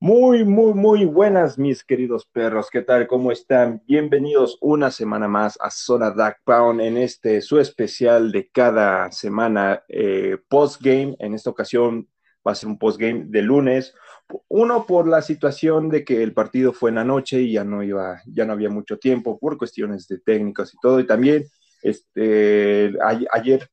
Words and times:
Muy, 0.00 0.44
muy, 0.44 0.74
muy 0.74 1.04
buenas, 1.06 1.58
mis 1.58 1.82
queridos 1.82 2.24
perros. 2.24 2.70
¿Qué 2.70 2.82
tal? 2.82 3.08
¿Cómo 3.08 3.32
están? 3.32 3.82
Bienvenidos 3.84 4.56
una 4.60 4.92
semana 4.92 5.26
más 5.26 5.58
a 5.60 5.72
Zona 5.72 6.12
Dark 6.12 6.36
Pound 6.44 6.80
en 6.80 6.96
este 6.96 7.40
su 7.40 7.58
especial 7.58 8.30
de 8.30 8.48
cada 8.48 9.10
semana 9.10 9.82
eh, 9.88 10.38
post-game. 10.48 11.16
En 11.18 11.34
esta 11.34 11.50
ocasión 11.50 12.08
va 12.46 12.52
a 12.52 12.54
ser 12.54 12.68
un 12.68 12.78
post-game 12.78 13.24
de 13.26 13.42
lunes. 13.42 13.92
Uno 14.46 14.86
por 14.86 15.08
la 15.08 15.20
situación 15.20 15.88
de 15.88 16.04
que 16.04 16.22
el 16.22 16.32
partido 16.32 16.72
fue 16.72 16.90
en 16.90 16.96
la 16.96 17.04
noche 17.04 17.40
y 17.40 17.54
ya 17.54 17.64
no 17.64 17.82
iba, 17.82 18.22
ya 18.24 18.44
no 18.44 18.52
había 18.52 18.70
mucho 18.70 18.98
tiempo 18.98 19.36
por 19.36 19.58
cuestiones 19.58 20.06
de 20.06 20.20
técnicos 20.20 20.72
y 20.74 20.76
todo. 20.80 21.00
Y 21.00 21.08
también 21.08 21.42
este, 21.82 22.92
ayer 23.32 23.68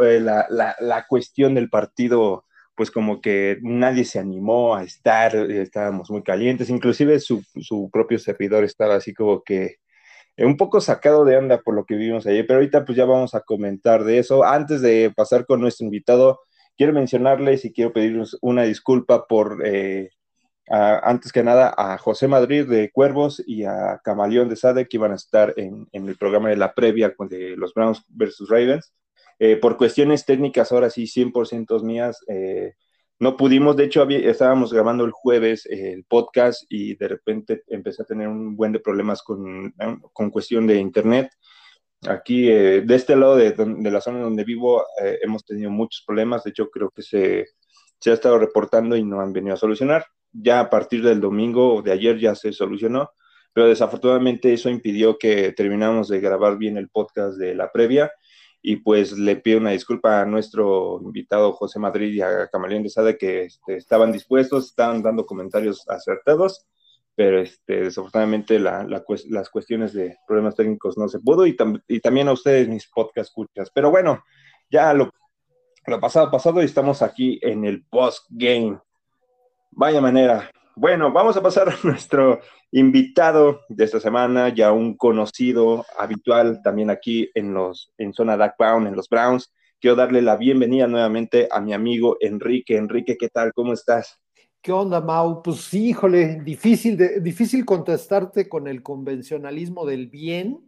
eh, 0.00 0.20
la, 0.20 0.46
la, 0.48 0.74
la 0.80 1.06
cuestión 1.06 1.54
del 1.54 1.68
partido 1.68 2.46
pues 2.78 2.92
como 2.92 3.20
que 3.20 3.58
nadie 3.62 4.04
se 4.04 4.20
animó 4.20 4.76
a 4.76 4.84
estar, 4.84 5.34
estábamos 5.34 6.12
muy 6.12 6.22
calientes, 6.22 6.70
inclusive 6.70 7.18
su, 7.18 7.42
propio 7.92 8.20
servidor 8.20 8.62
estaba 8.62 8.94
así 8.94 9.12
como 9.12 9.42
que 9.42 9.78
eh, 10.36 10.46
un 10.46 10.56
poco 10.56 10.80
sacado 10.80 11.24
de 11.24 11.36
onda 11.36 11.60
por 11.60 11.74
lo 11.74 11.84
que 11.84 11.96
vimos 11.96 12.24
ayer, 12.26 12.46
pero 12.46 12.60
ahorita 12.60 12.84
pues 12.84 12.96
ya 12.96 13.04
vamos 13.04 13.34
a 13.34 13.40
comentar 13.40 14.04
de 14.04 14.20
eso. 14.20 14.44
Antes 14.44 14.80
de 14.80 15.12
pasar 15.16 15.44
con 15.44 15.60
nuestro 15.60 15.86
invitado, 15.86 16.40
quiero 16.76 16.92
mencionarles 16.92 17.64
y 17.64 17.72
quiero 17.72 17.92
pedirles 17.92 18.36
una 18.42 18.62
disculpa 18.62 19.26
por, 19.26 19.60
eh, 19.66 20.10
antes 20.68 21.32
que 21.32 21.42
nada, 21.42 21.74
a 21.76 21.98
José 21.98 22.28
Madrid 22.28 22.64
de 22.68 22.92
Cuervos 22.92 23.42
y 23.44 23.64
a 23.64 24.00
Camaleón 24.04 24.48
de 24.48 24.54
Sade, 24.54 24.86
que 24.86 24.98
iban 24.98 25.10
a 25.10 25.16
estar 25.16 25.52
en, 25.56 25.88
en 25.90 26.08
el 26.08 26.16
programa 26.16 26.48
de 26.50 26.56
la 26.56 26.74
previa 26.74 27.12
de 27.28 27.56
los 27.56 27.74
Browns 27.74 28.04
versus 28.08 28.48
Ravens. 28.48 28.92
Eh, 29.38 29.56
por 29.56 29.76
cuestiones 29.76 30.24
técnicas, 30.24 30.72
ahora 30.72 30.90
sí, 30.90 31.06
100% 31.06 31.82
mías, 31.82 32.18
eh, 32.26 32.74
no 33.20 33.36
pudimos, 33.36 33.76
de 33.76 33.84
hecho 33.84 34.08
estábamos 34.08 34.72
grabando 34.72 35.04
el 35.04 35.12
jueves 35.12 35.66
el 35.66 36.04
podcast 36.04 36.64
y 36.68 36.96
de 36.96 37.08
repente 37.08 37.62
empecé 37.68 38.02
a 38.02 38.06
tener 38.06 38.28
un 38.28 38.56
buen 38.56 38.72
de 38.72 38.80
problemas 38.80 39.22
con, 39.22 39.74
con 40.12 40.30
cuestión 40.30 40.66
de 40.66 40.76
internet. 40.76 41.30
Aquí, 42.08 42.48
eh, 42.48 42.82
de 42.82 42.94
este 42.94 43.16
lado 43.16 43.36
de, 43.36 43.52
de, 43.52 43.90
la 43.90 44.00
zona 44.00 44.20
donde 44.20 44.44
vivo, 44.44 44.84
hemos 45.20 45.44
tenido 45.44 45.70
muchos 45.70 46.04
problemas, 46.06 46.44
de 46.44 46.50
hecho 46.50 46.70
creo 46.70 46.90
que 46.90 47.02
se, 47.02 47.46
se 48.00 48.10
ha 48.10 48.14
estado 48.14 48.38
reportando 48.38 48.96
y 48.96 49.04
no 49.04 49.20
han 49.20 49.32
venido 49.32 49.54
a 49.54 49.58
solucionar. 49.58 50.06
Ya 50.32 50.60
a 50.60 50.70
partir 50.70 51.02
del 51.02 51.20
domingo 51.20 51.74
o 51.74 51.82
de 51.82 51.92
ayer 51.92 52.18
ya 52.18 52.34
se 52.34 52.52
solucionó, 52.52 53.10
pero 53.52 53.66
desafortunadamente 53.68 54.52
eso 54.52 54.68
impidió 54.68 55.18
que 55.18 55.52
termináramos 55.52 56.08
de 56.08 56.20
grabar 56.20 56.56
bien 56.56 56.76
el 56.76 56.88
podcast 56.88 57.36
de 57.36 57.54
la 57.54 57.72
previa 57.72 58.12
y 58.62 58.76
pues 58.76 59.12
le 59.12 59.36
pido 59.36 59.58
una 59.58 59.70
disculpa 59.70 60.20
a 60.20 60.26
nuestro 60.26 61.00
invitado 61.02 61.52
José 61.52 61.78
Madrid 61.78 62.12
y 62.12 62.20
a 62.20 62.48
Camaleón 62.48 62.82
de 62.82 62.90
Sade 62.90 63.16
que 63.16 63.44
este, 63.44 63.76
estaban 63.76 64.12
dispuestos, 64.12 64.66
estaban 64.66 65.02
dando 65.02 65.26
comentarios 65.26 65.88
acertados, 65.88 66.66
pero 67.14 67.40
este, 67.40 67.82
desafortunadamente 67.84 68.58
las 68.58 69.50
cuestiones 69.50 69.92
de 69.92 70.16
problemas 70.26 70.56
técnicos 70.56 70.98
no 70.98 71.08
se 71.08 71.20
pudo 71.20 71.46
y, 71.46 71.56
y 71.88 72.00
también 72.00 72.28
a 72.28 72.32
ustedes 72.32 72.68
mis 72.68 72.88
podcast. 72.88 73.32
Pero 73.74 73.90
bueno, 73.90 74.22
ya 74.70 74.92
lo, 74.92 75.12
lo 75.86 76.00
pasado 76.00 76.30
pasado 76.30 76.60
y 76.62 76.66
estamos 76.66 77.02
aquí 77.02 77.38
en 77.42 77.64
el 77.64 77.84
post 77.86 78.26
game. 78.28 78.78
Vaya 79.70 80.00
manera, 80.00 80.50
bueno, 80.78 81.12
vamos 81.12 81.36
a 81.36 81.42
pasar 81.42 81.68
a 81.68 81.76
nuestro 81.82 82.40
invitado 82.70 83.62
de 83.68 83.84
esta 83.84 83.98
semana, 83.98 84.54
ya 84.54 84.72
un 84.72 84.96
conocido 84.96 85.84
habitual 85.98 86.62
también 86.62 86.90
aquí 86.90 87.30
en 87.34 87.52
los 87.52 87.92
en 87.98 88.12
zona 88.12 88.36
Duck 88.36 88.52
Brown, 88.58 88.86
en 88.86 88.94
los 88.94 89.08
Browns. 89.08 89.52
Quiero 89.80 89.96
darle 89.96 90.22
la 90.22 90.36
bienvenida 90.36 90.86
nuevamente 90.86 91.48
a 91.50 91.60
mi 91.60 91.72
amigo 91.72 92.16
Enrique. 92.20 92.76
Enrique, 92.76 93.16
¿qué 93.16 93.28
tal? 93.28 93.52
¿Cómo 93.52 93.72
estás? 93.72 94.20
¿Qué 94.60 94.72
onda, 94.72 95.00
Mau? 95.00 95.42
Pues 95.42 95.58
sí, 95.62 95.90
híjole, 95.90 96.40
difícil, 96.42 96.96
de, 96.96 97.20
difícil 97.20 97.64
contestarte 97.64 98.48
con 98.48 98.66
el 98.66 98.82
convencionalismo 98.82 99.86
del 99.86 100.08
bien, 100.08 100.60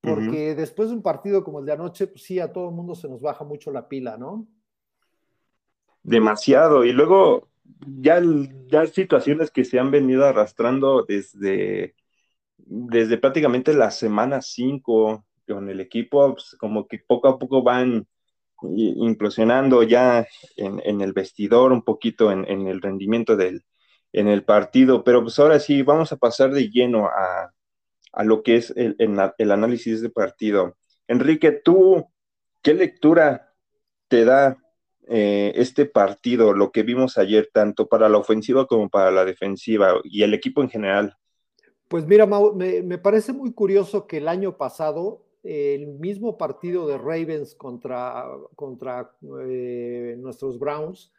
porque 0.00 0.54
después 0.54 0.88
de 0.88 0.94
un 0.96 1.02
partido 1.02 1.44
como 1.44 1.60
el 1.60 1.66
de 1.66 1.72
anoche, 1.72 2.06
pues 2.06 2.22
sí, 2.22 2.40
a 2.40 2.50
todo 2.50 2.70
el 2.70 2.74
mundo 2.74 2.94
se 2.94 3.08
nos 3.08 3.20
baja 3.20 3.44
mucho 3.44 3.70
la 3.70 3.86
pila, 3.88 4.16
¿no? 4.16 4.46
Demasiado. 6.02 6.84
Y 6.84 6.92
luego, 6.92 7.49
ya, 8.00 8.20
ya 8.66 8.86
situaciones 8.86 9.50
que 9.50 9.64
se 9.64 9.78
han 9.78 9.90
venido 9.90 10.24
arrastrando 10.26 11.04
desde, 11.06 11.94
desde 12.56 13.18
prácticamente 13.18 13.74
la 13.74 13.90
semana 13.90 14.42
5 14.42 15.26
con 15.46 15.68
el 15.68 15.80
equipo, 15.80 16.34
pues, 16.34 16.56
como 16.58 16.86
que 16.86 16.98
poco 16.98 17.28
a 17.28 17.38
poco 17.38 17.62
van 17.62 18.06
implosionando 18.62 19.82
ya 19.82 20.26
en, 20.56 21.00
el 21.00 21.12
vestidor, 21.12 21.72
un 21.72 21.82
poquito 21.82 22.30
en, 22.30 22.46
el 22.68 22.82
rendimiento 22.82 23.36
del 23.36 23.64
en 24.12 24.28
el 24.28 24.44
partido, 24.44 25.04
pero 25.04 25.22
pues 25.22 25.38
ahora 25.38 25.60
sí, 25.60 25.82
vamos 25.82 26.12
a 26.12 26.16
pasar 26.16 26.50
de 26.50 26.68
lleno 26.68 27.06
a, 27.06 27.52
lo 28.24 28.42
que 28.42 28.56
es 28.56 28.72
el, 28.76 28.96
el 28.98 29.50
análisis 29.52 30.02
de 30.02 30.10
partido. 30.10 30.76
Enrique, 31.06 31.52
¿tú 31.52 32.06
qué 32.62 32.74
lectura 32.74 33.54
te 34.08 34.24
da 34.24 34.58
eh, 35.12 35.52
este 35.56 35.86
partido, 35.86 36.52
lo 36.52 36.70
que 36.70 36.84
vimos 36.84 37.18
ayer, 37.18 37.50
tanto 37.52 37.88
para 37.88 38.08
la 38.08 38.18
ofensiva 38.18 38.66
como 38.68 38.88
para 38.88 39.10
la 39.10 39.24
defensiva 39.24 40.00
y 40.04 40.22
el 40.22 40.34
equipo 40.34 40.62
en 40.62 40.70
general? 40.70 41.16
Pues 41.88 42.06
mira, 42.06 42.26
me, 42.26 42.98
parece 42.98 43.32
muy 43.32 43.52
curioso 43.52 44.06
que 44.06 44.18
el 44.18 44.28
año 44.28 44.56
pasado, 44.56 45.26
el 45.42 45.88
mismo 45.88 46.38
partido 46.38 46.86
de 46.86 46.96
Ravens 46.96 47.56
contra, 47.56 48.24
contra 48.54 49.10
eh, 49.48 50.14
nuestros 50.16 50.60
Browns, 50.60 51.12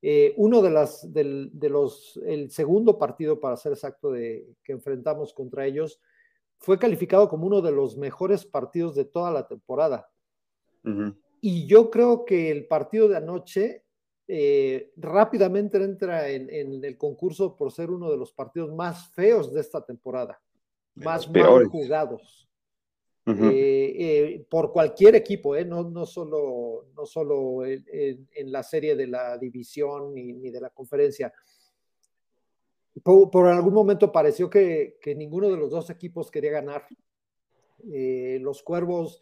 eh, 0.00 0.34
uno 0.36 0.62
de, 0.62 0.70
las, 0.70 1.12
de, 1.12 1.68
los, 1.68 2.20
el 2.24 2.48
segundo 2.52 2.96
partido, 2.96 3.40
para 3.40 3.56
ser 3.56 3.72
exacto, 3.72 4.12
de, 4.12 4.46
que 4.62 4.70
enfrentamos 4.70 5.34
contra 5.34 5.66
ellos, 5.66 6.00
fue 6.58 6.78
calificado 6.78 7.28
como 7.28 7.48
uno 7.48 7.60
de 7.60 7.72
los 7.72 7.96
mejores 7.96 8.44
partidos 8.44 8.94
de 8.94 9.04
toda 9.04 9.32
la 9.32 9.48
temporada. 9.48 10.08
Y 11.44 11.66
yo 11.66 11.90
creo 11.90 12.24
que 12.24 12.52
el 12.52 12.68
partido 12.68 13.08
de 13.08 13.16
anoche 13.16 13.82
eh, 14.28 14.92
rápidamente 14.96 15.76
entra 15.76 16.28
en, 16.28 16.84
el 16.84 16.96
concurso 16.96 17.56
por 17.56 17.72
ser 17.72 17.90
uno 17.90 18.12
de 18.12 18.16
los 18.16 18.32
partidos 18.32 18.72
más 18.72 19.12
feos 19.12 19.52
de 19.52 19.60
esta 19.60 19.84
temporada, 19.84 20.40
más 20.94 21.28
mal 21.28 21.66
jugados. 21.66 22.48
Eh, 23.26 23.34
eh, 23.34 24.46
por 24.48 24.72
cualquier 24.72 25.16
equipo, 25.16 25.56
no, 25.64 25.82
no 25.82 26.06
solo, 26.06 26.86
no 26.94 27.06
solo 27.06 27.66
en, 27.66 28.52
la 28.52 28.62
serie 28.62 28.94
de 28.94 29.08
la 29.08 29.36
división 29.36 30.14
ni, 30.14 30.48
de 30.48 30.60
la 30.60 30.70
conferencia. 30.70 31.32
Por, 33.02 33.46
algún 33.48 33.74
momento 33.74 34.12
pareció 34.12 34.48
que, 34.48 34.96
que, 35.00 35.16
ninguno 35.16 35.50
de 35.50 35.56
los 35.56 35.70
dos 35.70 35.90
equipos 35.90 36.30
quería 36.30 36.52
ganar. 36.52 36.86
los 37.82 38.62
Cuervos 38.62 39.20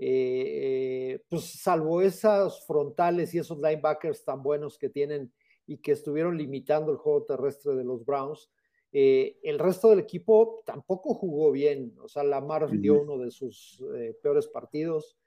eh, 0.00 1.24
pues 1.28 1.60
salvo 1.60 2.00
esas 2.00 2.64
frontales 2.64 3.34
y 3.34 3.38
esos 3.38 3.58
linebackers 3.58 4.24
tan 4.24 4.42
buenos 4.44 4.78
que 4.78 4.88
tienen 4.88 5.32
y 5.66 5.78
que 5.78 5.92
estuvieron 5.92 6.38
limitando 6.38 6.92
el 6.92 6.98
juego 6.98 7.24
terrestre 7.24 7.74
de 7.74 7.84
los 7.84 8.04
Browns, 8.04 8.48
eh, 8.92 9.38
el 9.42 9.58
resto 9.58 9.90
del 9.90 9.98
equipo 9.98 10.62
tampoco 10.64 11.14
jugó 11.14 11.50
bien. 11.50 11.94
O 12.00 12.08
sea, 12.08 12.22
Lamar 12.22 12.70
dio 12.70 13.02
uno 13.02 13.18
de 13.18 13.30
sus 13.30 13.82
eh, 13.94 14.16
peores 14.22 14.46
partidos. 14.46 15.18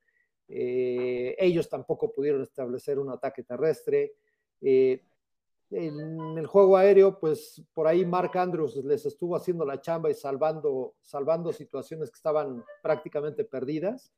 ellos 0.47 1.69
tampoco 1.69 2.11
pudieron 2.11 2.41
establecer 2.41 2.97
un 2.97 3.09
ataque 3.09 3.43
terrestre. 3.43 4.15
en 4.61 6.37
el 6.37 6.47
juego 6.47 6.75
aéreo, 6.75 7.19
pues 7.19 7.63
por 7.73 7.87
ahí 7.87 8.05
Mark 8.05 8.37
Andrews 8.37 8.75
les 8.77 9.05
estuvo 9.05 9.35
haciendo 9.35 9.65
la 9.65 9.79
chamba 9.79 10.09
y 10.09 10.13
salvando, 10.13 10.95
salvando 11.01 11.53
situaciones 11.53 12.09
que 12.09 12.17
estaban 12.17 12.63
prácticamente 12.81 13.45
perdidas. 13.45 14.11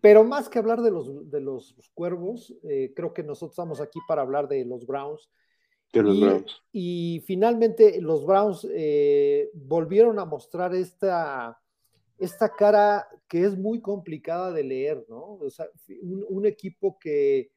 Pero 0.00 0.24
más 0.24 0.48
que 0.48 0.58
hablar 0.58 0.80
de 0.80 0.90
los, 0.90 1.30
de 1.30 1.40
los 1.40 1.74
cuervos, 1.94 2.54
eh, 2.62 2.92
creo 2.94 3.12
que 3.12 3.22
nosotros 3.22 3.52
estamos 3.52 3.80
aquí 3.80 3.98
para 4.08 4.22
hablar 4.22 4.48
de 4.48 4.64
los 4.64 4.86
Browns. 4.86 5.30
De 5.92 6.02
los 6.02 6.16
y, 6.16 6.20
Browns. 6.20 6.62
Y 6.72 7.22
finalmente 7.26 8.00
los 8.00 8.24
Browns 8.24 8.66
eh, 8.72 9.50
volvieron 9.52 10.18
a 10.18 10.24
mostrar 10.24 10.74
esta, 10.74 11.60
esta 12.18 12.50
cara 12.50 13.06
que 13.28 13.44
es 13.44 13.58
muy 13.58 13.80
complicada 13.80 14.52
de 14.52 14.64
leer, 14.64 15.04
¿no? 15.08 15.34
O 15.34 15.50
sea, 15.50 15.66
un, 16.02 16.46
equipo 16.46 16.98
que, 16.98 17.52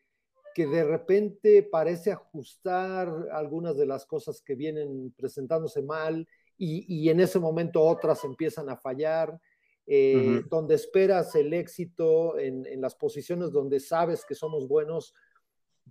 que 0.54 0.68
de 0.68 0.84
repente 0.84 1.64
parece 1.64 2.12
ajustar 2.12 3.10
algunas 3.32 3.78
de 3.78 3.86
las 3.86 4.06
cosas 4.06 4.42
que 4.42 4.56
vienen 4.56 5.14
presentándose 5.16 5.82
mal 5.82 6.28
y, 6.58 6.86
y 6.94 7.10
en 7.10 7.22
ese 7.22 7.40
momento 7.40 7.82
otras 7.82 8.24
empiezan 8.26 8.70
a 8.70 8.76
fallar 8.78 9.40
eh, 9.86 10.44
donde 10.50 10.76
esperas 10.76 11.36
el 11.36 11.54
éxito 11.54 12.38
en, 12.38 12.82
las 12.82 12.96
posiciones 12.96 13.52
donde 13.52 13.80
sabes 13.80 14.24
que 14.26 14.36
somos 14.36 14.68
buenos, 14.68 15.14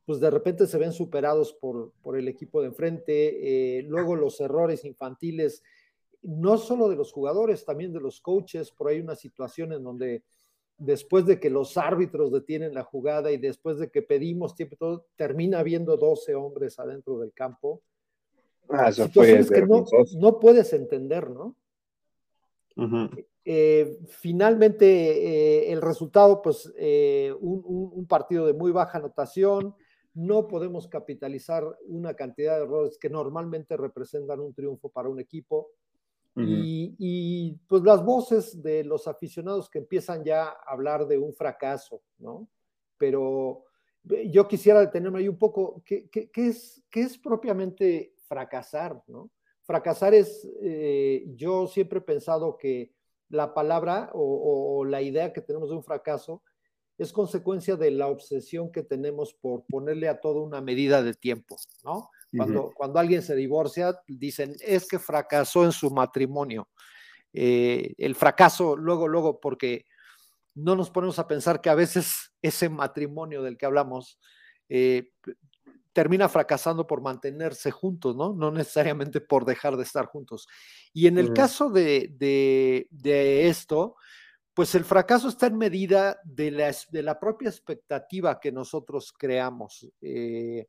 pues 0.06 0.18
de 0.18 0.30
repente 0.30 0.66
se 0.66 0.78
ven 0.78 0.92
superados 0.92 1.52
por, 1.52 1.92
el 2.16 2.28
equipo 2.28 2.60
de 2.60 2.68
enfrente. 2.68 3.78
Eh, 3.78 3.82
luego 3.82 4.16
los 4.16 4.40
errores 4.40 4.84
infantiles, 4.84 5.62
no 6.22 6.56
solo 6.56 6.88
de 6.88 6.96
los 6.96 7.12
jugadores, 7.12 7.64
también 7.64 7.92
de 7.92 8.00
los 8.00 8.20
coaches. 8.20 8.70
Por 8.70 8.88
ahí 8.88 9.00
una 9.00 9.16
situación 9.16 9.72
en 9.72 9.84
donde 9.84 10.22
después 10.78 11.26
de 11.26 11.38
que 11.38 11.50
los 11.50 11.76
árbitros 11.76 12.32
detienen 12.32 12.74
la 12.74 12.82
jugada 12.82 13.30
y 13.30 13.36
después 13.36 13.78
de 13.78 13.90
que 13.90 14.02
pedimos 14.02 14.54
tiempo, 14.54 14.76
todo, 14.76 15.06
termina 15.16 15.60
habiendo 15.60 15.96
12 15.96 16.34
hombres 16.34 16.78
adentro 16.78 17.18
del 17.18 17.32
campo. 17.32 17.82
Ah, 18.68 18.90
situaciones 18.90 19.50
que 19.50 19.66
no, 19.66 19.84
no, 20.16 20.40
puedes 20.40 20.72
entender, 20.72 21.30
¿no? 21.30 21.56
Eh, 23.44 23.98
finalmente, 24.08 24.86
eh, 24.86 25.72
el 25.72 25.82
resultado, 25.82 26.40
pues, 26.42 26.72
eh, 26.76 27.34
un, 27.40 28.06
partido 28.06 28.46
de 28.46 28.52
muy 28.52 28.72
baja 28.72 28.98
anotación, 28.98 29.74
no 30.14 30.46
podemos 30.46 30.86
capitalizar 30.88 31.64
una 31.86 32.14
cantidad 32.14 32.56
de 32.56 32.64
errores 32.64 32.98
que 32.98 33.08
normalmente 33.08 33.76
representan 33.76 34.40
un 34.40 34.52
triunfo 34.54 34.90
para 34.90 35.08
un 35.08 35.20
equipo. 35.20 35.70
y, 36.34 36.94
y, 36.98 37.58
pues 37.68 37.82
las 37.82 38.02
voces 38.02 38.62
de 38.62 38.84
los 38.84 39.06
aficionados 39.06 39.68
que 39.68 39.78
empiezan 39.78 40.24
ya 40.24 40.44
a 40.44 40.72
hablar 40.72 41.06
de 41.06 41.18
un 41.18 41.34
fracaso, 41.34 42.00
¿no? 42.18 42.48
Pero 42.96 43.64
yo 44.30 44.48
quisiera 44.48 44.80
detenerme 44.80 45.18
ahí 45.18 45.28
un 45.28 45.38
poco, 45.38 45.82
¿qué, 45.84 46.08
qué, 46.08 46.30
qué 46.30 46.48
es, 46.48 46.82
qué 46.90 47.02
es 47.02 47.18
propiamente 47.18 48.14
fracasar, 48.26 49.02
¿no? 49.08 49.30
Fracasar 49.64 50.14
es, 50.14 50.48
eh, 50.60 51.24
yo 51.34 51.66
siempre 51.66 52.00
he 52.00 52.02
pensado 52.02 52.56
que 52.58 52.92
la 53.28 53.54
palabra 53.54 54.10
o, 54.12 54.84
la 54.84 55.00
idea 55.00 55.32
que 55.32 55.40
tenemos 55.40 55.70
de 55.70 55.76
un 55.76 55.84
fracaso 55.84 56.42
es 56.98 57.12
consecuencia 57.12 57.76
de 57.76 57.90
la 57.90 58.08
obsesión 58.08 58.70
que 58.70 58.82
tenemos 58.82 59.34
por 59.34 59.64
ponerle 59.66 60.08
a 60.08 60.20
todo 60.20 60.42
una 60.42 60.60
medida 60.60 61.02
de 61.02 61.14
tiempo, 61.14 61.56
¿no? 61.84 62.10
Cuando, 62.36 62.72
cuando 62.74 62.98
alguien 62.98 63.22
se 63.22 63.36
divorcia, 63.36 63.98
dicen, 64.06 64.54
es 64.60 64.88
que 64.88 64.98
fracasó 64.98 65.64
en 65.64 65.72
su 65.72 65.90
matrimonio. 65.90 66.68
Eh, 67.32 67.94
el 67.98 68.14
fracaso, 68.14 68.76
luego, 68.76 69.06
luego, 69.06 69.38
porque 69.40 69.84
no 70.54 70.76
nos 70.76 70.90
ponemos 70.90 71.18
a 71.18 71.26
pensar 71.26 71.60
que 71.60 71.70
a 71.70 71.74
veces 71.74 72.32
ese 72.42 72.68
matrimonio 72.68 73.42
del 73.42 73.56
que 73.56 73.66
hablamos 73.66 74.18
eh, 74.68 75.10
termina 75.92 76.28
fracasando 76.28 76.86
por 76.86 77.02
mantenerse 77.02 77.70
juntos, 77.70 78.16
¿no? 78.16 78.32
No 78.32 78.50
necesariamente 78.50 79.20
por 79.20 79.44
dejar 79.44 79.76
de 79.76 79.82
estar 79.82 80.06
juntos. 80.06 80.48
Y 80.92 81.06
en 81.06 81.18
el 81.18 81.32
caso 81.32 81.70
de, 81.70 82.14
de, 82.18 83.48
esto, 83.48 83.96
pues 84.54 84.74
el 84.74 84.84
fracaso 84.84 85.28
está 85.28 85.46
en 85.46 85.58
medida 85.58 86.18
de 86.24 86.50
la, 86.50 86.74
de 86.90 87.02
la 87.02 87.18
propia 87.18 87.48
expectativa 87.48 88.40
que 88.40 88.52
nosotros 88.52 89.12
creamos. 89.16 89.88
Eh, 90.00 90.66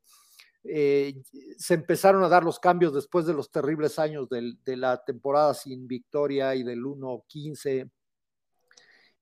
eh, 0.64 1.22
se 1.58 1.74
empezaron 1.74 2.24
a 2.24 2.28
dar 2.28 2.42
los 2.42 2.58
cambios 2.58 2.94
después 2.94 3.26
de 3.26 3.34
los 3.34 3.50
terribles 3.50 3.98
años 3.98 4.28
de 4.30 4.76
la 4.76 5.02
temporada 5.04 5.52
sin 5.52 5.86
victoria 5.86 6.54
y 6.54 6.62
del 6.62 6.82
1-15 6.82 7.90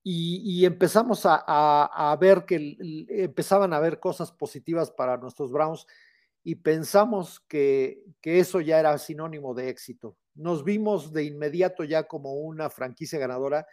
y, 0.05 0.65
empezamos 0.67 1.23
a, 1.25 2.17
ver 2.21 2.45
que 2.45 2.77
empezaban 3.09 3.73
a 3.73 3.79
ver 3.79 4.01
cosas 4.01 4.33
positivas 4.33 4.91
para 4.91 5.17
nuestros 5.17 5.53
Browns 5.53 5.87
y 6.43 6.57
pensamos 6.57 7.41
que, 7.47 8.03
eso 8.23 8.61
ya 8.61 8.81
era 8.81 8.99
sinónimo 8.99 9.55
de 9.55 9.69
éxito. 9.69 10.17
Nos 10.35 10.65
vimos 10.65 11.13
de 11.13 11.25
inmediato 11.25 11.85
ya 11.85 12.09
como 12.09 12.35
una 12.35 12.69
franquicia 12.69 13.19
ganadora 13.19 13.67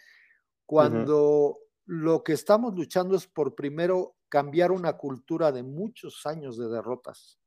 cuando 0.68 1.58
lo 1.86 2.24
que 2.24 2.34
estamos 2.34 2.75
luchando 2.75 3.16
es 3.16 3.25
por 3.25 3.56
primero 3.56 4.16
cambiar 4.28 4.72
una 4.72 4.98
cultura 4.98 5.52
de 5.52 5.64
muchos 5.64 6.28
años 6.28 6.58
de 6.58 6.68
derrotas. 6.68 7.40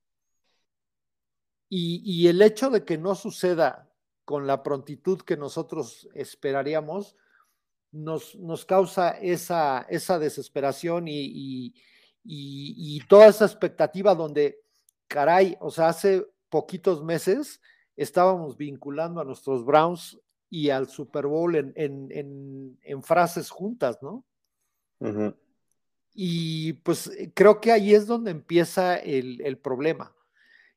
Y, 1.68 2.02
y 2.04 2.26
el 2.26 2.42
hecho 2.42 2.68
de 2.68 2.84
que 2.84 2.98
no 2.98 3.14
suceda 3.14 3.88
con 4.24 4.48
la 4.48 4.64
prontitud 4.64 5.20
que 5.20 5.36
nosotros 5.36 6.08
esperaríamos, 6.14 7.16
nos, 7.92 8.64
causa 8.66 9.10
esa, 9.10 9.86
esa 9.88 10.18
desesperación 10.18 11.04
y, 11.06 11.74
toda 13.08 13.28
esa 13.28 13.44
expectativa 13.44 14.14
donde, 14.14 14.60
caray, 15.06 15.56
o 15.60 15.70
sea, 15.70 15.88
hace 15.88 16.26
poquitos 16.48 17.04
meses 17.04 17.60
estábamos 17.96 18.56
vinculando 18.56 19.20
a 19.20 19.24
nuestros 19.24 19.64
Browns 19.64 20.18
y 20.48 20.70
al 20.70 20.88
Super 20.88 21.26
Bowl 21.26 21.54
en, 21.54 23.02
frases 23.02 23.50
juntas, 23.50 23.98
¿no? 24.02 24.24
Y 26.14 26.74
pues 26.74 27.10
creo 27.34 27.60
que 27.60 27.72
ahí 27.72 27.94
es 27.94 28.06
donde 28.06 28.30
empieza 28.30 28.96
el, 28.96 29.40
el 29.42 29.58
problema. 29.58 30.14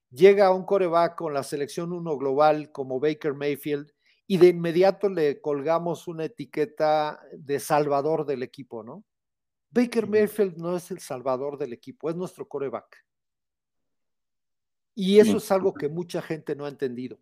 Llega 0.10 0.54
un 0.54 0.66
coreback 0.66 1.16
con 1.16 1.34
la 1.34 1.44
selección 1.44 1.92
1 1.92 2.18
global 2.18 2.72
como 2.72 3.00
Baker 3.00 3.34
Mayfield 3.34 3.95
y 4.28 4.38
de 4.38 4.48
inmediato 4.48 5.10
le 5.10 5.40
colgamos 5.40 6.08
una 6.08 6.26
etiqueta 6.26 7.22
de 7.32 7.60
salvador 7.60 8.26
del 8.26 8.44
equipo, 8.44 8.84
¿no? 8.84 9.04
Baker 9.70 10.08
Mayfield 10.08 10.58
no 10.58 10.76
es 10.76 10.90
el 10.90 11.00
salvador 11.00 11.58
del 11.58 11.74
equipo, 11.74 12.10
es 12.10 12.16
nuestro 12.16 12.48
coreback. 12.48 13.06
Y 14.96 15.20
eso 15.20 15.38
es 15.38 15.52
algo 15.52 15.74
que 15.74 15.90
mucha 15.90 16.22
gente 16.22 16.56
no 16.56 16.66
ha 16.66 16.70
entendido. 16.70 17.20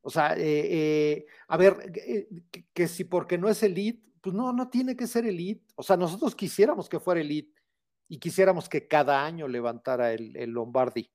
O 0.00 0.10
sea, 0.10 0.34
eh, 0.36 0.40
eh, 0.40 1.26
a 1.46 1.56
ver, 1.56 1.92
eh, 1.94 2.28
que, 2.74 2.88
si 2.88 3.04
porque 3.04 3.38
no 3.38 3.48
es 3.48 3.62
elite, 3.62 4.02
pues 4.20 4.34
no, 4.34 4.52
no 4.52 4.68
tiene 4.68 4.96
que 4.96 5.06
ser 5.06 5.24
elite. 5.24 5.64
O 5.76 5.82
sea, 5.84 5.96
nosotros 5.96 6.34
quisiéramos 6.34 6.88
que 6.88 6.98
fuera 6.98 7.20
elite 7.20 7.62
y 8.08 8.18
quisiéramos 8.18 8.68
que 8.68 8.88
cada 8.88 9.24
año 9.24 9.46
levantara 9.46 10.12
el, 10.12 10.36
el 10.36 10.50
Lombardi. 10.50 11.08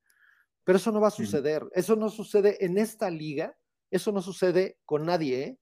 Pero 0.63 0.77
eso 0.77 0.93
no 0.93 1.01
va 1.01 1.09
a 1.09 1.11
suceder. 1.11 1.67
Eso 1.73 1.97
no 1.97 2.09
sucede 2.09 2.63
en 2.63 2.77
esta 2.77 3.09
liga 3.09 3.57
eso 3.93 4.11
no 4.11 4.21
sucede 4.21 4.79
con 4.85 5.05
nadie, 5.05 5.43
¿eh? 5.43 5.59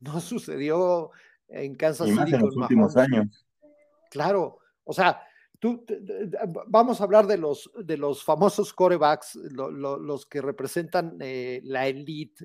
No 0.00 0.20
sucedió 0.20 1.10
en 1.48 1.74
Kansas 1.74 2.08
City 2.08 2.34
en 2.34 2.42
los 2.42 2.56
últimos 2.56 2.96
años. 2.96 3.46
Claro, 4.10 4.58
o 4.84 4.92
sea, 4.92 5.22
tú, 5.58 5.86
vamos 6.66 7.00
a 7.00 7.04
hablar 7.04 7.26
de 7.26 7.38
los, 7.38 7.70
de 7.84 7.96
los 7.96 8.24
famosos 8.24 8.72
corebacks, 8.72 9.36
los 9.36 10.26
que 10.26 10.42
representan 10.42 11.16
eh, 11.20 11.60
la 11.64 11.86
elite, 11.86 12.44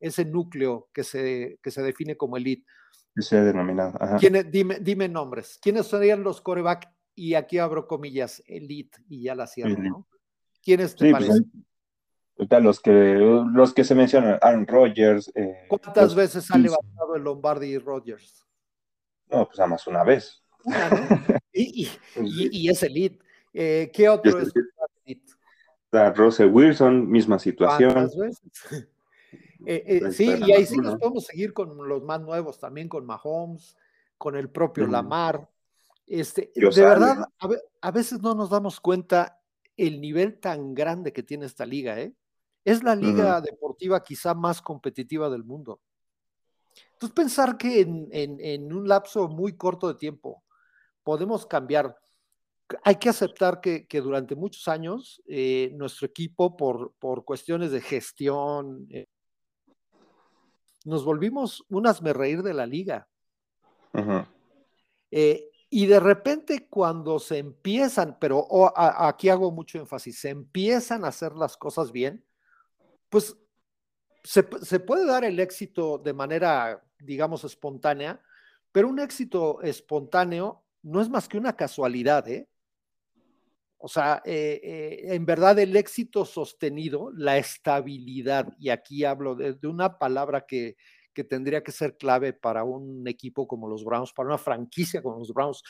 ese 0.00 0.24
núcleo 0.24 0.88
que 0.92 1.04
se, 1.04 1.58
que 1.62 1.70
se 1.70 1.82
define 1.82 2.16
como 2.16 2.36
elite. 2.36 2.64
Que 3.14 3.22
se 3.22 3.36
ha 3.36 3.44
denominado. 3.44 3.98
dime, 4.50 4.78
dime 4.80 5.08
nombres. 5.08 5.58
¿Quiénes 5.60 5.86
serían 5.86 6.24
los 6.24 6.40
corebacks? 6.40 6.88
Y 7.14 7.34
aquí 7.34 7.58
abro 7.58 7.86
comillas, 7.86 8.42
elite, 8.46 8.98
y 9.08 9.22
ya 9.22 9.36
la 9.36 9.46
cierro, 9.46 9.80
¿no? 9.80 10.08
¿Quiénes 10.62 10.96
te 10.96 11.10
pues, 11.10 11.12
parecen? 11.12 11.52
Los 12.36 12.80
que, 12.80 12.92
los 13.52 13.74
que 13.74 13.84
se 13.84 13.94
mencionan, 13.94 14.38
Aaron 14.42 14.66
Rodgers. 14.66 15.30
Eh, 15.34 15.66
¿Cuántas 15.68 16.14
veces 16.14 16.50
ha 16.50 16.58
levantado 16.58 17.16
el 17.16 17.22
Lombardi 17.22 17.68
y 17.68 17.78
Rodgers? 17.78 18.44
No, 19.30 19.46
pues 19.46 19.58
nada 19.58 19.70
más 19.70 19.86
una 19.86 20.04
vez. 20.04 20.42
y, 21.52 21.88
y, 22.16 22.68
es 22.68 22.82
elite. 22.82 23.18
Eh, 23.52 23.90
¿Qué 23.92 24.08
otro 24.08 24.40
es, 24.40 24.52
elite? 25.04 25.32
Russell 26.16 26.50
Wilson, 26.50 27.08
misma 27.08 27.38
situación. 27.38 28.10
Eh, 29.66 30.00
pues, 30.00 30.16
sí, 30.16 30.26
y 30.26 30.52
ahí 30.52 30.66
sí 30.66 30.76
nos 30.76 30.98
podemos 30.98 31.24
seguir 31.24 31.54
con 31.54 31.88
los 31.88 32.02
más 32.02 32.20
nuevos, 32.20 32.58
también 32.58 32.86
con 32.86 33.06
Mahomes, 33.06 33.78
con 34.18 34.36
el 34.36 34.50
propio 34.50 34.86
Lamar. 34.86 35.48
Este, 36.06 36.52
de 36.54 36.82
verdad, 36.82 37.24
a, 37.38 37.48
a, 37.80 37.90
veces 37.90 38.20
no 38.20 38.34
nos 38.34 38.50
damos 38.50 38.78
cuenta 38.78 39.40
el 39.78 40.02
nivel 40.02 40.38
tan 40.38 40.74
grande 40.74 41.14
que 41.14 41.22
tiene 41.22 41.46
esta 41.46 41.64
liga, 41.64 41.98
¿eh? 41.98 42.12
Es 42.64 42.82
la 42.82 42.96
liga 42.96 43.40
deportiva 43.40 44.02
quizá 44.02 44.34
más 44.34 44.62
competitiva 44.62 45.28
del 45.28 45.44
mundo. 45.44 45.80
Entonces, 46.92 47.14
pensar 47.14 47.58
que 47.58 47.80
en, 47.80 48.72
un 48.72 48.88
lapso 48.88 49.28
muy 49.28 49.56
corto 49.56 49.88
de 49.88 49.94
tiempo 49.94 50.42
podemos 51.02 51.46
cambiar, 51.46 51.96
hay 52.82 52.96
que 52.96 53.10
aceptar 53.10 53.60
que, 53.60 53.86
durante 54.00 54.34
muchos 54.34 54.66
años 54.68 55.22
eh, 55.26 55.70
nuestro 55.74 56.06
equipo, 56.06 56.56
por, 56.56 56.94
por, 56.98 57.24
cuestiones 57.24 57.70
de 57.70 57.80
gestión, 57.80 58.86
eh, 58.90 59.06
nos 60.84 61.04
volvimos 61.04 61.64
un 61.68 61.84
reír 61.84 62.42
de 62.42 62.54
la 62.54 62.66
liga. 62.66 63.08
Eh, 65.10 65.50
y 65.70 65.86
de 65.86 66.00
repente 66.00 66.68
cuando 66.68 67.18
se 67.18 67.38
empiezan, 67.38 68.16
pero 68.20 68.46
aquí 68.76 69.28
hago 69.28 69.50
mucho 69.50 69.78
énfasis, 69.78 70.20
se 70.20 70.30
empiezan 70.30 71.04
a 71.04 71.08
hacer 71.08 71.32
las 71.34 71.56
cosas 71.56 71.90
bien, 71.90 72.24
pues 73.14 73.36
se, 74.24 74.42
puede 74.42 75.06
dar 75.06 75.22
el 75.22 75.38
éxito 75.38 75.98
de 75.98 76.12
manera, 76.12 76.84
digamos, 76.98 77.44
espontánea, 77.44 78.20
pero 78.72 78.88
un 78.88 78.98
éxito 78.98 79.62
espontáneo 79.62 80.64
no 80.82 81.00
es 81.00 81.08
más 81.08 81.28
que 81.28 81.38
una 81.38 81.54
casualidad, 81.54 82.26
¿eh? 82.28 82.48
O 83.78 83.86
sea, 83.86 84.20
eh, 84.24 84.60
eh, 84.64 85.14
en 85.14 85.24
verdad 85.24 85.56
el 85.60 85.76
éxito 85.76 86.24
sostenido, 86.24 87.12
la 87.14 87.38
estabilidad, 87.38 88.48
y 88.58 88.70
aquí 88.70 89.04
hablo 89.04 89.36
de, 89.36 89.56
una 89.68 89.96
palabra 89.96 90.44
que, 90.44 90.74
que, 91.12 91.22
tendría 91.22 91.62
que 91.62 91.70
ser 91.70 91.96
clave 91.96 92.32
para 92.32 92.64
un 92.64 93.06
equipo 93.06 93.46
como 93.46 93.68
los 93.68 93.84
Browns, 93.84 94.12
para 94.12 94.30
una 94.30 94.38
franquicia 94.38 95.00
como 95.00 95.20
los 95.20 95.32
Browns, 95.32 95.62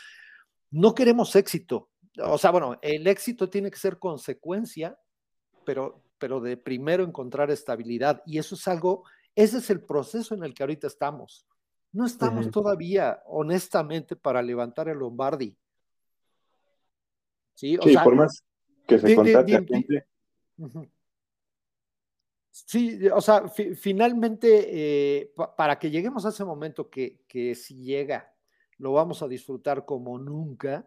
no 0.71 0.95
queremos 0.95 1.37
éxito. 1.37 1.91
O 2.23 2.39
sea, 2.39 2.53
bueno, 2.53 2.79
el 2.81 3.07
éxito 3.07 3.51
tiene 3.51 3.71
que 3.71 3.77
ser 3.77 3.99
consecuencia, 3.99 4.99
pero 5.67 6.04
pero 6.19 6.41
de 6.41 6.57
primero 6.57 7.05
encontrar 7.05 7.51
estabilidad. 7.51 8.23
Y 8.27 8.39
eso 8.39 8.55
es 8.55 8.67
algo, 8.69 9.05
ese 9.35 9.59
es 9.59 9.71
el 9.71 9.81
proceso 9.81 10.35
en 10.35 10.45
el 10.45 10.55
que 10.55 10.63
ahorita 10.63 10.87
estamos. 10.87 11.47
No 11.93 12.07
estamos 12.07 12.51
todavía, 12.51 13.23
honestamente, 13.27 14.17
para 14.17 14.43
levantar 14.43 14.89
el 14.89 14.99
Lombardi. 14.99 15.57
Sí, 17.55 17.79
por 18.03 18.17
más 18.17 18.43
que 18.87 18.99
se 18.99 19.15
contate 19.15 20.05
Sí, 22.51 23.09
o 23.09 23.21
sea, 23.21 23.49
finalmente, 23.49 24.69
eh, 25.19 25.35
para 25.57 25.77
que 25.77 25.91
lleguemos 25.91 26.25
a 26.25 26.29
ese 26.29 26.45
momento 26.45 26.89
que, 26.89 27.25
que, 27.27 27.57
si 27.57 27.83
llega, 27.83 28.33
lo 28.79 28.93
vamos 28.93 29.23
a 29.23 29.29
disfrutar 29.29 29.85
como 29.85 30.21
nunca, 30.21 30.87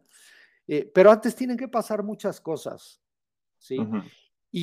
eh, 0.65 0.89
pero 0.93 1.11
antes 1.11 1.35
tienen 1.35 1.57
que 1.57 1.67
pasar 1.67 2.03
muchas 2.03 2.39
cosas, 2.39 3.01
¿sí? 3.57 3.77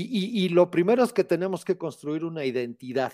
Y, 0.03 0.45
y, 0.45 0.49
lo 0.49 0.71
primero 0.71 1.05
es 1.05 1.13
que 1.13 1.25
tenemos 1.25 1.65
que 1.65 1.77
construir 1.79 2.25
una 2.25 2.45
identidad. 2.45 3.13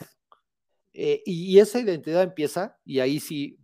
Eh, 0.92 1.22
y, 1.24 1.58
esa 1.58 1.80
identidad 1.80 2.22
empieza, 2.22 2.78
y 2.84 3.00
ahí 3.00 3.20
sí, 3.20 3.58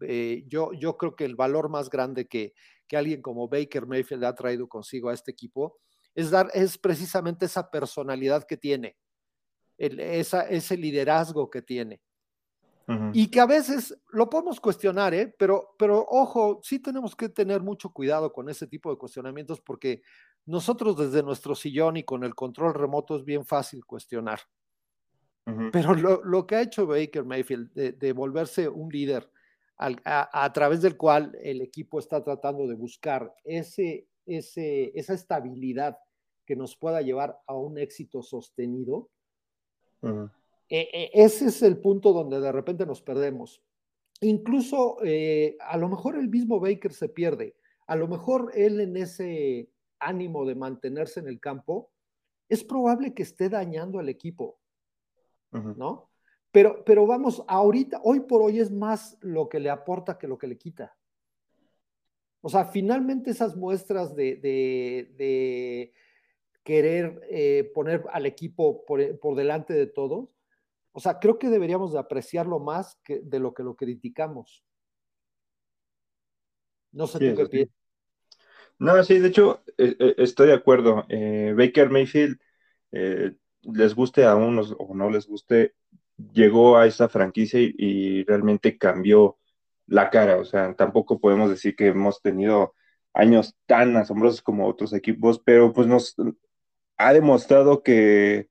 yo, 0.46 0.72
yo 0.72 0.96
creo 0.96 1.16
que 1.16 1.24
el 1.24 1.36
valor 1.36 1.68
más 1.68 1.90
grande 1.90 2.26
que, 2.26 2.54
que 2.86 2.96
alguien 2.96 3.22
como 3.22 3.48
Baker 3.48 3.86
Mayfield 3.86 4.24
ha 4.24 4.34
traído 4.34 4.68
consigo 4.68 5.08
a 5.08 5.14
este 5.14 5.32
equipo 5.32 5.78
es, 6.14 6.30
dar, 6.30 6.50
es 6.54 6.78
precisamente 6.78 7.46
esa 7.46 7.70
personalidad 7.70 8.44
que 8.44 8.56
tiene 8.56 8.96
esa, 9.78 10.42
ese 10.42 10.76
liderazgo 10.76 11.50
que 11.50 11.62
tiene. 11.62 12.00
Y 13.12 13.32
que 13.32 13.40
a 13.40 13.46
veces 13.46 13.98
lo 14.12 14.30
podemos 14.30 14.60
cuestionar, 14.60 15.12
¿eh? 15.12 15.34
pero, 15.36 15.74
pero 15.76 16.06
ojo, 16.08 16.60
sí 16.62 16.78
tenemos 16.78 17.16
que 17.16 17.28
tener 17.28 17.60
mucho 17.60 17.90
cuidado 17.90 18.32
con 18.32 18.48
ese 18.48 18.68
tipo 18.68 18.92
de 18.92 18.96
cuestionamientos 18.96 19.60
porque 19.60 20.02
nosotros 20.46 20.96
desde 20.96 21.22
nuestro 21.22 21.54
sillón 21.54 21.96
y 21.96 22.04
con 22.04 22.24
el 22.24 22.34
control 22.34 22.74
remoto 22.74 23.16
es 23.16 23.24
bien 23.24 23.44
fácil 23.44 23.84
cuestionar. 23.84 24.40
Pero 25.72 25.94
lo, 25.94 26.24
lo, 26.24 26.44
que 26.44 26.56
ha 26.56 26.62
hecho 26.62 26.88
Baker 26.88 27.24
Mayfield 27.24 27.72
de, 27.72 28.12
volverse 28.12 28.68
un 28.68 28.88
líder 28.88 29.30
a, 29.78 30.44
a, 30.44 30.52
través 30.52 30.82
del 30.82 30.96
cual 30.96 31.36
el 31.40 31.60
equipo 31.60 32.00
está 32.00 32.24
tratando 32.24 32.66
de 32.66 32.74
buscar 32.74 33.32
ese, 33.44 34.08
ese, 34.26 34.90
esa 34.98 35.14
estabilidad 35.14 35.98
que 36.46 36.56
nos 36.56 36.76
pueda 36.76 37.00
llevar 37.00 37.38
a 37.46 37.54
un 37.54 37.78
éxito 37.78 38.22
sostenido, 38.22 39.08
e, 40.02 40.88
e, 40.92 41.10
ese 41.12 41.46
es 41.46 41.62
el 41.62 41.78
punto 41.78 42.12
donde 42.12 42.40
de 42.40 42.52
repente 42.52 42.86
nos 42.86 43.02
perdemos. 43.02 43.62
Incluso 44.20 44.98
eh, 45.04 45.56
a 45.60 45.76
lo 45.76 45.88
mejor 45.88 46.16
el 46.16 46.28
mismo 46.28 46.58
Baker 46.58 46.92
se 46.92 47.08
pierde, 47.08 47.56
a 47.86 47.94
lo 47.94 48.08
mejor 48.08 48.50
él 48.54 48.80
en 48.80 48.96
ese 48.96 49.70
ánimo 50.06 50.44
de 50.44 50.54
mantenerse 50.54 51.20
en 51.20 51.28
el 51.28 51.40
campo, 51.40 51.90
es 52.48 52.64
probable 52.64 53.14
que 53.14 53.22
esté 53.22 53.48
dañando 53.48 53.98
al 53.98 54.08
equipo, 54.08 54.60
¿no? 55.50 56.10
Pero, 56.52 56.84
pero 56.84 57.06
vamos, 57.06 57.42
ahorita, 57.48 58.00
hoy 58.02 58.20
por 58.20 58.40
hoy 58.40 58.60
es 58.60 58.70
más 58.70 59.18
lo 59.20 59.48
que 59.48 59.60
le 59.60 59.68
aporta 59.68 60.16
que 60.18 60.28
lo 60.28 60.38
que 60.38 60.46
le 60.46 60.56
quita. 60.56 60.96
O 62.40 62.48
sea, 62.48 62.64
finalmente 62.64 63.30
esas 63.30 63.56
muestras 63.56 64.14
de, 64.14 64.36
de 64.36 65.92
querer 66.66 67.20
eh, 67.30 67.70
poner 67.72 68.04
al 68.12 68.26
equipo 68.26 68.84
por, 68.84 69.20
por, 69.20 69.36
delante 69.36 69.72
de 69.72 69.86
todos. 69.86 70.28
O 70.90 70.98
sea, 70.98 71.20
creo 71.20 71.38
que 71.38 71.48
deberíamos 71.48 71.92
de 71.92 72.00
apreciarlo 72.00 72.58
más 72.58 72.96
que 73.04 73.20
de 73.20 73.38
lo 73.38 73.54
que 73.54 73.62
lo 73.62 73.76
criticamos. 73.76 74.64
No 76.90 77.06
sé 77.06 77.20
tú 77.20 77.36
qué 77.36 77.46
piensas. 77.46 77.85
No, 78.78 79.02
sí, 79.04 79.18
de 79.18 79.28
hecho, 79.28 79.62
eh, 79.78 79.96
eh, 79.98 80.14
estoy 80.18 80.48
de 80.48 80.54
acuerdo. 80.54 81.06
Baker 81.56 81.90
Mayfield, 81.90 82.38
les 82.92 83.94
guste 83.94 84.24
a 84.24 84.36
unos 84.36 84.74
o 84.78 84.94
no 84.94 85.10
les 85.10 85.26
guste, 85.26 85.74
llegó 86.32 86.76
a 86.78 86.86
esta 86.86 87.08
franquicia 87.08 87.60
y, 87.60 87.74
y, 87.78 88.24
realmente 88.24 88.78
cambió 88.78 89.38
la 89.86 90.10
cara. 90.10 90.36
O 90.38 90.44
sea, 90.44 90.74
tampoco 90.74 91.20
podemos 91.20 91.50
decir 91.50 91.74
que 91.76 91.88
hemos 91.88 92.22
tenido 92.22 92.74
años 93.14 93.56
tan 93.66 93.96
asombrosos 93.96 94.42
como 94.42 94.66
otros 94.68 94.92
equipos, 94.92 95.40
pero 95.44 95.72
pues 95.72 95.86
nos, 95.86 96.14
ha 96.96 97.12
demostrado 97.12 97.82
que, 97.82 98.48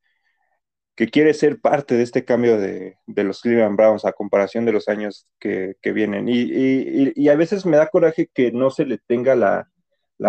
que 0.95 1.07
quiere 1.09 1.33
ser 1.33 1.59
parte 1.59 1.95
de 1.95 2.03
este 2.03 2.25
cambio 2.25 2.57
de, 2.57 2.97
los 3.07 3.41
Cleveland 3.41 3.77
Browns 3.77 4.05
a 4.05 4.13
comparación 4.13 4.65
de 4.65 4.71
los 4.71 4.87
años 4.87 5.27
que, 5.39 5.75
vienen. 5.83 6.27
Y, 6.29 7.29
a 7.29 7.35
veces 7.35 7.65
me 7.65 7.77
da 7.77 7.87
coraje 7.87 8.29
que 8.33 8.51
no 8.51 8.69
se 8.71 8.85
le 8.85 8.97
tenga 8.97 9.35
la, 9.35 9.69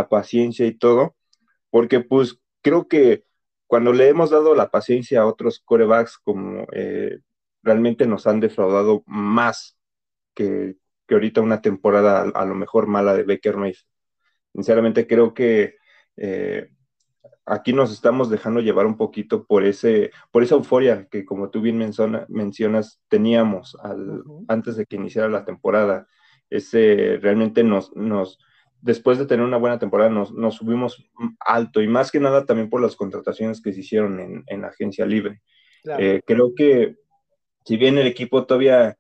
paciencia 0.09 0.67
y 0.67 0.75
todo, 0.77 1.17
porque 1.71 2.01
pues 2.01 2.41
creo 2.63 2.89
que 2.89 3.25
cuando 3.67 3.93
le 3.93 4.09
hemos 4.09 4.31
dado 4.31 4.55
la 4.55 4.71
paciencia 4.71 5.21
a 5.21 5.27
otros 5.27 5.61
corebacks, 5.61 6.19
como 6.19 6.67
eh, 6.73 7.19
realmente 7.63 8.07
nos 8.07 8.27
han 8.27 8.41
defraudado 8.41 9.03
más 9.07 9.79
que, 10.35 10.77
ahorita 11.11 11.41
una 11.41 11.63
temporada 11.63 12.23
a, 12.23 12.45
lo 12.45 12.55
mejor 12.55 12.87
mala 12.87 13.15
de 13.15 13.25
Baker 13.25 13.57
Mayfield. 13.57 13.87
Sinceramente 14.55 15.07
creo 15.07 15.35
que 15.35 15.77
eh, 16.17 16.71
aquí 17.45 17.73
nos 17.73 17.93
estamos 17.93 18.31
dejando 18.31 18.61
llevar 18.61 18.87
un 18.87 18.97
poquito 18.97 19.47
por, 19.47 19.65
ese, 19.65 20.11
por 20.31 20.43
esa 20.43 20.57
euforia 20.57 21.07
que, 21.09 21.25
como 21.25 21.51
tú 21.51 21.61
bien 21.61 21.79
mencionas, 22.29 23.01
teníamos 23.09 23.77
antes 24.49 24.77
de 24.77 24.87
que 24.87 24.97
iniciara 24.97 25.29
la 25.29 25.45
temporada. 25.45 26.07
Ese 26.51 27.19
realmente 27.21 27.65
nos, 27.65 27.95
nos, 27.97 28.39
después 28.81 29.19
de 29.19 29.27
tener 29.27 29.45
una 29.45 29.57
buena 29.57 29.79
temporada, 29.79 30.11
nos, 30.11 30.55
subimos 30.55 31.05
alto 31.41 31.83
y 31.83 31.89
más 31.89 32.11
que 32.11 32.21
nada 32.21 32.47
también 32.47 32.71
por 32.71 32.81
las 32.81 32.97
contrataciones 32.97 33.61
que 33.61 33.73
se 33.73 33.81
hicieron 33.81 34.21
en, 34.21 34.45
en 34.47 34.65
agencia 34.65 35.07
libre. 35.07 35.43
Eh, 35.99 36.21
creo 36.27 36.55
que 36.55 36.97
si 37.65 37.77
bien 37.77 37.99
el 37.99 38.07
equipo 38.07 38.47
todavía, 38.47 38.97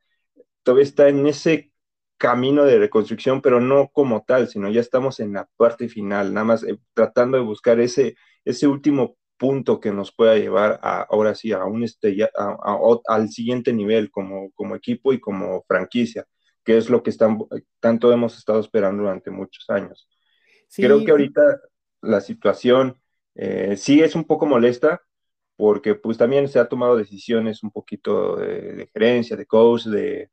todavía 0.62 0.84
está 0.84 1.08
en 1.08 1.26
ese 1.26 1.72
camino 2.18 2.64
de 2.64 2.78
reconstrucción, 2.78 3.42
pero 3.42 3.60
no 3.60 3.88
como 3.88 4.24
tal, 4.24 4.48
sino 4.48 4.70
ya 4.70 4.80
estamos 4.80 5.20
en 5.20 5.34
la 5.34 5.48
parte 5.56 5.88
final, 5.88 6.32
nada 6.32 6.44
más 6.44 6.62
eh, 6.64 6.78
tratando 6.94 7.36
de 7.36 7.44
buscar 7.44 7.78
ese, 7.80 8.16
ese 8.44 8.66
último 8.66 9.16
punto 9.36 9.80
que 9.80 9.92
nos 9.92 10.12
pueda 10.12 10.36
llevar 10.36 10.80
a, 10.82 11.02
ahora 11.02 11.34
sí 11.34 11.52
a 11.52 11.64
un 11.64 11.84
este, 11.84 12.16
al 13.06 13.28
siguiente 13.28 13.72
nivel 13.72 14.10
como, 14.10 14.50
como 14.52 14.74
equipo 14.74 15.12
y 15.12 15.20
como 15.20 15.62
franquicia, 15.68 16.26
que 16.66 16.76
es 16.76 16.90
lo 16.90 17.02
que 17.02 17.10
están, 17.10 17.38
tanto 17.80 18.12
hemos 18.12 18.36
estado 18.36 18.58
esperando 18.58 19.04
durante 19.04 19.30
muchos 19.30 19.70
años. 19.70 20.08
Creo 20.74 21.04
que 21.04 21.12
ahorita 21.12 21.40
la 22.02 22.20
situación 22.20 23.00
eh, 23.36 23.76
sí 23.76 24.02
es 24.02 24.16
un 24.16 24.24
poco 24.24 24.46
molesta 24.46 25.00
porque 25.54 25.94
pues 25.94 26.18
también 26.18 26.48
se 26.48 26.58
ha 26.58 26.68
tomado 26.68 26.96
decisiones 26.96 27.62
un 27.62 27.70
poquito 27.70 28.36
de, 28.36 28.72
de 28.72 28.90
gerencia, 28.92 29.36
de 29.36 29.46
coach, 29.46 29.84
de, 29.84 30.30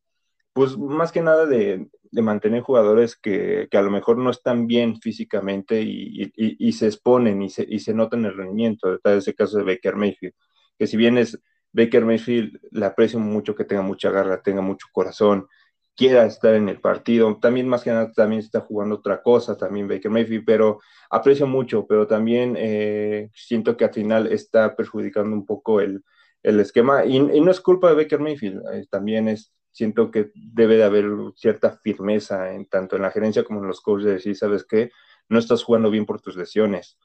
pues 0.53 0.77
más 0.77 1.11
que 1.11 1.21
nada 1.21 1.45
de, 1.45 1.87
mantener 2.11 2.61
jugadores 2.61 3.15
que, 3.15 3.67
a 3.71 3.81
lo 3.81 3.89
mejor 3.89 4.17
no 4.17 4.29
están 4.29 4.67
bien 4.67 4.99
físicamente 5.01 5.81
y, 5.81 6.71
se 6.73 6.87
exponen 6.87 7.41
y 7.41 7.49
se, 7.49 7.65
y 7.67 7.79
se 7.79 7.93
notan 7.93 8.25
el 8.25 8.35
rendimiento. 8.35 8.93
Está 8.93 9.15
ese 9.15 9.33
caso 9.33 9.57
de 9.57 9.63
Baker 9.63 9.95
Mayfield, 9.95 10.33
que 10.77 10.87
si 10.87 10.97
bien 10.97 11.17
es 11.17 11.39
Baker 11.71 12.05
Mayfield, 12.05 12.59
le 12.71 12.85
aprecio 12.85 13.19
mucho 13.19 13.55
que 13.55 13.65
tenga 13.65 13.81
mucha 13.81 14.11
garra, 14.11 14.41
tenga 14.43 14.61
mucho 14.61 14.87
corazón, 14.91 15.47
quiera 15.95 16.25
estar 16.25 16.55
en 16.55 16.69
el 16.69 16.79
partido. 16.81 17.37
También 17.39 17.67
más 17.67 17.83
que 17.83 17.91
nada 17.91 18.11
también 18.11 18.41
está 18.41 18.61
jugando 18.61 18.95
otra 18.95 19.21
cosa, 19.21 19.57
también 19.57 19.87
Baker 19.87 20.11
Mayfield, 20.11 20.45
pero 20.45 20.79
aprecio 21.09 21.47
mucho, 21.47 21.85
pero 21.87 22.07
también 22.07 22.55
eh, 22.57 23.29
siento 23.33 23.77
que 23.77 23.85
al 23.85 23.93
final 23.93 24.27
está 24.31 24.75
perjudicando 24.75 25.35
un 25.35 25.45
poco 25.45 25.81
el, 25.81 26.03
esquema. 26.43 27.05
Y, 27.05 27.19
no 27.19 27.51
es 27.51 27.61
culpa 27.61 27.89
de 27.89 27.95
Baker 27.95 28.19
Mayfield, 28.19 28.61
eh, 28.73 28.85
también 28.89 29.27
es 29.29 29.53
siento 29.73 30.11
que 30.11 30.31
debe 30.35 30.77
de 30.77 30.83
haber 30.83 31.05
cierta 31.35 31.79
firmeza 31.83 32.53
en 32.53 32.67
tanto 32.67 32.95
en 32.95 33.01
la 33.01 33.11
gerencia 33.11 33.43
como 33.43 33.59
en 33.59 33.67
los 33.67 33.81
coaches 33.81 34.05
de 34.05 34.13
decir, 34.13 34.35
¿sabes 34.37 34.65
qué? 34.65 34.91
No 35.27 35.39
estás 35.39 35.63
jugando 35.63 35.89
bien 35.89 36.05
por 36.05 36.21
tus 36.21 36.37
lesiones, 36.37 36.97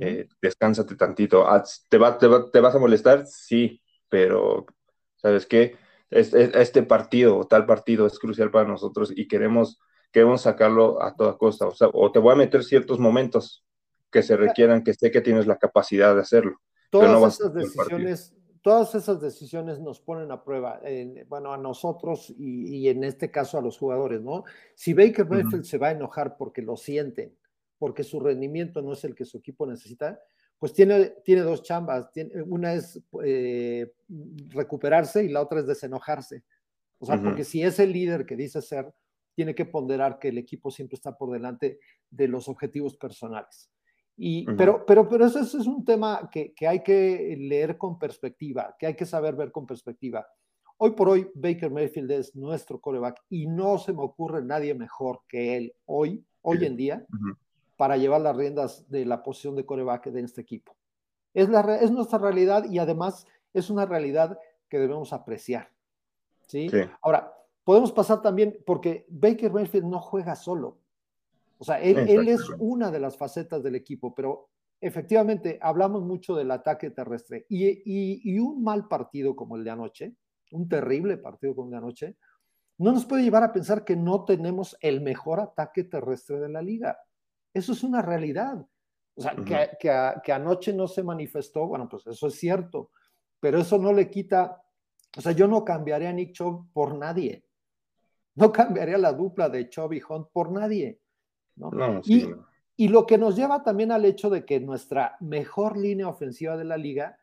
eh, 0.00 0.28
descánsate 0.42 0.96
tantito. 0.96 1.48
Ah, 1.48 1.62
¿te, 1.88 1.98
va, 1.98 2.18
te, 2.18 2.60
vas 2.60 2.74
a 2.74 2.78
molestar? 2.78 3.26
Sí, 3.26 3.80
pero 4.08 4.66
¿sabes 5.16 5.46
qué? 5.46 5.76
Este, 6.10 6.82
partido 6.82 7.36
o 7.36 7.46
tal 7.46 7.66
partido 7.66 8.06
es 8.06 8.18
crucial 8.18 8.50
para 8.50 8.68
nosotros 8.68 9.12
y 9.14 9.26
queremos, 9.26 9.78
queremos 10.12 10.42
sacarlo 10.42 11.02
a 11.02 11.14
toda 11.14 11.36
costa. 11.36 11.66
O, 11.66 11.74
sea, 11.74 11.88
o 11.92 12.12
te 12.12 12.18
voy 12.18 12.32
a 12.32 12.36
meter 12.36 12.62
ciertos 12.62 12.98
momentos 12.98 13.64
que 14.10 14.22
se 14.22 14.36
requieran, 14.36 14.84
que 14.84 14.94
sé 14.94 15.10
que 15.10 15.20
tienes 15.20 15.46
la 15.46 15.58
capacidad 15.58 16.14
de 16.14 16.20
hacerlo. 16.20 16.60
Todas 16.90 17.34
esas 17.34 17.52
decisiones 17.52 18.36
todas 18.66 18.96
esas 18.96 19.20
decisiones 19.20 19.78
nos 19.78 20.00
ponen 20.00 20.32
a 20.32 20.42
prueba, 20.42 20.80
bueno, 21.28 21.52
a 21.52 21.56
nosotros 21.56 22.34
y, 22.36 22.88
en 22.88 23.04
este 23.04 23.30
caso 23.30 23.56
a 23.58 23.62
los 23.62 23.78
jugadores, 23.78 24.20
¿no? 24.22 24.42
Si 24.74 24.92
Baker 24.92 25.24
Mayfield 25.24 25.62
se 25.62 25.78
va 25.78 25.86
a 25.86 25.92
enojar 25.92 26.36
porque 26.36 26.62
lo 26.62 26.76
sienten, 26.76 27.32
porque 27.78 28.02
su 28.02 28.18
rendimiento 28.18 28.82
no 28.82 28.94
es 28.94 29.04
el 29.04 29.14
que 29.14 29.24
su 29.24 29.38
equipo 29.38 29.68
necesita, 29.68 30.18
pues 30.58 30.72
tiene, 30.72 31.14
tiene 31.24 31.42
dos 31.42 31.62
chambas. 31.62 32.10
una 32.46 32.74
es 32.74 33.00
eh, 33.24 33.92
recuperarse 34.48 35.24
y 35.24 35.28
la 35.28 35.42
otra 35.42 35.60
es 35.60 35.66
desenojarse. 35.66 36.44
O 36.98 37.06
sea, 37.06 37.22
porque 37.22 37.44
si 37.44 37.62
es 37.62 37.78
el 37.78 37.92
líder 37.92 38.24
que 38.24 38.36
dice 38.36 38.62
ser, 38.62 38.92
tiene 39.34 39.54
que 39.54 39.66
ponderar 39.66 40.18
que 40.18 40.28
el 40.28 40.38
equipo 40.38 40.70
siempre 40.70 40.96
está 40.96 41.16
por 41.16 41.30
delante 41.30 41.78
de 42.10 42.28
los 42.28 42.48
objetivos 42.48 42.96
personales 42.96 43.70
pero, 44.56 44.84
pero, 44.86 45.08
pero 45.08 45.26
eso, 45.26 45.40
es 45.40 45.54
un 45.66 45.84
tema 45.84 46.28
que, 46.32 46.54
que, 46.54 46.66
hay 46.66 46.82
que 46.82 47.36
leer 47.38 47.76
con 47.76 47.98
perspectiva, 47.98 48.74
que 48.78 48.86
hay 48.86 48.94
que 48.94 49.04
saber 49.04 49.36
ver 49.36 49.52
con 49.52 49.66
perspectiva. 49.66 50.26
Hoy 50.78 50.92
por 50.92 51.08
hoy, 51.08 51.28
Baker 51.34 51.70
Mayfield 51.70 52.10
es 52.10 52.34
nuestro 52.34 52.80
coreback 52.80 53.22
y 53.28 53.46
no 53.46 53.78
se 53.78 53.92
me 53.92 54.02
ocurre 54.02 54.42
nadie 54.42 54.74
mejor 54.74 55.20
que 55.28 55.56
él 55.56 55.74
hoy, 55.84 56.24
hoy 56.42 56.64
en 56.64 56.76
día, 56.76 57.06
para 57.76 57.96
llevar 57.96 58.20
las 58.20 58.36
riendas 58.36 58.88
de 58.90 59.04
la 59.04 59.22
posición 59.22 59.56
de 59.56 59.66
coreback 59.66 60.06
de 60.06 60.20
este 60.20 60.40
equipo. 60.40 60.76
Es, 61.34 61.48
la, 61.48 61.76
es 61.76 61.90
nuestra 61.90 62.18
realidad 62.18 62.64
y 62.64 62.78
además 62.78 63.26
es 63.52 63.70
una 63.70 63.86
realidad 63.86 64.38
que 64.68 64.78
debemos 64.78 65.12
apreciar. 65.12 65.70
¿sí? 66.46 66.70
Ahora, 67.02 67.32
podemos 67.64 67.92
pasar 67.92 68.22
también, 68.22 68.58
porque 68.64 69.06
Baker 69.08 69.52
Mayfield 69.52 69.86
no 69.86 70.00
juega 70.00 70.34
solo. 70.34 70.78
O 71.58 71.64
sea, 71.64 71.80
él, 71.80 71.98
él, 71.98 72.28
es 72.28 72.42
una 72.58 72.90
de 72.90 73.00
las 73.00 73.16
facetas 73.16 73.62
del 73.62 73.74
equipo, 73.74 74.14
pero 74.14 74.50
efectivamente 74.80 75.58
hablamos 75.62 76.02
mucho 76.02 76.34
del 76.34 76.50
ataque 76.50 76.90
terrestre 76.90 77.46
y, 77.48 77.66
y, 77.66 78.20
y, 78.24 78.38
un 78.38 78.62
mal 78.62 78.88
partido 78.88 79.34
como 79.34 79.56
el 79.56 79.64
de 79.64 79.70
anoche, 79.70 80.14
un 80.52 80.68
terrible 80.68 81.16
partido 81.16 81.54
como 81.54 81.68
el 81.68 81.72
de 81.72 81.76
anoche, 81.78 82.16
no 82.78 82.92
nos 82.92 83.06
puede 83.06 83.22
llevar 83.22 83.42
a 83.42 83.52
pensar 83.52 83.84
que 83.84 83.96
no 83.96 84.24
tenemos 84.24 84.76
el 84.80 85.00
mejor 85.00 85.40
ataque 85.40 85.84
terrestre 85.84 86.40
de 86.40 86.50
la 86.50 86.60
liga. 86.60 86.98
Eso 87.56 87.72
es 87.72 87.82
una 87.82 88.02
realidad. 88.02 88.66
O 89.14 89.22
sea, 89.22 89.34
que, 89.34 89.70
que, 90.22 90.32
anoche 90.32 90.74
no 90.74 90.86
se 90.86 91.02
manifestó, 91.02 91.66
bueno, 91.66 91.88
pues 91.88 92.06
eso 92.06 92.26
es 92.26 92.34
cierto, 92.34 92.90
pero 93.40 93.60
eso 93.60 93.78
no 93.78 93.94
le 93.94 94.10
quita, 94.10 94.62
o 95.16 95.20
sea, 95.22 95.32
yo 95.32 95.48
no 95.48 95.64
cambiaría 95.64 96.10
a 96.10 96.12
Nick 96.12 96.32
Chubb 96.32 96.70
por 96.74 96.94
nadie. 96.98 97.46
No 98.34 98.52
cambiaría 98.52 98.98
la 98.98 99.14
dupla 99.14 99.48
de 99.48 99.70
Chubb 99.70 99.94
y 99.94 100.02
Hunt 100.06 100.28
por 100.32 100.52
nadie. 100.52 101.00
¿no? 101.54 101.70
y, 102.04 102.26
y 102.76 102.88
lo 102.88 103.06
que 103.06 103.16
nos 103.16 103.34
lleva 103.34 103.62
también 103.62 103.90
al 103.90 104.04
hecho 104.04 104.28
de 104.28 104.44
que 104.44 104.60
nuestra 104.60 105.16
mejor 105.20 105.78
línea 105.78 106.08
ofensiva 106.08 106.58
de 106.58 106.64
la 106.64 106.76
liga, 106.76 107.18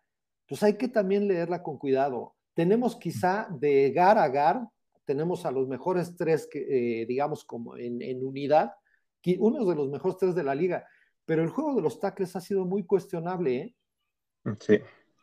pues 0.48 0.64
hay 0.64 0.76
que 0.76 0.88
también 0.88 1.28
leerla 1.28 1.62
con 1.62 1.78
cuidado. 1.78 2.34
Tenemos 2.56 2.96
quizá 2.96 3.48
de 3.52 3.92
gar 3.92 4.18
a 4.18 4.28
gar, 4.30 4.68
tenemos 5.06 5.46
a 5.46 5.52
los 5.52 5.68
mejores 5.68 6.16
tres, 6.16 6.48
que, 6.52 7.02
eh, 7.02 7.06
digamos, 7.06 7.46
como 7.46 7.78
en, 7.78 8.02
en 8.02 8.26
unidad, 8.26 8.74
uno 9.40 9.66
de 9.66 9.76
los 9.76 9.90
mejores 9.90 10.18
tres 10.18 10.36
de 10.36 10.44
la 10.44 10.56
liga, 10.56 10.86
pero 11.26 11.44
el 11.44 11.50
juego 11.50 11.76
de 11.76 11.82
los 11.82 12.00
tackles 12.00 12.36
ha 12.36 12.42
sido 12.42 12.66
muy 12.66 12.86
cuestionable. 12.86 13.56
¿eh? 13.56 13.76
Sí. 14.60 14.80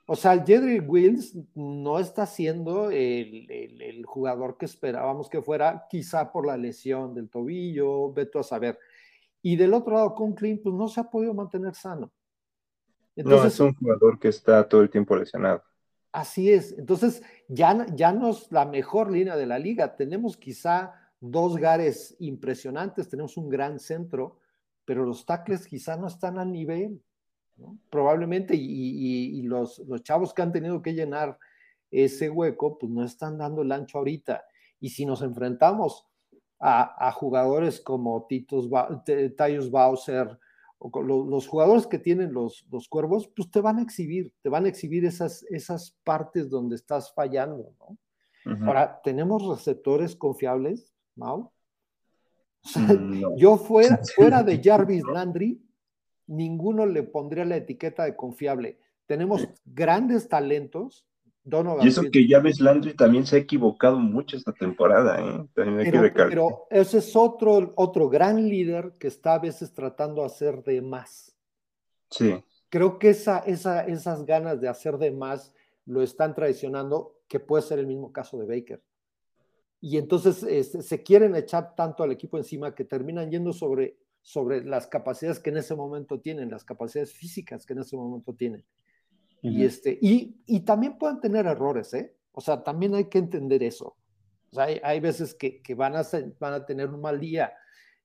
O 0.07 0.17
sea, 0.17 0.43
Jedrick 0.45 0.91
Wills 0.91 1.37
no 1.55 1.99
está 2.01 2.27
siendo 2.27 2.91
el, 2.91 3.49
el, 3.49 4.05
jugador 4.05 4.57
que 4.57 4.65
esperábamos 4.65 5.29
que 5.29 5.41
fuera, 5.41 5.87
quizá 5.89 6.33
por 6.33 6.47
la 6.47 6.57
lesión 6.57 7.15
del 7.15 7.29
tobillo, 7.29 8.13
veto 8.13 8.41
a 8.41 8.43
saber. 8.43 8.77
Y 9.41 9.57
del 9.57 9.73
otro 9.73 9.95
lado, 9.95 10.15
Conklin, 10.15 10.61
pues 10.61 10.75
no 10.75 10.89
se 10.89 11.01
ha 11.01 11.05
podido 11.05 11.33
mantener 11.33 11.75
sano. 11.75 12.13
no, 13.15 13.45
es 13.45 13.61
un 13.61 13.75
jugador 13.75 14.19
que 14.19 14.29
está 14.29 14.69
todo 14.69 14.83
el 14.83 14.91
tiempo 14.91 15.15
lesionado. 15.15 15.63
Así 16.13 16.51
es. 16.51 16.77
Entonces, 16.77 17.23
ya, 17.47 17.87
ya 17.95 18.13
no 18.13 18.31
es 18.31 18.51
la 18.51 18.65
mejor 18.65 19.13
línea 19.13 19.37
de 19.37 19.47
la 19.47 19.59
liga. 19.59 19.95
Tenemos 19.95 20.37
quizá 20.37 20.93
dos 21.21 21.57
gares 21.57 22.17
impresionantes, 22.19 23.09
tenemos 23.09 23.37
un 23.37 23.49
gran 23.49 23.79
centro, 23.79 24.39
pero 24.85 25.05
los 25.05 25.25
tackles 25.27 25.67
quizá 25.67 25.97
no 25.97 26.09
están 26.09 26.39
al 26.39 26.51
nivel. 26.51 27.03
Probablemente, 27.91 28.55
y, 28.57 29.43
los, 29.43 29.81
los, 29.81 30.03
chavos 30.03 30.33
que 30.33 30.41
han 30.41 30.53
tenido 30.53 30.81
que 30.81 30.95
llenar 30.95 31.39
ese 31.91 32.31
hueco, 32.31 32.79
pues 32.79 32.91
no 32.91 33.05
están 33.05 33.37
dando 33.37 33.61
el 33.61 33.71
ancho 33.71 33.99
ahorita. 33.99 34.45
Y 34.81 34.89
si 34.89 35.05
nos 35.05 35.21
enfrentamos 35.21 36.07
a, 36.59 37.13
jugadores 37.13 37.81
como 37.81 38.27
Titus, 38.27 38.71
Tyus 39.37 39.71
Bowser, 39.71 40.39
o 40.79 41.03
los, 41.03 41.47
jugadores 41.47 41.87
que 41.87 41.99
tienen 41.99 42.33
los, 42.33 42.67
los, 42.71 42.89
cuervos, 42.89 43.29
pues 43.37 43.51
te 43.51 43.61
van 43.61 43.79
a 43.79 43.83
exhibir, 43.83 44.33
te 44.41 44.49
van 44.49 44.65
a 44.65 44.69
exhibir 44.69 45.05
esas, 45.05 45.43
esas 45.51 45.95
partes 46.03 46.49
donde 46.49 46.77
estás 46.77 47.13
fallando, 47.13 47.75
¿no? 47.79 47.99
Ahora, 48.67 49.01
¿tenemos 49.05 49.47
receptores 49.47 50.17
confiables, 50.17 50.95
Mau? 51.21 51.53
Mm, 52.75 53.37
yo 53.37 53.57
fuera, 53.57 54.01
fuera 54.17 54.43
de 54.43 54.61
Jarvis 54.63 55.05
Landry, 55.05 55.63
ninguno 56.27 56.87
le 56.87 57.03
pondría 57.05 57.45
la 57.45 57.57
etiqueta 57.57 58.05
de 58.05 58.17
confiable. 58.17 58.79
Tenemos 59.07 59.49
grandes 59.65 60.29
talentos, 60.29 61.07
y 61.83 61.89
eso 61.89 62.03
que 62.13 62.29
ya 62.29 62.39
ves, 62.39 62.61
Landry 62.61 62.95
también 62.95 63.25
se 63.27 63.37
ha 63.37 63.39
equivocado 63.39 63.99
mucho 63.99 64.37
esta 64.37 64.53
temporada, 64.53 65.21
¿eh? 65.21 65.47
pero, 65.55 66.67
ese 66.71 66.99
es 66.99 67.17
otro, 67.17 67.73
otro 67.77 68.11
gran 68.11 68.47
líder 68.47 68.93
que 68.99 69.09
está 69.09 69.35
a 69.35 69.39
veces 69.39 69.73
tratando 69.73 70.21
de 70.21 70.27
hacer 70.27 70.63
de 70.63 70.83
más. 70.83 71.35
Sí. 72.11 72.35
Creo 72.69 72.99
que 72.99 73.11
esa, 73.11 73.39
esa, 73.39 73.81
esas 73.87 74.27
ganas 74.27 74.61
de 74.61 74.69
hacer 74.69 74.99
de 74.99 75.13
más 75.13 75.55
lo 75.87 76.03
están 76.03 76.35
traicionando, 76.35 77.17
que 77.27 77.41
puede 77.41 77.63
ser 77.63 77.79
el 77.79 77.87
mismo 77.87 78.13
caso 78.13 78.39
de 78.39 78.47
Baker. 78.47 78.83
Y 79.81 79.97
entonces 79.97 80.43
este, 80.43 80.83
se 80.83 81.03
quieren 81.03 81.35
echar 81.35 81.75
tanto 81.75 82.03
al 82.03 82.13
equipo 82.13 82.37
encima 82.37 82.75
que 82.75 82.85
terminan 82.85 83.31
yendo 83.31 83.53
sobre, 83.53 83.97
sobre 84.21 84.63
las 84.63 84.87
capacidades 84.87 85.39
que 85.39 85.51
en 85.51 85.57
ese 85.57 85.75
momento 85.75 86.21
tienen, 86.21 86.51
las 86.51 86.65
capacidades 86.65 87.15
físicas 87.15 87.65
que 87.65 87.73
en 87.73 87.81
ese 87.81 87.97
momento 87.97 88.35
tienen. 88.35 88.65
Y, 89.43 89.65
este, 89.65 89.99
y, 90.03 90.37
y, 90.45 90.61
también 90.61 90.99
pueden 90.99 91.19
tener 91.19 91.47
errores, 91.47 91.95
¿eh? 91.95 92.15
O 92.33 92.43
sea, 92.43 92.63
también 92.63 92.95
hay 92.95 93.07
que 93.07 93.17
entender 93.17 93.63
eso. 93.63 93.97
O 94.51 94.55
sea, 94.55 94.65
hay, 94.65 94.79
hay 94.85 95.01
veces 95.01 95.35
que, 95.35 95.63
que, 95.63 95.75
van, 95.75 95.97
a 95.97 96.03
van 96.39 96.53
a 96.53 96.67
tener 96.67 96.91
un 96.91 97.01
mal 97.01 97.19
día. 97.19 97.51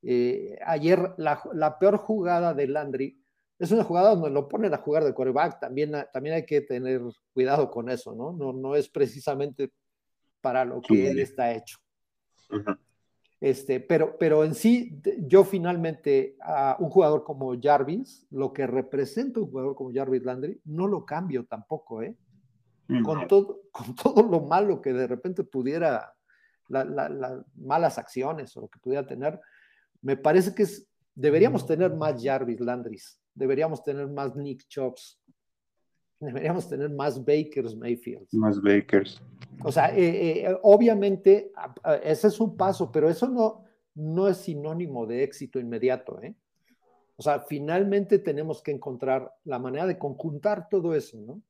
Eh, 0.02 0.58
ayer, 0.66 1.14
la, 1.18 1.42
la, 1.54 1.78
peor 1.78 1.98
jugada 1.98 2.54
de 2.54 2.68
Landry 2.68 3.22
es 3.60 3.72
una 3.72 3.84
jugada 3.84 4.12
donde 4.12 4.30
lo 4.30 4.48
ponen 4.48 4.74
a 4.74 4.78
jugar 4.78 5.04
de 5.04 5.14
quarterback. 5.14 5.60
También, 5.60 5.92
también 6.14 6.36
hay 6.36 6.46
que 6.46 6.62
tener 6.62 7.02
cuidado 7.34 7.70
con 7.70 7.90
eso, 7.90 8.16
¿no? 8.16 8.32
No, 8.32 8.54
no 8.54 8.76
es 8.76 8.88
precisamente 8.88 9.74
para 10.46 10.64
lo 10.64 10.80
que 10.80 11.10
él 11.10 11.18
está 11.18 11.54
hecho. 11.54 11.80
Este, 13.42 13.80
pero, 13.80 14.16
pero 14.20 14.44
en 14.44 14.54
sí, 14.54 15.02
yo 15.22 15.44
finalmente 15.44 16.38
a 16.40 16.78
un 16.80 16.92
jugador 16.92 17.24
como 17.24 17.60
Jarvis, 17.60 18.28
lo 18.30 18.54
que 18.54 18.68
representa 18.68 19.40
un 19.40 19.50
jugador 19.50 19.76
como 19.76 19.92
Jarvis 19.92 20.24
Landry, 20.24 20.62
no 20.66 20.86
lo 20.86 21.04
cambio 21.04 21.46
tampoco, 21.46 22.04
¿eh? 22.04 22.16
Con, 23.04 23.28
todo, 23.28 23.62
con 23.72 23.96
todo 23.96 24.22
lo 24.22 24.42
malo 24.42 24.80
que 24.80 24.94
de 24.94 25.08
repente 25.08 25.44
pudiera, 25.44 26.14
las 26.70 27.44
malas 27.56 27.98
acciones 27.98 28.56
o 28.56 28.62
lo 28.62 28.68
que 28.68 28.78
pudiera 28.78 29.08
tener, 29.08 29.42
me 30.04 30.16
parece 30.16 30.54
que 30.54 30.62
es, 30.62 30.88
deberíamos 31.16 31.66
tener 31.66 31.92
más 31.96 32.24
Jarvis 32.24 32.60
Landrys, 32.60 33.20
deberíamos 33.34 33.84
tener 33.84 34.08
más 34.08 34.36
Nick 34.36 34.68
Chops, 34.68 35.20
deberíamos 36.26 36.68
tener 36.68 36.90
más 36.90 37.24
Bakers 37.24 37.76
Mayfield. 37.76 38.28
Más 38.32 38.62
Bakers. 38.62 39.22
O 39.64 39.72
sea, 39.72 39.96
eh, 39.96 40.46
eh, 40.46 40.58
obviamente 40.64 41.52
ese 42.04 42.28
es 42.28 42.40
un 42.40 42.56
paso, 42.56 42.92
pero 42.92 43.10
eso 43.10 43.28
no, 43.28 43.64
no 43.96 44.28
es 44.28 44.38
sinónimo 44.38 45.06
de 45.06 45.24
éxito 45.24 45.60
inmediato. 45.60 46.22
¿eh? 46.22 46.36
O 47.18 47.24
sea, 47.24 47.40
finalmente 47.40 48.20
tenemos 48.20 48.62
que 48.62 48.72
encontrar 48.72 49.34
la 49.46 49.60
manera 49.60 49.86
de 49.86 49.98
conjuntar 49.98 50.68
todo 50.70 50.94
eso, 50.94 51.18
¿no? 51.20 51.42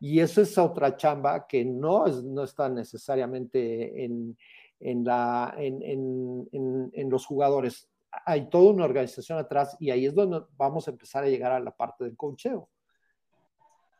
Y 0.00 0.20
eso 0.20 0.40
es 0.40 0.56
otra 0.56 0.96
chamba 0.96 1.46
que 1.48 1.64
no, 1.64 2.06
es, 2.06 2.22
no 2.22 2.44
está 2.44 2.68
necesariamente 2.68 4.04
en, 4.04 4.38
en, 4.78 5.04
la, 5.04 5.54
en, 5.58 5.82
en, 5.82 6.90
en, 6.92 7.10
los 7.10 7.26
jugadores. 7.26 7.88
Hay 8.24 8.48
toda 8.48 8.70
una 8.70 8.84
organización 8.84 9.38
atrás 9.38 9.76
y 9.80 9.90
ahí 9.90 10.06
es 10.06 10.14
donde 10.14 10.42
vamos 10.56 10.86
a 10.86 10.92
empezar 10.92 11.24
a 11.24 11.28
llegar 11.28 11.50
a 11.50 11.58
la 11.58 11.72
parte 11.72 12.04
del 12.04 12.16
cocheo. 12.16 12.68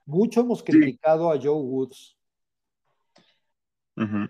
Mucho 0.09 0.41
hemos 0.41 0.63
criticado 0.63 1.31
a 1.31 1.39
Joe 1.39 1.61
Woods. 1.61 2.17
Eh, 3.95 4.29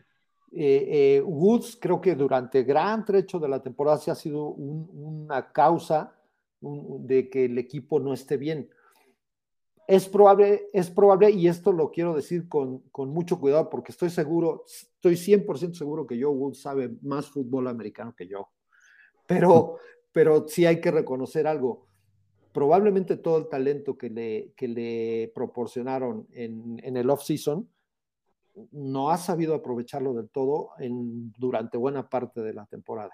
eh, 0.51 1.23
Woods 1.25 1.79
creo 1.81 2.01
que 2.01 2.17
durante 2.17 2.65
gran 2.65 3.05
trecho 3.05 3.39
de 3.39 3.49
la 3.49 3.63
temporada 3.63 3.97
se 3.99 4.11
ha 4.11 4.17
sido 4.17 4.49
una 4.49 5.53
causa 5.53 6.17
de 6.61 7.31
que 7.31 7.45
el 7.45 7.59
equipo 7.59 8.01
no 8.01 8.13
esté 8.13 8.37
bien. 8.37 8.69
Es 9.87 10.09
probable, 10.09 10.69
es 10.73 10.91
probable, 10.91 11.31
y 11.31 11.47
esto 11.47 11.71
lo 11.71 11.93
quiero 11.93 12.13
decir 12.17 12.49
con, 12.49 12.81
con 12.91 13.11
mucho 13.11 13.39
cuidado 13.39 13.71
porque 13.71 13.93
estoy 13.93 14.11
seguro, 14.11 14.65
estoy 14.67 15.15
100% 15.15 15.75
seguro 15.75 16.09
que 16.09 16.21
Joe 16.21 16.35
Woods 16.35 16.61
sabe 16.61 16.91
más 17.03 17.31
fútbol 17.31 17.69
americano 17.69 18.17
que 18.17 18.27
yo. 18.27 18.49
Pero, 19.29 19.77
pero 20.11 20.49
sí 20.49 20.67
hay 20.67 20.81
que 20.81 20.91
reconocer 20.91 21.47
algo 21.47 21.88
probablemente 22.53 23.17
todo 23.17 23.39
el 23.39 23.49
talento 23.49 23.97
que 23.97 24.11
le, 24.11 24.53
que 24.57 24.69
le 24.69 25.33
proporcionaron 25.35 26.27
en, 26.33 26.81
en 26.83 26.97
el 26.97 27.11
off-season 27.11 27.69
no 28.73 29.11
ha 29.11 29.19
sabido 29.19 29.55
aprovecharlo 29.55 30.15
del 30.15 30.29
todo 30.31 30.71
en, 30.79 31.33
durante 31.39 31.79
buena 31.79 32.09
parte 32.09 32.41
de 32.41 32.55
la 32.55 32.67
temporada. 32.67 33.13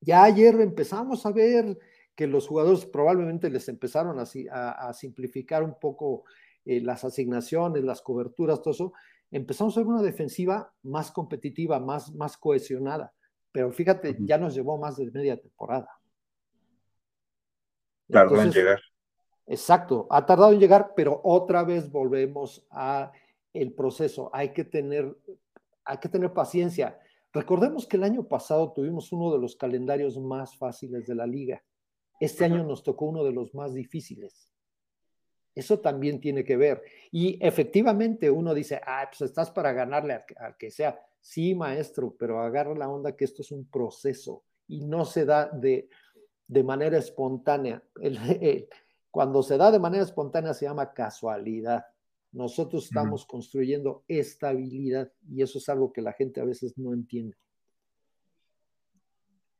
Ya 0.00 0.24
ayer 0.24 0.60
empezamos 0.60 1.24
a 1.26 1.32
ver 1.32 1.78
que 2.14 2.26
los 2.26 2.46
jugadores 2.46 2.86
probablemente 2.86 3.50
les 3.50 3.68
empezaron 3.68 4.18
a, 4.18 4.70
a, 4.70 4.92
simplificar 4.94 5.62
un 5.62 5.78
poco 5.78 6.24
eh, 6.64 6.80
las 6.80 7.04
asignaciones, 7.04 7.84
las 7.84 8.02
coberturas, 8.02 8.62
todo 8.62 8.72
eso. 8.72 8.92
Empezamos 9.30 9.76
a 9.76 9.80
ver 9.80 9.88
una 9.88 10.02
defensiva 10.02 10.72
más 10.82 11.10
competitiva, 11.10 11.78
más, 11.78 12.14
más 12.14 12.36
cohesionada. 12.38 13.12
Pero 13.52 13.70
fíjate, 13.70 14.16
ya 14.20 14.38
nos 14.38 14.54
llevó 14.54 14.78
más 14.78 14.96
de 14.96 15.10
media 15.10 15.36
temporada. 15.36 15.88
Tardó 18.08 18.40
en 18.40 18.50
llegar. 18.50 18.80
Exacto, 19.46 20.06
ha 20.10 20.26
tardado 20.26 20.52
en 20.52 20.58
llegar, 20.58 20.92
pero 20.96 21.20
otra 21.22 21.62
vez 21.62 21.90
volvemos 21.90 22.66
a 22.70 23.12
el 23.52 23.72
proceso. 23.72 24.30
Hay 24.32 24.52
que 24.52 24.64
tener, 24.64 25.16
hay 25.84 25.98
que 25.98 26.08
tener 26.08 26.32
paciencia. 26.32 26.98
Recordemos 27.32 27.86
que 27.86 27.96
el 27.96 28.04
año 28.04 28.26
pasado 28.26 28.72
tuvimos 28.72 29.12
uno 29.12 29.32
de 29.32 29.38
los 29.38 29.56
calendarios 29.56 30.18
más 30.18 30.56
fáciles 30.56 31.06
de 31.06 31.14
la 31.14 31.26
liga. 31.26 31.62
Este 32.18 32.44
año 32.44 32.64
nos 32.64 32.82
tocó 32.82 33.06
uno 33.06 33.22
de 33.24 33.32
los 33.32 33.54
más 33.54 33.74
difíciles. 33.74 34.50
Eso 35.54 35.80
también 35.80 36.20
tiene 36.20 36.44
que 36.44 36.56
ver. 36.56 36.82
Y 37.10 37.38
efectivamente 37.44 38.30
uno 38.30 38.52
dice, 38.52 38.80
ah, 38.86 39.06
pues 39.10 39.22
estás 39.22 39.50
para 39.50 39.72
ganarle 39.72 40.22
al, 40.38 40.56
que 40.56 40.70
sea. 40.70 41.00
Sí, 41.20 41.54
maestro, 41.54 42.14
pero 42.18 42.40
agarra 42.40 42.74
la 42.74 42.88
onda 42.88 43.16
que 43.16 43.24
esto 43.24 43.42
es 43.42 43.50
un 43.50 43.68
proceso 43.68 44.44
y 44.68 44.84
no 44.84 45.04
se 45.04 45.24
da 45.24 45.48
de, 45.48 45.88
de 46.46 46.62
manera 46.62 46.98
espontánea. 46.98 47.82
cuando 49.10 49.42
se 49.42 49.56
da 49.56 49.70
de 49.70 49.78
manera 49.78 50.04
espontánea 50.04 50.52
se 50.52 50.66
llama 50.66 50.92
casualidad. 50.92 51.86
Nosotros 52.32 52.84
estamos 52.84 53.24
construyendo 53.24 54.04
estabilidad 54.08 55.10
y 55.26 55.40
eso 55.40 55.58
es 55.58 55.68
algo 55.70 55.90
que 55.90 56.02
la 56.02 56.12
gente 56.12 56.40
a 56.40 56.44
veces 56.44 56.76
no 56.76 56.92
entiende. 56.92 57.34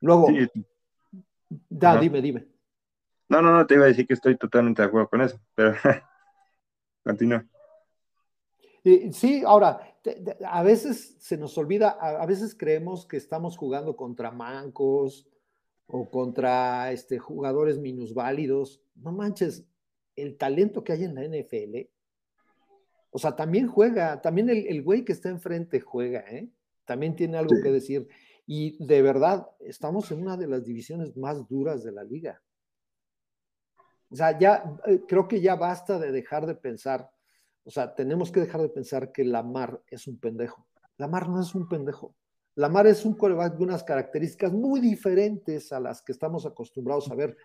Luego, 0.01 0.29
da, 1.71 1.99
dime, 1.99 2.21
dime. 2.21 2.47
No, 3.29 3.41
no, 3.41 3.51
no, 3.51 3.67
te 3.67 3.75
iba 3.75 3.85
a 3.85 3.89
decir 3.89 4.07
que 4.07 4.15
estoy 4.15 4.37
totalmente 4.37 4.83
de 4.83 4.89
acuerdo 4.89 5.09
con 5.09 5.23
eso, 5.23 5.41
pero 5.55 5.73
continúa. 7.03 7.47
Sí, 9.13 9.43
ahora, 9.45 9.81
a 10.47 10.63
veces 10.63 11.17
se 11.19 11.37
nos 11.37 11.59
olvida, 11.59 11.89
a, 11.89 12.25
veces 12.27 12.55
creemos 12.55 13.07
que 13.07 13.17
estamos 13.17 13.57
jugando 13.57 13.97
contra 13.97 14.31
mancos 14.31 15.27
o 15.87 16.11
contra 16.11 16.93
este, 16.93 17.19
jugadores 17.19 17.79
minusválidos. 17.79 18.83
No 18.95 19.13
manches, 19.13 19.65
el 20.15 20.37
talento 20.37 20.83
que 20.83 20.93
hay 20.93 21.05
en 21.05 21.15
la 21.15 21.25
NFL, 21.25 21.89
o 23.11 23.19
sea, 23.19 23.35
también 23.35 23.69
juega, 23.69 24.21
también 24.21 24.51
el, 24.51 24.67
el 24.67 24.83
güey 24.83 25.05
que 25.05 25.13
está 25.13 25.29
enfrente 25.29 25.81
juega, 25.81 26.21
¿eh? 26.21 26.51
También 26.85 27.17
tiene 27.17 27.37
algo 27.37 27.55
que 27.63 27.71
decir. 27.71 28.09
Y 28.47 28.83
de 28.85 29.03
verdad, 29.03 29.49
estamos 29.61 30.11
en 30.13 30.23
una 30.23 30.37
de 30.37 30.47
las 30.47 30.65
divisiones 30.65 31.17
más 31.17 31.49
duras 31.49 31.83
de 31.83 31.93
la 31.93 32.05
liga. 32.05 32.41
O 34.09 34.15
sea, 34.15 34.39
ya 34.39 34.63
eh, 34.87 35.03
creo 35.07 35.27
que 35.27 35.41
ya 35.41 35.57
basta 35.57 35.99
de 35.99 36.13
dejar 36.13 36.47
de 36.47 36.55
pensar, 36.55 37.11
o 37.65 37.71
sea, 37.71 37.95
tenemos 37.95 38.31
que 38.31 38.41
dejar 38.41 38.63
de 38.63 38.69
pensar 38.69 39.11
que 39.11 39.25
Lamar 39.25 39.83
es 39.89 40.07
un 40.07 40.19
pendejo. 40.19 40.67
Lamar 40.97 41.29
no 41.29 41.41
es 41.41 41.55
un 41.55 41.69
pendejo. 41.69 42.15
Lamar 42.57 42.87
es 42.87 43.05
un 43.05 43.15
coreback 43.15 43.57
de 43.57 43.65
unas 43.65 43.85
características 43.85 44.53
muy 44.53 44.81
diferentes 44.81 45.73
a 45.73 45.81
las 45.81 46.03
que 46.03 46.13
estamos 46.13 46.45
acostumbrados 46.45 47.11
a 47.11 47.15
ver, 47.15 47.37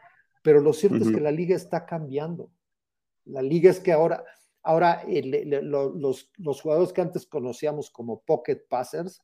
pero 0.41 0.60
lo 0.60 0.74
cierto 0.74 0.97
es 0.97 1.12
que 1.12 1.21
la 1.21 1.32
liga 1.32 1.56
está 1.56 1.86
cambiando. 1.86 2.50
La 3.26 3.43
liga 3.43 3.69
es 3.69 3.80
que 3.80 3.91
ahora, 3.91 4.24
ahora 4.63 5.04
los, 5.62 6.32
los 6.38 6.62
jugadores 6.62 6.93
que 6.93 7.02
antes 7.02 7.28
conocíamos 7.28 7.91
como 7.91 8.21
pocket 8.21 8.65
passers 8.67 9.21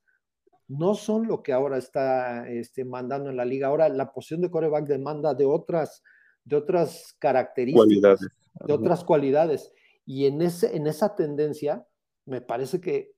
no 0.67 0.93
son 0.93 1.27
lo 1.27 1.41
que 1.41 1.53
ahora 1.53 1.77
está 1.77 2.47
este, 2.47 2.85
mandando 2.85 3.29
en 3.29 3.37
la 3.37 3.45
liga. 3.45 3.67
Ahora 3.67 3.89
la 3.89 4.11
posición 4.11 4.41
de 4.41 4.51
coreback 4.51 4.85
demanda 4.85 5.33
de 5.33 5.45
otras 5.45 6.03
de 6.47 6.55
otras 6.55 7.13
características, 7.19 8.21
de 8.65 8.73
otras 8.73 9.03
cualidades. 9.03 9.71
Y 10.05 10.27
en, 10.27 10.41
ese, 10.41 10.75
en 10.75 10.87
esa 10.87 11.13
tendencia, 11.13 11.85
me 12.25 12.39
parece 12.39 12.79
que 12.79 13.15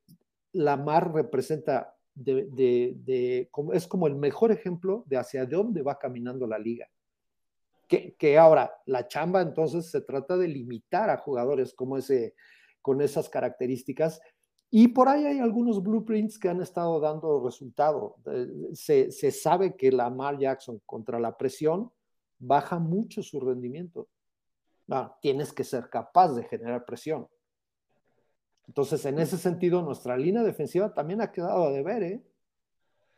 Lamar 0.51 1.13
representa, 1.13 1.95
es 3.73 3.87
como 3.87 4.07
el 4.07 4.15
mejor 4.15 4.51
ejemplo 4.51 5.03
de 5.07 5.17
hacia 5.17 5.45
dónde 5.45 5.81
va 5.81 5.97
caminando 5.97 6.47
la 6.47 6.59
liga. 6.59 6.87
Que, 7.87 8.37
ahora 8.37 8.71
la 8.85 9.07
chamba 9.07 9.41
entonces 9.41 9.89
se 9.89 10.01
trata 10.01 10.37
de 10.37 10.47
limitar 10.47 11.09
a 11.09 11.17
jugadores 11.17 11.73
como 11.73 11.97
ese, 11.97 12.35
con 12.81 13.01
esas 13.01 13.29
características. 13.29 14.21
Y 14.69 14.89
por 14.89 15.09
ahí 15.09 15.25
hay 15.25 15.39
algunos 15.39 15.81
blueprints 15.81 16.37
que 16.37 16.49
han 16.49 16.61
estado 16.61 16.99
dando 16.99 17.43
resultado. 17.43 18.17
Eh, 18.31 18.47
se, 18.73 19.11
se 19.11 19.31
sabe 19.31 19.75
que 19.75 19.91
Lamar 19.91 20.37
Jackson 20.37 20.79
contra 20.85 21.19
la 21.19 21.35
presión 21.35 21.91
baja 22.39 22.79
mucho 22.79 23.21
su 23.21 23.39
rendimiento. 23.39 24.07
tienes 25.21 25.53
que 25.53 25.63
ser 25.63 25.89
capaz 25.89 26.33
de 26.33 26.43
generar 26.43 26.85
presión. 26.85 27.27
Entonces, 28.69 29.03
en 29.05 29.17
ese 29.17 29.39
sentido, 29.39 29.81
nuestra 29.81 30.15
línea 30.15 30.43
defensiva 30.43 30.93
también 30.93 31.21
ha 31.21 31.31
quedado 31.31 31.65
a 31.65 31.71
deber, 31.71 32.03
¿eh? 32.03 32.21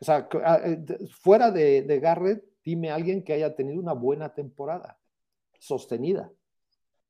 O 0.00 0.04
sea, 0.04 0.26
ah, 0.42 0.60
eh, 0.64 0.82
fuera 1.20 1.50
de, 1.50 1.82
de 1.82 2.00
Garrett, 2.00 2.42
dime 2.64 2.90
alguien 2.90 3.22
que 3.22 3.34
haya 3.34 3.54
tenido 3.54 3.78
una 3.78 3.92
buena 3.92 4.32
temporada, 4.32 4.98
sostenida. 5.58 6.32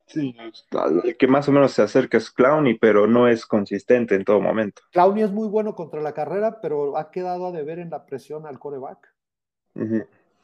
Sí, 0.07 0.35
el 0.73 1.17
que 1.17 1.29
más 1.29 1.49
o 1.49 1.53
menos 1.53 1.71
se 1.71 1.83
acerca 1.83 2.19
es 2.19 2.33
Clowney, 2.33 2.79
pero 2.79 3.07
no 3.07 3.29
es 3.29 3.47
consistente 3.47 4.17
en 4.17 4.25
todo 4.25 4.41
momento. 4.41 4.83
Clowney 4.91 5.23
es 5.23 5.31
muy 5.31 5.47
bueno 5.47 5.77
contra 5.77 6.03
la 6.03 6.13
carrera, 6.13 6.61
pero 6.61 6.97
ha 6.97 7.13
quedado 7.13 7.47
a 7.47 7.53
deber 7.53 7.79
en 7.79 7.91
la 7.91 8.05
presión 8.05 8.45
al 8.45 8.59
coreback. 8.59 9.15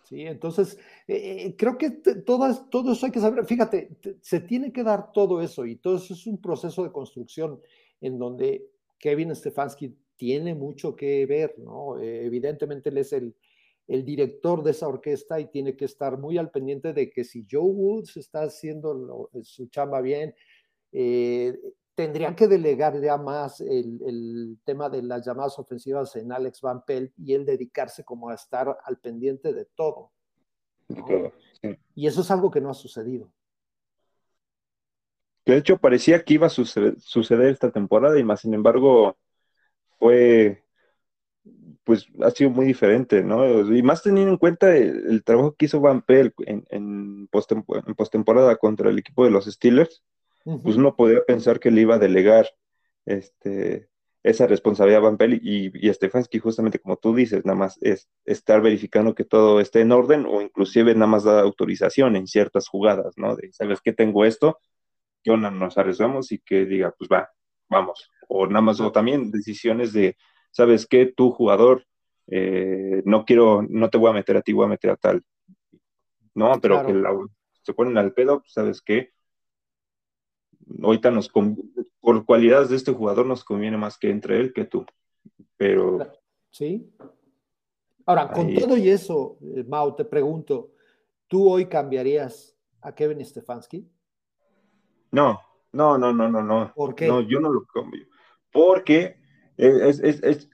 ¿sí? 0.04 0.22
Entonces, 0.22 0.78
eh, 1.08 1.46
eh, 1.46 1.56
creo 1.58 1.76
que 1.76 1.90
todas, 1.90 2.70
todo 2.70 2.92
eso 2.92 3.06
hay 3.06 3.12
que 3.12 3.18
saber, 3.18 3.44
fíjate, 3.44 3.90
se 4.20 4.38
tiene 4.38 4.72
que 4.72 4.84
dar 4.84 5.10
todo 5.10 5.42
eso 5.42 5.66
y 5.66 5.74
todo 5.74 5.96
eso 5.96 6.14
es 6.14 6.26
un 6.28 6.40
proceso 6.40 6.84
de 6.84 6.92
construcción 6.92 7.60
en 8.00 8.18
donde 8.18 8.68
Kevin 8.98 9.34
Stefanski 9.34 9.96
tiene 10.16 10.54
mucho 10.54 10.96
que 10.96 11.26
ver, 11.26 11.58
¿no? 11.58 11.98
Eh, 11.98 12.26
evidentemente 12.26 12.88
él 12.90 12.98
es 12.98 13.12
el, 13.12 13.34
el 13.86 14.04
director 14.04 14.62
de 14.62 14.72
esa 14.72 14.88
orquesta 14.88 15.40
y 15.40 15.46
tiene 15.46 15.76
que 15.76 15.84
estar 15.84 16.18
muy 16.18 16.38
al 16.38 16.50
pendiente 16.50 16.92
de 16.92 17.10
que 17.10 17.24
si 17.24 17.46
Joe 17.50 17.62
Woods 17.62 18.16
está 18.16 18.42
haciendo 18.42 19.30
su 19.42 19.68
chamba 19.68 20.00
bien, 20.00 20.34
tendrían 21.98 22.36
que 22.36 22.46
delegar 22.46 23.00
ya 23.02 23.16
más 23.16 23.60
el, 23.60 24.56
tema 24.64 24.88
de 24.88 25.02
las 25.02 25.26
llamadas 25.26 25.58
ofensivas 25.58 26.14
en 26.14 26.30
Alex 26.30 26.60
Van 26.60 26.84
Pelt 26.84 27.12
y 27.18 27.34
él 27.34 27.44
dedicarse 27.44 28.04
como 28.04 28.28
a 28.28 28.34
estar 28.34 28.78
al 28.84 28.98
pendiente 28.98 29.52
de 29.52 29.64
todo. 29.64 30.12
Y 31.96 32.06
eso 32.06 32.20
es 32.20 32.30
algo 32.30 32.52
que 32.52 32.60
no 32.60 32.70
ha 32.70 32.74
sucedido. 32.74 33.32
De 35.52 35.58
hecho, 35.58 35.78
parecía 35.78 36.24
que 36.24 36.34
iba 36.34 36.46
a 36.46 36.50
suceder, 36.50 36.96
esta 37.48 37.70
temporada 37.70 38.18
y 38.18 38.24
más, 38.24 38.40
sin 38.40 38.54
embargo, 38.54 39.16
fue, 39.98 40.64
pues 41.84 42.06
ha 42.22 42.30
sido 42.30 42.50
muy 42.50 42.66
diferente, 42.66 43.22
¿no? 43.22 43.74
Y 43.74 43.82
más 43.82 44.02
teniendo 44.02 44.32
en 44.32 44.38
cuenta 44.38 44.76
el, 44.76 45.22
trabajo 45.24 45.54
que 45.56 45.66
hizo 45.66 45.80
Van 45.80 46.02
Pelt 46.02 46.34
en, 46.46 46.64
en 46.70 47.28
postemporada 47.28 48.56
contra 48.56 48.90
el 48.90 48.98
equipo 48.98 49.24
de 49.24 49.30
los 49.30 49.46
Steelers 49.46 50.02
pues 50.62 50.76
uno 50.76 50.96
podría 50.96 51.24
pensar 51.26 51.60
que 51.60 51.70
le 51.70 51.82
iba 51.82 51.96
a 51.96 51.98
delegar 51.98 52.48
este, 53.04 53.88
esa 54.22 54.46
responsabilidad 54.46 55.00
a 55.00 55.04
Van 55.04 55.18
Pelt 55.18 55.42
y, 55.42 55.70
y 55.74 55.92
Stefanski, 55.92 56.38
justamente 56.38 56.78
como 56.78 56.96
tú 56.96 57.14
dices, 57.14 57.44
nada 57.44 57.58
más 57.58 57.78
es 57.82 58.08
estar 58.24 58.62
verificando 58.62 59.14
que 59.14 59.24
todo 59.24 59.60
esté 59.60 59.80
en 59.80 59.92
orden 59.92 60.24
o 60.26 60.40
inclusive 60.40 60.94
nada 60.94 61.06
más 61.06 61.24
da 61.24 61.40
autorización 61.40 62.16
en 62.16 62.26
ciertas 62.26 62.68
jugadas, 62.68 63.14
¿no? 63.16 63.36
De, 63.36 63.52
¿sabes 63.52 63.80
qué? 63.82 63.92
Tengo 63.92 64.24
esto, 64.24 64.58
onda 65.30 65.50
nos 65.50 65.78
arriesgamos 65.78 66.32
y 66.32 66.38
que 66.38 66.64
diga, 66.66 66.94
pues 66.96 67.08
va, 67.10 67.30
vamos. 67.68 68.10
O 68.28 68.46
nada 68.46 68.60
más, 68.60 68.80
o 68.80 68.92
también 68.92 69.30
decisiones 69.30 69.92
de, 69.92 70.16
¿sabes 70.50 70.86
qué? 70.86 71.06
Tu 71.06 71.30
jugador, 71.30 71.84
eh, 72.26 73.02
no 73.04 73.24
quiero, 73.24 73.64
no 73.68 73.90
te 73.90 73.98
voy 73.98 74.10
a 74.10 74.14
meter 74.14 74.36
a 74.36 74.42
ti, 74.42 74.52
voy 74.52 74.66
a 74.66 74.70
meter 74.70 74.90
a 74.90 74.96
tal. 74.96 75.22
No, 76.34 76.60
pero 76.60 76.86
que 76.86 76.94
se 77.62 77.72
ponen 77.74 77.98
al 77.98 78.12
pedo, 78.12 78.40
pues, 78.40 78.52
¿sabes 78.52 78.80
qué? 78.82 79.12
ahorita 80.82 81.10
nos, 81.10 81.30
por 82.00 82.24
cualidades 82.24 82.68
de 82.68 82.76
este 82.76 82.92
jugador 82.92 83.26
nos 83.26 83.44
conviene 83.44 83.76
más 83.76 83.98
que 83.98 84.10
entre 84.10 84.38
él 84.38 84.52
que 84.52 84.64
tú. 84.64 84.84
Pero. 85.56 85.98
Sí. 86.50 86.90
Ahora, 88.06 88.30
con 88.30 88.54
todo 88.54 88.76
y 88.76 88.88
eso, 88.88 89.38
eh, 89.54 89.64
Mau, 89.64 89.94
te 89.94 90.04
pregunto, 90.04 90.72
¿tú 91.26 91.48
hoy 91.48 91.66
cambiarías 91.66 92.56
a 92.80 92.94
Kevin 92.94 93.24
Stefanski? 93.24 93.86
No, 95.10 95.40
no, 95.72 95.98
no, 95.98 96.12
no, 96.12 96.28
no, 96.28 96.42
no. 96.42 96.72
¿Por 96.74 96.94
qué? 96.94 97.06
No, 97.06 97.20
yo 97.20 97.40
no 97.40 97.50
lo 97.50 97.64
cambio. 97.66 98.06
Porque 98.50 99.16
es, 99.56 100.00
es, 100.00 100.22
es, 100.22 100.50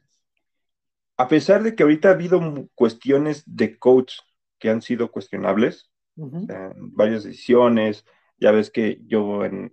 a 1.16 1.28
pesar 1.28 1.62
de 1.62 1.74
que 1.74 1.82
ahorita 1.82 2.08
ha 2.08 2.12
habido 2.12 2.40
cuestiones 2.74 3.42
de 3.46 3.78
coach 3.78 4.14
que 4.58 4.70
han 4.70 4.82
sido 4.82 5.10
cuestionables, 5.10 5.90
varias 6.16 7.24
decisiones, 7.24 8.04
ya 8.38 8.50
ves 8.50 8.70
que 8.70 9.00
yo 9.06 9.44
en, 9.44 9.72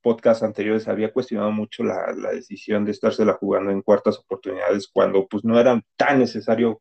podcast 0.00 0.42
anteriores 0.42 0.88
había 0.88 1.12
cuestionado 1.12 1.50
mucho 1.50 1.82
la, 1.82 2.12
decisión 2.32 2.84
de 2.84 2.92
estársela 2.92 3.34
jugando 3.34 3.70
en 3.70 3.82
cuartas 3.82 4.18
oportunidades 4.18 4.88
cuando 4.88 5.26
pues 5.26 5.44
no 5.44 5.58
era 5.58 5.80
tan 5.96 6.18
necesario 6.18 6.80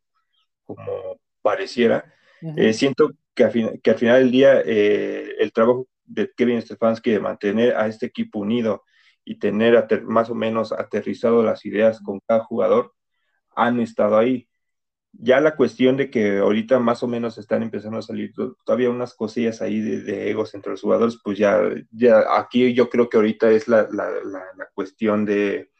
como 0.63 1.19
pareciera. 1.41 2.13
Eh, 2.57 2.73
siento 2.73 3.11
que, 3.33 3.43
al 3.43 3.51
final 3.51 4.19
del 4.21 4.31
día 4.31 4.61
eh, 4.63 5.35
el 5.39 5.51
trabajo 5.51 5.87
de 6.05 6.31
Kevin 6.35 6.61
Stefanski 6.61 7.11
de 7.11 7.19
mantener 7.19 7.75
a 7.75 7.87
este 7.87 8.05
equipo 8.07 8.39
unido 8.39 8.83
y 9.23 9.39
tener 9.39 10.03
más 10.03 10.29
o 10.29 10.35
menos 10.35 10.71
aterrizado 10.71 11.43
las 11.43 11.65
ideas 11.65 11.99
con 12.01 12.19
cada 12.27 12.43
jugador 12.43 12.93
han 13.55 13.79
estado 13.79 14.17
ahí. 14.17 14.47
Ya 15.11 15.39
la 15.39 15.55
cuestión 15.55 15.97
de 15.97 16.09
que 16.09 16.39
ahorita 16.39 16.77
más 16.79 17.01
o 17.01 17.07
menos 17.07 17.37
están 17.37 17.63
empezando 17.63 17.97
a 17.97 18.01
salir 18.01 18.33
todavía 18.65 18.89
unas 18.89 19.13
cosillas 19.15 19.61
ahí 19.61 19.79
de, 19.79 20.29
egos 20.29 20.53
entre 20.53 20.71
los 20.71 20.81
jugadores, 20.81 21.17
pues 21.23 21.37
ya, 21.37 21.61
ya 21.91 22.37
aquí 22.37 22.73
yo 22.73 22.89
creo 22.89 23.09
que 23.09 23.17
ahorita 23.17 23.49
es 23.51 23.67
la, 23.67 23.87
cuestión 24.73 25.25
de, 25.25 25.71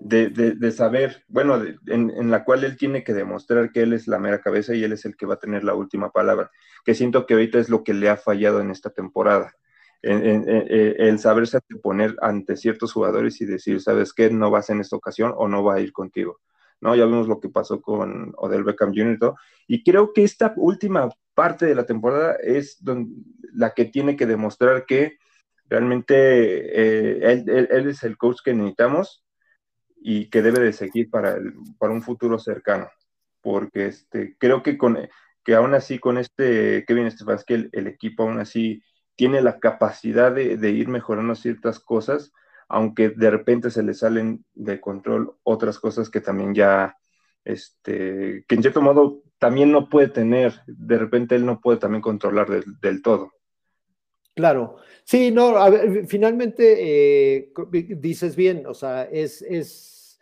de, 0.00 0.72
saber, 0.72 1.24
bueno, 1.28 1.62
en, 1.86 2.10
en, 2.10 2.30
la 2.30 2.44
cual 2.44 2.64
él 2.64 2.76
tiene 2.76 3.02
que 3.04 3.14
demostrar 3.14 3.72
que 3.72 3.82
él 3.82 3.92
es 3.92 4.06
la 4.06 4.18
mera 4.18 4.40
cabeza 4.40 4.74
y 4.74 4.84
él 4.84 4.92
es 4.92 5.04
el 5.04 5.16
que 5.16 5.26
va 5.26 5.34
a 5.34 5.38
tener 5.38 5.64
la 5.64 5.74
última 5.74 6.10
palabra, 6.10 6.50
que 6.84 6.94
siento 6.94 7.26
que 7.26 7.34
ahorita 7.34 7.58
es 7.58 7.68
lo 7.68 7.84
que 7.84 7.94
le 7.94 8.08
ha 8.08 8.16
fallado 8.16 8.60
en 8.60 8.70
esta 8.70 8.90
temporada. 8.90 9.52
el 10.02 11.18
saberse 11.18 11.60
poner 11.82 12.16
ante 12.22 12.56
ciertos 12.56 12.92
jugadores 12.92 13.40
y 13.40 13.46
decir, 13.46 13.80
¿sabes 13.80 14.12
qué? 14.12 14.30
No 14.30 14.50
vas 14.50 14.70
en 14.70 14.80
esta 14.80 14.96
ocasión 14.96 15.34
o 15.36 15.48
no 15.48 15.64
va 15.64 15.74
a 15.74 15.80
ir 15.80 15.92
contigo. 15.92 16.40
¿no? 16.80 16.94
Ya 16.94 17.06
vimos 17.06 17.28
lo 17.28 17.40
que 17.40 17.48
pasó 17.48 17.80
con 17.80 18.32
Odell 18.36 18.64
Beckham 18.64 18.90
Jr. 18.94 19.14
y 19.14 19.18
todo. 19.18 19.36
Y 19.66 19.82
creo 19.82 20.12
que 20.12 20.24
esta 20.24 20.54
última 20.56 21.08
parte 21.34 21.66
de 21.66 21.74
la 21.74 21.86
temporada 21.86 22.36
es 22.42 22.80
la 23.52 23.70
que 23.74 23.86
tiene 23.86 24.16
que 24.16 24.26
demostrar 24.26 24.86
que 24.86 25.18
realmente 25.68 26.14
eh, 26.16 27.44
él, 27.46 27.88
es 27.88 28.02
el 28.02 28.16
coach 28.16 28.38
que 28.44 28.54
necesitamos 28.54 29.24
y 30.00 30.30
que 30.30 30.42
debe 30.42 30.60
de 30.60 30.72
seguir 30.72 31.10
para, 31.10 31.38
para 31.78 31.92
un 31.92 32.02
futuro 32.02 32.38
cercano. 32.38 32.88
Porque 33.40 33.86
este, 33.86 34.36
creo 34.38 34.62
que, 34.62 34.78
con, 34.78 34.98
que 35.44 35.54
aún 35.54 35.74
así 35.74 35.98
con 35.98 36.18
este 36.18 36.84
Kevin 36.86 37.10
Stefanski 37.10 37.54
el, 37.54 37.70
el 37.72 37.86
equipo 37.86 38.24
aún 38.24 38.40
así 38.40 38.82
tiene 39.16 39.40
la 39.42 39.58
capacidad 39.58 40.32
de, 40.32 40.56
de 40.56 40.70
ir 40.70 40.88
mejorando 40.88 41.34
ciertas 41.34 41.80
cosas 41.80 42.32
aunque 42.68 43.10
de 43.10 43.30
repente 43.30 43.70
se 43.70 43.82
le 43.82 43.94
salen 43.94 44.44
de 44.54 44.80
control 44.80 45.36
otras 45.42 45.78
cosas 45.78 46.10
que 46.10 46.20
también 46.20 46.54
ya, 46.54 46.96
este, 47.44 48.44
que 48.46 48.54
en 48.54 48.62
cierto 48.62 48.82
modo 48.82 49.22
también 49.38 49.72
no 49.72 49.88
puede 49.88 50.08
tener, 50.08 50.60
de 50.66 50.98
repente 50.98 51.34
él 51.34 51.46
no 51.46 51.60
puede 51.60 51.78
también 51.78 52.02
controlar 52.02 52.48
del, 52.48 53.02
todo. 53.02 53.32
Claro, 54.38 54.76
sí, 55.02 55.32
no, 55.32 55.56
a 55.56 55.68
ver, 55.68 56.06
finalmente 56.06 56.76
eh, 56.78 57.52
dices 57.96 58.36
bien, 58.36 58.68
o 58.68 58.72
sea, 58.72 59.02
es, 59.02 59.42
es 59.42 60.20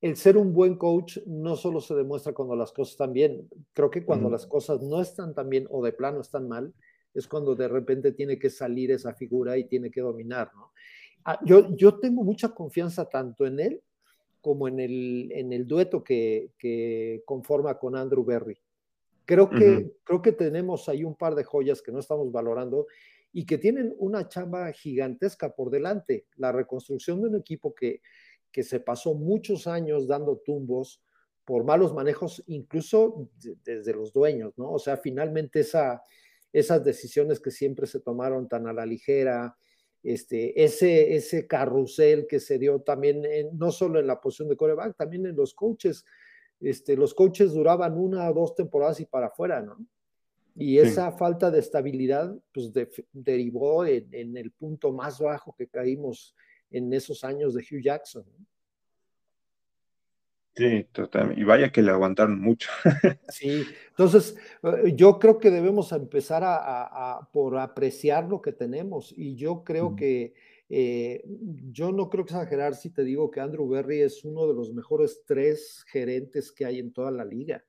el 0.00 0.16
ser 0.16 0.36
un 0.36 0.52
buen 0.52 0.74
coach 0.74 1.18
no 1.26 1.54
solo 1.54 1.80
se 1.80 1.94
demuestra 1.94 2.32
cuando 2.32 2.56
las 2.56 2.72
cosas 2.72 2.94
están 2.94 3.12
bien, 3.12 3.48
creo 3.72 3.88
que 3.88 4.04
cuando 4.04 4.28
las 4.28 4.48
cosas 4.48 4.82
no 4.82 5.00
están 5.00 5.32
tan 5.32 5.48
bien 5.48 5.68
o 5.70 5.80
de 5.80 5.92
plano 5.92 6.22
están 6.22 6.48
mal, 6.48 6.74
es 7.14 7.28
cuando 7.28 7.54
de 7.54 7.68
repente 7.68 8.10
tiene 8.10 8.36
que 8.36 8.50
salir 8.50 8.90
esa 8.90 9.14
figura 9.14 9.56
y 9.56 9.68
tiene 9.68 9.92
que 9.92 10.00
dominar, 10.00 10.50
¿no? 10.56 10.72
Ah, 11.24 11.38
yo, 11.44 11.72
yo 11.76 12.00
tengo 12.00 12.24
mucha 12.24 12.48
confianza 12.48 13.08
tanto 13.08 13.46
en 13.46 13.60
él 13.60 13.80
como 14.40 14.66
en 14.66 14.80
el, 14.80 15.30
en 15.30 15.52
el 15.52 15.68
dueto 15.68 16.02
que, 16.02 16.50
que 16.58 17.22
conforma 17.24 17.78
con 17.78 17.94
Andrew 17.94 18.24
Berry. 18.24 18.58
Creo 19.24 19.48
que, 19.48 19.92
creo 20.02 20.20
que 20.20 20.32
tenemos 20.32 20.88
ahí 20.88 21.04
un 21.04 21.14
par 21.14 21.36
de 21.36 21.44
joyas 21.44 21.80
que 21.80 21.92
no 21.92 22.00
estamos 22.00 22.32
valorando 22.32 22.88
y 23.32 23.46
que 23.46 23.58
tienen 23.58 23.94
una 23.98 24.28
chamba 24.28 24.70
gigantesca 24.72 25.54
por 25.54 25.70
delante. 25.70 26.26
La 26.36 26.52
reconstrucción 26.52 27.20
de 27.22 27.28
un 27.28 27.36
equipo 27.36 27.74
que, 27.74 28.02
que 28.50 28.62
se 28.62 28.80
pasó 28.80 29.14
muchos 29.14 29.66
años 29.66 30.06
dando 30.06 30.36
tumbos 30.38 31.02
por 31.44 31.64
malos 31.64 31.92
manejos, 31.94 32.42
incluso 32.46 33.30
desde 33.64 33.94
los 33.94 34.12
dueños, 34.12 34.56
¿no? 34.56 34.70
O 34.70 34.78
sea, 34.78 34.96
finalmente 34.96 35.60
esa, 35.60 36.02
esas 36.52 36.84
decisiones 36.84 37.40
que 37.40 37.50
siempre 37.50 37.86
se 37.86 38.00
tomaron 38.00 38.48
tan 38.48 38.68
a 38.68 38.72
la 38.72 38.86
ligera, 38.86 39.56
este, 40.02 40.62
ese, 40.62 41.14
ese 41.14 41.46
carrusel 41.46 42.26
que 42.28 42.40
se 42.40 42.58
dio 42.58 42.80
también, 42.82 43.24
no 43.54 43.72
solo 43.72 43.98
en 43.98 44.06
la 44.06 44.20
posición 44.20 44.48
de 44.48 44.56
coreback, 44.56 44.96
también 44.96 45.26
en 45.26 45.36
los 45.36 45.54
coaches. 45.54 46.04
Este, 46.60 46.96
los 46.96 47.14
coaches 47.14 47.52
duraban 47.52 47.96
una 47.96 48.30
o 48.30 48.34
dos 48.34 48.54
temporadas 48.54 49.00
y 49.00 49.06
para 49.06 49.26
afuera, 49.26 49.62
¿no? 49.62 49.78
Y 50.54 50.78
esa 50.78 51.12
falta 51.12 51.50
de 51.50 51.60
estabilidad, 51.60 52.34
pues 52.52 52.70
derivó 53.12 53.86
en, 53.86 54.36
el 54.36 54.50
punto 54.50 54.92
más 54.92 55.18
bajo 55.18 55.54
que 55.56 55.66
caímos 55.66 56.34
en 56.70 56.92
esos 56.92 57.24
años 57.24 57.54
de 57.54 57.62
Hugh 57.62 57.82
Jackson. 57.82 58.24
Sí, 60.54 60.84
totalmente. 60.92 61.40
Y 61.40 61.44
vaya 61.44 61.72
que 61.72 61.80
le 61.80 61.90
aguantaron 61.90 62.38
mucho. 62.38 62.68
sí, 63.28 63.64
entonces 63.88 64.36
eh, 64.62 64.92
yo 64.94 65.18
creo 65.18 65.38
que 65.38 65.50
debemos 65.50 65.92
empezar 65.92 66.42
a, 66.44 67.26
por 67.32 67.56
apreciar 67.56 68.28
lo 68.28 68.42
que 68.42 68.52
tenemos. 68.52 69.14
Y 69.16 69.34
yo 69.34 69.64
creo 69.64 69.96
que, 69.96 70.34
eh, 70.68 71.24
yo 71.70 71.90
no 71.92 72.10
creo 72.10 72.24
exagerar 72.24 72.74
si 72.74 72.90
te 72.90 73.02
digo 73.02 73.30
que 73.30 73.40
Andrew 73.40 73.66
Berry 73.66 74.02
es 74.02 74.24
uno 74.24 74.46
de 74.46 74.54
los 74.54 74.74
mejores 74.74 75.22
tres 75.26 75.84
gerentes 75.88 76.52
que 76.52 76.66
hay 76.66 76.78
en 76.78 76.92
toda 76.92 77.10
la 77.10 77.24
liga. 77.24 77.64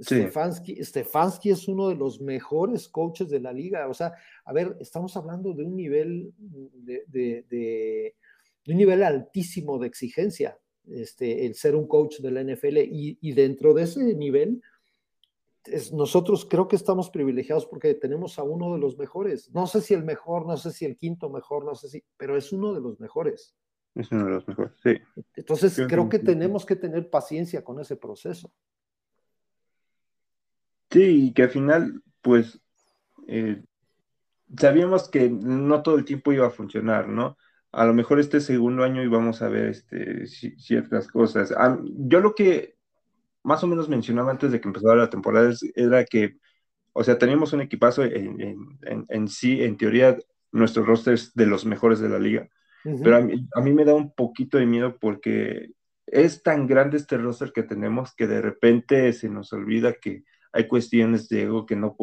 Stefanski, 0.00 0.84
Stefanski, 0.84 1.50
es 1.50 1.68
uno 1.68 1.88
de 1.88 1.94
los 1.94 2.20
mejores 2.20 2.88
coaches 2.88 3.30
de 3.30 3.40
la 3.40 3.52
liga. 3.52 3.88
O 3.88 3.94
sea, 3.94 4.14
a 4.44 4.52
ver, 4.52 4.76
estamos 4.80 5.16
hablando 5.16 5.52
de 5.52 5.64
un 5.64 5.76
nivel 5.76 6.32
de, 6.36 7.04
de 7.08 8.14
un 8.68 8.76
nivel 8.76 9.02
altísimo 9.02 9.78
de 9.78 9.86
exigencia 9.86 10.58
este, 10.88 11.46
el 11.46 11.54
ser 11.54 11.74
un 11.74 11.86
coach 11.86 12.20
de 12.20 12.30
la 12.30 12.42
NFL 12.42 12.78
y, 12.78 13.32
dentro 13.32 13.74
de 13.74 13.82
ese 13.82 14.14
nivel, 14.14 14.62
nosotros 15.92 16.46
creo 16.48 16.68
que 16.68 16.76
estamos 16.76 17.10
privilegiados 17.10 17.66
porque 17.66 17.94
tenemos 17.94 18.38
a 18.38 18.44
uno 18.44 18.72
de 18.72 18.78
los 18.78 18.96
mejores. 18.96 19.52
No 19.52 19.66
sé 19.66 19.80
si 19.80 19.94
el 19.94 20.04
mejor, 20.04 20.46
no 20.46 20.56
sé 20.56 20.70
si 20.70 20.84
el 20.84 20.96
quinto 20.96 21.28
mejor, 21.28 21.64
no 21.64 21.74
sé 21.74 21.88
si, 21.88 22.04
pero 22.16 22.36
es 22.36 22.52
uno 22.52 22.72
de 22.72 22.80
los 22.80 23.00
mejores. 23.00 23.56
Es 23.96 24.12
uno 24.12 24.26
de 24.26 24.30
los 24.30 24.46
mejores, 24.46 24.72
sí. 24.82 24.94
Entonces 25.34 25.80
creo 25.88 26.08
que 26.08 26.20
tenemos 26.20 26.64
que 26.64 26.76
tener 26.76 27.10
paciencia 27.10 27.64
con 27.64 27.80
ese 27.80 27.96
proceso. 27.96 28.52
Sí, 30.96 31.26
y 31.26 31.32
que 31.32 31.42
al 31.42 31.50
final, 31.50 32.02
pues, 32.22 32.60
eh, 33.28 33.62
sabíamos 34.56 35.08
que 35.08 35.28
no 35.28 35.82
todo 35.82 35.96
el 35.96 36.04
tiempo 36.04 36.32
iba 36.32 36.46
a 36.46 36.50
funcionar, 36.50 37.08
¿no? 37.08 37.36
a 37.76 37.84
lo 37.84 37.92
mejor 37.92 38.18
este 38.18 38.40
segundo 38.40 38.84
año 38.84 39.02
íbamos 39.02 39.42
a 39.42 39.48
ver 39.48 39.66
este, 39.66 40.26
ciertas 40.26 41.08
cosas. 41.08 41.54
Yo 41.84 42.20
lo 42.20 42.34
que 42.34 42.74
más 43.42 43.62
o 43.64 43.66
menos 43.66 43.90
mencionaba 43.90 44.30
antes 44.30 44.50
de 44.50 44.62
que 44.62 44.68
empezara 44.68 44.96
la 44.96 45.10
temporada 45.10 45.52
era 45.74 46.06
que, 46.06 46.38
o 46.94 47.04
sea, 47.04 47.18
teníamos 47.18 47.52
un 47.52 47.60
equipazo 47.60 48.02
en, 48.02 49.28
sí, 49.28 49.62
en 49.62 49.76
teoría, 49.76 50.16
nuestros 50.52 50.86
rosters 50.86 51.34
de 51.34 51.44
los 51.44 51.66
mejores 51.66 52.00
de 52.00 52.08
la 52.08 52.18
liga. 52.18 52.48
Pero 52.82 53.16
a 53.16 53.60
mí, 53.60 53.72
me 53.74 53.84
da 53.84 53.92
un 53.92 54.14
poquito 54.14 54.56
de 54.56 54.64
miedo 54.64 54.96
porque 54.98 55.72
es 56.06 56.42
tan 56.42 56.66
grande 56.66 56.96
este 56.96 57.18
roster 57.18 57.52
que 57.52 57.62
tenemos 57.62 58.14
que 58.14 58.26
de 58.26 58.40
repente 58.40 59.12
se 59.12 59.28
nos 59.28 59.52
olvida 59.52 59.92
que 59.92 60.24
hay 60.56 60.66
cuestiones 60.66 61.28
de 61.28 61.42
ego 61.42 61.66
que, 61.66 61.76
no, 61.76 61.96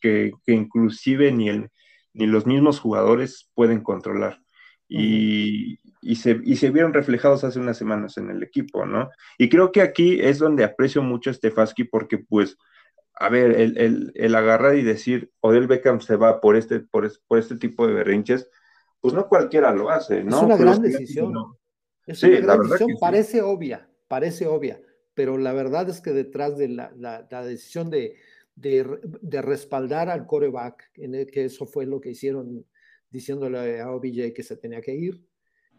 que, 0.00 0.32
que 0.44 0.52
inclusive 0.52 1.32
ni, 1.32 1.48
el, 1.48 1.70
ni 2.12 2.26
los 2.26 2.46
mismos 2.46 2.80
jugadores 2.80 3.50
pueden 3.54 3.82
controlar 3.82 4.44
y, 4.88 6.14
se, 6.16 6.34
vieron 6.70 6.92
reflejados 6.92 7.44
hace 7.44 7.58
unas 7.58 7.76
semanas 7.76 8.16
en 8.18 8.30
el 8.30 8.42
equipo, 8.42 8.86
¿no? 8.86 9.10
Y 9.38 9.48
creo 9.48 9.72
que 9.72 9.80
aquí 9.80 10.20
es 10.20 10.38
donde 10.38 10.64
aprecio 10.64 11.02
mucho 11.02 11.30
a 11.30 11.34
Stefanski 11.34 11.84
porque, 11.84 12.18
pues, 12.18 12.56
a 13.14 13.28
ver, 13.28 13.52
el, 13.52 14.34
agarrar 14.34 14.76
y 14.76 14.82
decir, 14.82 15.30
Odell 15.40 15.66
Beckham 15.66 16.00
se 16.00 16.16
va 16.16 16.40
por 16.40 16.56
este, 16.56 16.80
por, 16.80 17.06
este 17.06 17.56
tipo 17.56 17.86
de 17.86 17.94
berrinches, 17.94 18.48
pues 19.00 19.14
no 19.14 19.28
cualquiera 19.28 19.72
lo 19.72 19.90
hace, 19.90 20.24
¿no? 20.24 20.36
Es 20.36 20.42
una 20.42 20.56
gran 20.56 20.82
decisión. 20.82 21.32
Es 22.06 22.22
una 22.22 22.40
gran 22.40 22.60
decisión, 22.60 22.90
parece 23.00 23.42
obvia, 23.42 23.88
parece 24.08 24.46
obvia, 24.46 24.80
pero 25.14 25.38
la 25.38 25.52
verdad 25.52 25.88
es 25.88 26.00
que 26.00 26.12
detrás 26.12 26.58
de 26.58 26.68
la, 26.68 27.26
decisión 27.44 27.90
de, 27.90 28.16
de, 28.56 29.42
respaldar 29.42 30.08
al 30.08 30.26
coreback, 30.26 30.90
en 30.96 31.26
que 31.26 31.44
eso 31.44 31.66
fue 31.66 31.86
lo 31.86 32.00
que 32.00 32.10
hicieron 32.10 32.66
diciéndole 33.10 33.80
a 33.80 33.92
OBJ 33.92 34.32
que 34.34 34.42
se 34.42 34.56
tenía 34.56 34.80
que 34.80 34.94
ir. 34.94 35.24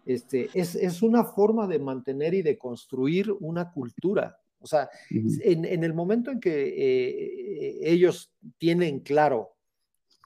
Este, 0.05 0.49
es, 0.53 0.75
es 0.75 1.01
una 1.01 1.23
forma 1.23 1.67
de 1.67 1.79
mantener 1.79 2.33
y 2.33 2.41
de 2.41 2.57
construir 2.57 3.31
una 3.39 3.71
cultura. 3.71 4.39
O 4.59 4.67
sea, 4.67 4.89
en, 5.09 5.65
en, 5.65 5.83
el 5.83 5.93
momento 5.93 6.31
en 6.31 6.39
que 6.39 6.73
eh, 6.75 7.79
ellos 7.83 8.33
tienen 8.57 9.01
claro 9.01 9.55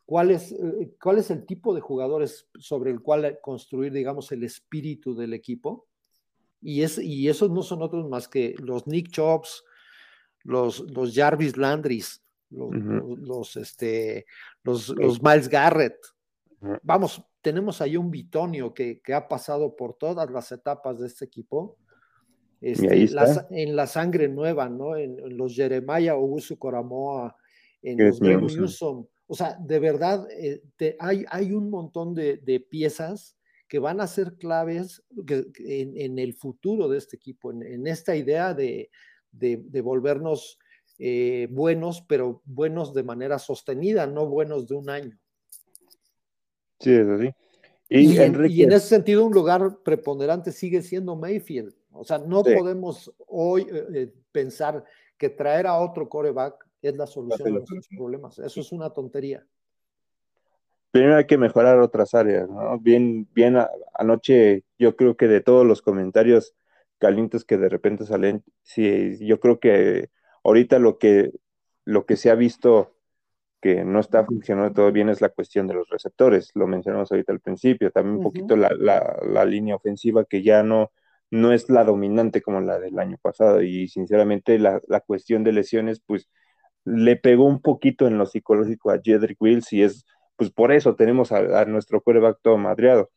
cuál 0.06 0.32
es, 0.32 0.54
eh, 0.54 0.95
cuál 1.02 1.17
es 1.17 1.30
el 1.30 1.45
tipo 1.45 1.76
de 1.76 1.82
jugadores 1.82 2.48
sobre 2.58 2.91
el 2.91 3.02
cual 3.02 3.39
construir, 3.41 3.91
digamos, 3.91 4.32
el 4.32 4.43
espíritu 4.43 5.15
del 5.15 5.34
equipo, 5.34 5.88
y, 6.62 6.84
es, 6.84 6.98
y 6.98 7.30
esos 7.30 7.50
no 7.50 7.63
son 7.63 7.82
otros 7.82 8.08
más 8.10 8.28
que 8.28 8.56
los 8.60 8.88
Nick 8.88 9.10
Chops, 9.10 9.63
los, 10.43 10.80
los 10.91 11.13
Jarvis 11.13 11.58
Landrys, 11.58 12.24
los, 12.50 12.72
los, 13.19 13.56
este, 13.58 14.26
los, 14.63 14.89
los 14.89 15.22
Miles 15.22 15.50
Garrett, 15.50 15.98
Vamos, 16.84 17.24
tenemos 17.41 17.82
ahí 17.82 17.95
un 17.95 18.12
bitonio 18.12 18.74
que, 18.74 19.02
ha 19.13 19.28
pasado 19.28 19.76
por 19.76 19.93
todas 19.93 20.30
las 20.30 20.52
etapas 20.52 21.00
de 21.00 21.08
este 21.08 21.26
equipo. 21.26 21.78
Este, 22.62 23.08
en 23.52 23.76
la 23.76 23.88
sangre 23.88 24.28
nueva, 24.28 24.67
¿no? 24.67 24.98
En, 24.98 25.38
los 25.38 25.56
Jeremiah 25.56 26.15
Ogusu 26.15 26.58
Coramoa, 26.58 27.36
en 27.82 28.06
los 28.06 28.22
Newsom. 28.22 29.06
O 29.28 29.36
sea, 29.36 29.58
de 29.60 29.80
verdad, 29.80 30.28
eh, 30.32 30.62
hay, 31.00 31.24
hay 31.30 31.54
un 31.54 31.69
montón 31.69 32.13
de, 32.13 32.65
piezas 32.69 33.38
que 33.69 33.79
van 33.79 34.01
a 34.01 34.08
ser 34.08 34.34
claves 34.34 35.03
en, 35.60 36.17
el 36.17 36.34
futuro 36.34 36.89
de 36.89 36.97
este 36.97 37.15
equipo, 37.15 37.51
en, 37.51 37.86
esta 37.86 38.15
idea 38.15 38.55
de, 38.55 38.89
volvernos 39.84 40.58
eh, 40.97 41.47
buenos, 41.51 42.01
pero 42.01 42.41
buenos 42.45 42.93
de 42.95 43.03
manera 43.03 43.38
sostenida, 43.38 44.08
no 44.08 44.25
buenos 44.25 44.67
de 44.67 44.75
un 44.75 44.89
año. 44.89 45.17
Sí, 46.79 46.91
es 46.91 47.08
así. 47.08 47.29
Y, 47.89 48.17
en, 48.17 48.71
ese 48.71 48.88
sentido, 48.88 49.25
un 49.25 49.34
lugar 49.34 49.79
preponderante 49.84 50.51
sigue 50.51 50.82
siendo 50.82 51.15
Mayfield. 51.15 51.73
O 51.91 52.03
sea, 52.03 52.17
no 52.17 52.43
podemos 52.43 53.12
hoy 53.27 53.67
eh, 53.71 54.13
pensar 54.32 54.84
que 55.17 55.29
traer 55.29 55.67
a 55.67 55.77
otro 55.77 56.10
coreback 56.10 56.67
es 56.82 56.95
la 56.95 57.05
solución 57.05 57.47
a 57.47 57.51
nuestros 57.51 57.88
problemas. 57.95 58.39
Eso 58.39 58.62
es 58.62 58.71
una 58.71 58.89
tontería. 58.89 59.45
Primero 60.91 61.17
hay 61.17 61.25
que 61.25 61.38
mejorar 61.38 61.80
otras 61.80 62.13
áreas, 62.13 62.49
¿no? 62.49 62.80
Bien, 62.80 63.28
bien 63.34 63.58
anoche 63.93 64.63
yo 64.78 64.95
creo 64.95 65.17
que 65.17 65.28
de 65.28 65.41
todos 65.41 65.65
los 65.65 65.82
comentarios 65.82 66.56
calientes 66.97 67.45
que 67.45 67.58
de 67.58 67.69
repente 67.69 68.06
salen, 68.06 68.43
sí, 68.63 69.17
yo 69.25 69.39
creo 69.39 69.60
que 69.60 70.10
ahorita 70.43 70.80
lo 70.80 70.97
que, 70.97 71.32
lo 71.86 72.06
que 72.06 72.17
se 72.17 72.30
ha 72.30 72.36
visto 72.36 72.95
que 73.62 73.84
no 73.84 73.99
está 73.99 74.25
funcionando 74.25 74.73
todo 74.73 74.91
bien 74.91 75.10
es 75.10 75.21
la 75.21 75.30
cuestión 75.30 75.67
de 75.67 75.73
los 75.73 75.89
receptores, 75.89 76.52
lo 76.56 76.67
mencionamos 76.67 77.12
ahorita 77.12 77.34
al 77.34 77.41
principio, 77.41 77.91
también 77.91 78.17
un 78.17 78.23
poquito 78.23 78.56
la, 78.56 78.69
la, 78.69 79.45
línea 79.45 79.75
ofensiva 79.75 80.23
que 80.23 80.41
ya 80.43 80.63
no, 80.63 80.91
no 81.30 81.52
es 81.52 81.69
la 81.69 81.84
dominante 81.84 82.41
como 82.41 82.62
la 82.62 82.80
del 82.80 82.97
año 82.99 83.17
pasado 83.21 83.62
y 83.62 83.89
sinceramente 83.89 84.58
la, 84.60 84.82
la 84.88 85.02
cuestión 85.02 85.43
de 85.43 85.52
lesiones 85.52 85.99
pues 85.99 86.30
le 86.86 87.17
pegó 87.17 87.45
un 87.45 87.62
poquito 87.62 88.08
en 88.08 88.17
lo 88.17 88.25
psicológico 88.25 88.91
a 88.91 88.99
Jedrick 89.04 89.41
Wills 89.41 89.73
y 89.73 89.84
es 89.84 90.06
pues 90.39 90.52
por 90.52 90.71
eso 90.71 90.95
tenemos 90.95 91.34
a, 91.34 91.65
nuestro 91.65 92.02
quarterback 92.02 92.39
todo 92.41 92.58
madreado. 92.58 93.12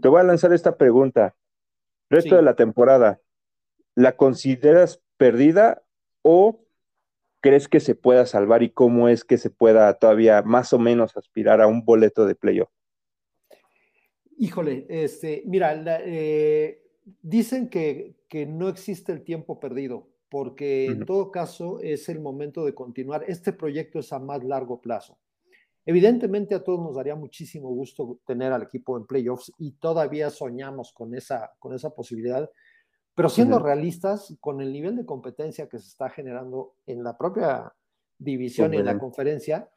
Te 0.00 0.06
voy 0.06 0.20
a 0.20 0.22
lanzar 0.22 0.52
esta 0.52 0.76
pregunta. 0.76 1.34
Resto 2.08 2.36
de 2.36 2.42
la 2.42 2.54
temporada, 2.54 3.20
¿la 3.96 4.16
consideras 4.16 5.02
perdida 5.16 5.82
o 6.22 6.64
crees 7.40 7.66
que 7.66 7.80
se 7.80 7.96
pueda 7.96 8.24
salvar 8.24 8.62
y 8.62 8.70
cómo 8.70 9.08
es 9.08 9.24
que 9.24 9.36
se 9.36 9.50
pueda 9.50 9.92
todavía 9.94 10.42
más 10.42 10.72
o 10.72 10.78
menos 10.78 11.16
aspirar 11.16 11.60
a 11.60 11.66
un 11.66 11.84
boleto 11.84 12.24
de 12.24 12.36
playoff? 12.36 12.70
Híjole, 14.38 14.86
este, 14.88 15.42
mira, 15.44 15.74
eh, 16.06 16.84
dicen 17.20 17.68
que, 17.68 18.14
que, 18.28 18.46
no 18.46 18.68
existe 18.68 19.10
el 19.10 19.24
tiempo 19.24 19.58
perdido, 19.58 20.08
porque 20.28 20.86
en 20.86 21.04
todo 21.04 21.32
caso 21.32 21.80
es 21.80 22.08
el 22.08 22.20
momento 22.20 22.64
de 22.64 22.74
continuar. 22.74 23.24
Este 23.26 23.52
proyecto 23.52 23.98
es 23.98 24.12
a 24.12 24.20
más 24.20 24.44
largo 24.44 24.80
plazo. 24.80 25.18
Evidentemente 25.88 26.54
a 26.54 26.62
todos 26.62 26.80
nos 26.80 26.96
daría 26.96 27.14
muchísimo 27.14 27.70
gusto 27.70 28.20
tener 28.26 28.52
al 28.52 28.62
equipo 28.62 28.98
en 28.98 29.06
playoffs 29.06 29.50
y 29.56 29.72
todavía 29.72 30.28
soñamos 30.28 30.92
con 30.92 31.14
esa, 31.14 31.54
con 31.58 31.74
esa 31.74 31.94
posibilidad, 31.94 32.50
pero 33.14 33.30
siendo 33.30 33.58
realistas, 33.58 34.36
con 34.38 34.60
el 34.60 34.70
nivel 34.70 34.96
de 34.96 35.06
competencia 35.06 35.66
que 35.66 35.78
se 35.78 35.88
está 35.88 36.10
generando 36.10 36.74
en 36.84 37.02
la 37.02 37.16
propia 37.16 37.72
división 38.18 38.74
y 38.74 38.76
en 38.76 38.84
la 38.84 38.98
conferencia, 38.98 39.70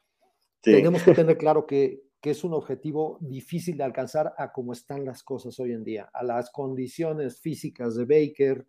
tenemos 0.60 1.02
que 1.02 1.14
tener 1.14 1.38
claro 1.38 1.66
que, 1.66 2.02
que 2.20 2.32
es 2.32 2.44
un 2.44 2.52
objetivo 2.52 3.16
difícil 3.22 3.78
de 3.78 3.84
alcanzar 3.84 4.34
a 4.36 4.52
cómo 4.52 4.74
están 4.74 5.06
las 5.06 5.22
cosas 5.22 5.58
hoy 5.60 5.72
en 5.72 5.82
día, 5.82 6.10
a 6.12 6.22
las 6.22 6.50
condiciones 6.50 7.40
físicas 7.40 7.96
de 7.96 8.04
Baker, 8.04 8.66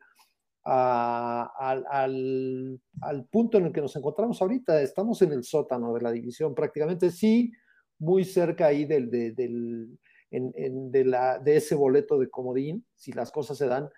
al, 0.64 2.80
punto 3.30 3.58
en 3.58 3.66
el 3.66 3.74
que 3.74 3.82
nos 3.82 3.96
encontramos 3.96 4.42
ahorita. 4.42 4.82
Estamos 4.82 5.22
en 5.22 5.34
el 5.34 5.44
sótano 5.44 5.94
de 5.94 6.02
la 6.02 6.12
división, 6.12 6.56
prácticamente 6.56 7.12
sí, 7.12 7.52
muy 8.00 8.24
cerca 8.24 8.68
ahí 8.68 8.86
del, 8.86 9.10
de, 9.10 11.06
la, 11.06 11.40
de 11.40 11.58
ese 11.58 11.76
boleto 11.76 12.18
de 12.18 12.30
comodín, 12.30 12.86
si 12.96 13.12
las 13.12 13.32
cosas 13.32 13.58
se 13.58 13.68
dan, 13.68 13.90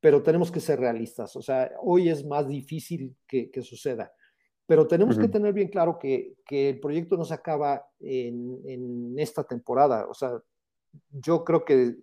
pero 0.00 0.22
tenemos 0.22 0.50
que 0.50 0.60
ser 0.60 0.80
realistas. 0.80 1.34
O 1.36 1.42
sea, 1.42 1.72
hoy 1.80 2.08
es 2.08 2.24
más 2.24 2.46
difícil 2.46 3.16
que, 3.26 3.50
suceda. 3.62 4.12
Pero 4.66 4.86
tenemos 4.86 5.18
que 5.18 5.28
tener 5.28 5.52
bien 5.52 5.68
claro 5.68 5.98
que, 5.98 6.36
el 6.50 6.80
proyecto 6.80 7.16
no 7.16 7.24
se 7.24 7.34
acaba 7.34 7.86
en, 8.00 8.60
en, 8.66 9.18
esta 9.18 9.44
temporada. 9.44 10.06
O 10.08 10.14
sea, 10.14 10.38
yo 11.10 11.44
creo 11.44 11.64
que 11.64 11.96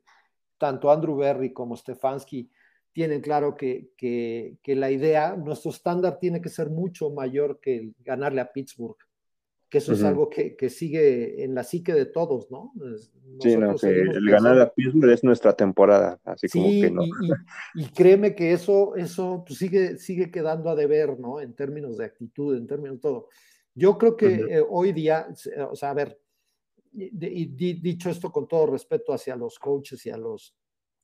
tanto 0.57 0.91
Andrew 0.91 1.15
Berry 1.15 1.53
como 1.53 1.75
Stefanski 1.75 2.51
tienen 2.93 3.21
claro 3.21 3.55
que, 3.55 3.91
que, 3.97 4.75
la 4.75 4.91
idea, 4.91 5.35
nuestro 5.35 5.71
estándar 5.71 6.19
tiene 6.19 6.41
que 6.41 6.49
ser 6.49 6.69
mucho 6.69 7.09
mayor 7.09 7.59
que 7.61 7.91
ganarle 7.99 8.41
a 8.41 8.51
Pittsburgh, 8.51 8.97
que 9.69 9.77
eso 9.77 9.93
es 9.93 10.03
algo 10.03 10.29
que, 10.29 10.57
que, 10.57 10.69
sigue 10.69 11.43
en 11.43 11.55
la 11.55 11.63
psique 11.63 11.93
de 11.93 12.05
todos, 12.05 12.51
¿no? 12.51 12.73
sí, 13.39 13.55
no, 13.55 13.75
que 13.75 14.01
el 14.01 14.29
ganar 14.29 14.59
a 14.59 14.73
Pittsburgh 14.73 15.11
es 15.11 15.23
nuestra 15.23 15.53
temporada, 15.53 16.19
así 16.25 16.49
como 16.49 16.69
que 16.69 16.91
no. 16.91 17.03
Y, 17.03 17.83
y, 17.83 17.85
créeme 17.91 18.35
que 18.35 18.51
eso, 18.51 18.95
eso 18.97 19.43
pues, 19.47 19.57
sigue, 19.57 19.97
sigue 19.97 20.29
quedando 20.29 20.69
a 20.69 20.75
deber, 20.75 21.17
¿no? 21.17 21.39
En 21.39 21.53
términos 21.53 21.97
de 21.97 22.05
actitud, 22.05 22.57
en 22.57 22.67
términos 22.67 22.97
de 22.97 23.01
todo. 23.01 23.29
Yo 23.73 23.97
creo 23.97 24.17
que 24.17 24.27
eh, 24.27 24.65
hoy 24.69 24.91
día, 24.91 25.27
o 25.69 25.75
sea, 25.75 25.91
a 25.91 25.93
ver, 25.93 26.19
y, 26.93 27.45
dicho 27.45 28.09
esto 28.09 28.31
con 28.31 28.47
todo 28.47 28.67
respeto 28.67 29.13
hacia 29.13 29.35
los 29.35 29.57
coaches 29.57 30.05
y 30.05 30.09
a 30.09 30.17
los 30.17 30.53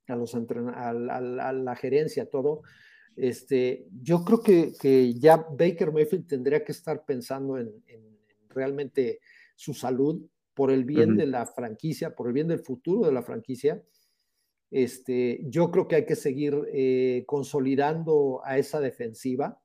a, 0.07 0.15
los 0.15 0.35
a, 0.35 1.53
la 1.53 1.75
gerencia, 1.75 2.29
todo, 2.29 2.61
este, 3.15 3.87
yo 4.01 4.23
creo 4.23 4.41
que, 4.41 4.73
que, 4.79 5.13
ya 5.15 5.37
Baker 5.37 5.91
Mayfield 5.91 6.27
tendría 6.27 6.63
que 6.63 6.71
estar 6.71 7.03
pensando 7.03 7.57
en, 7.57 7.71
realmente 8.49 9.19
su 9.55 9.73
salud 9.73 10.21
por 10.53 10.71
el 10.71 10.85
bien 10.85 11.17
de 11.17 11.27
la 11.27 11.45
franquicia, 11.45 12.15
por 12.15 12.27
el 12.27 12.33
bien 12.33 12.47
del 12.47 12.59
futuro 12.59 13.05
de 13.05 13.11
la 13.11 13.21
franquicia. 13.21 13.83
Este, 14.69 15.39
yo 15.43 15.71
creo 15.71 15.87
que 15.87 15.95
hay 15.95 16.05
que 16.05 16.15
seguir 16.15 16.55
eh, 16.73 17.23
consolidando 17.27 18.41
a 18.43 18.57
esa 18.57 18.79
defensiva, 18.79 19.59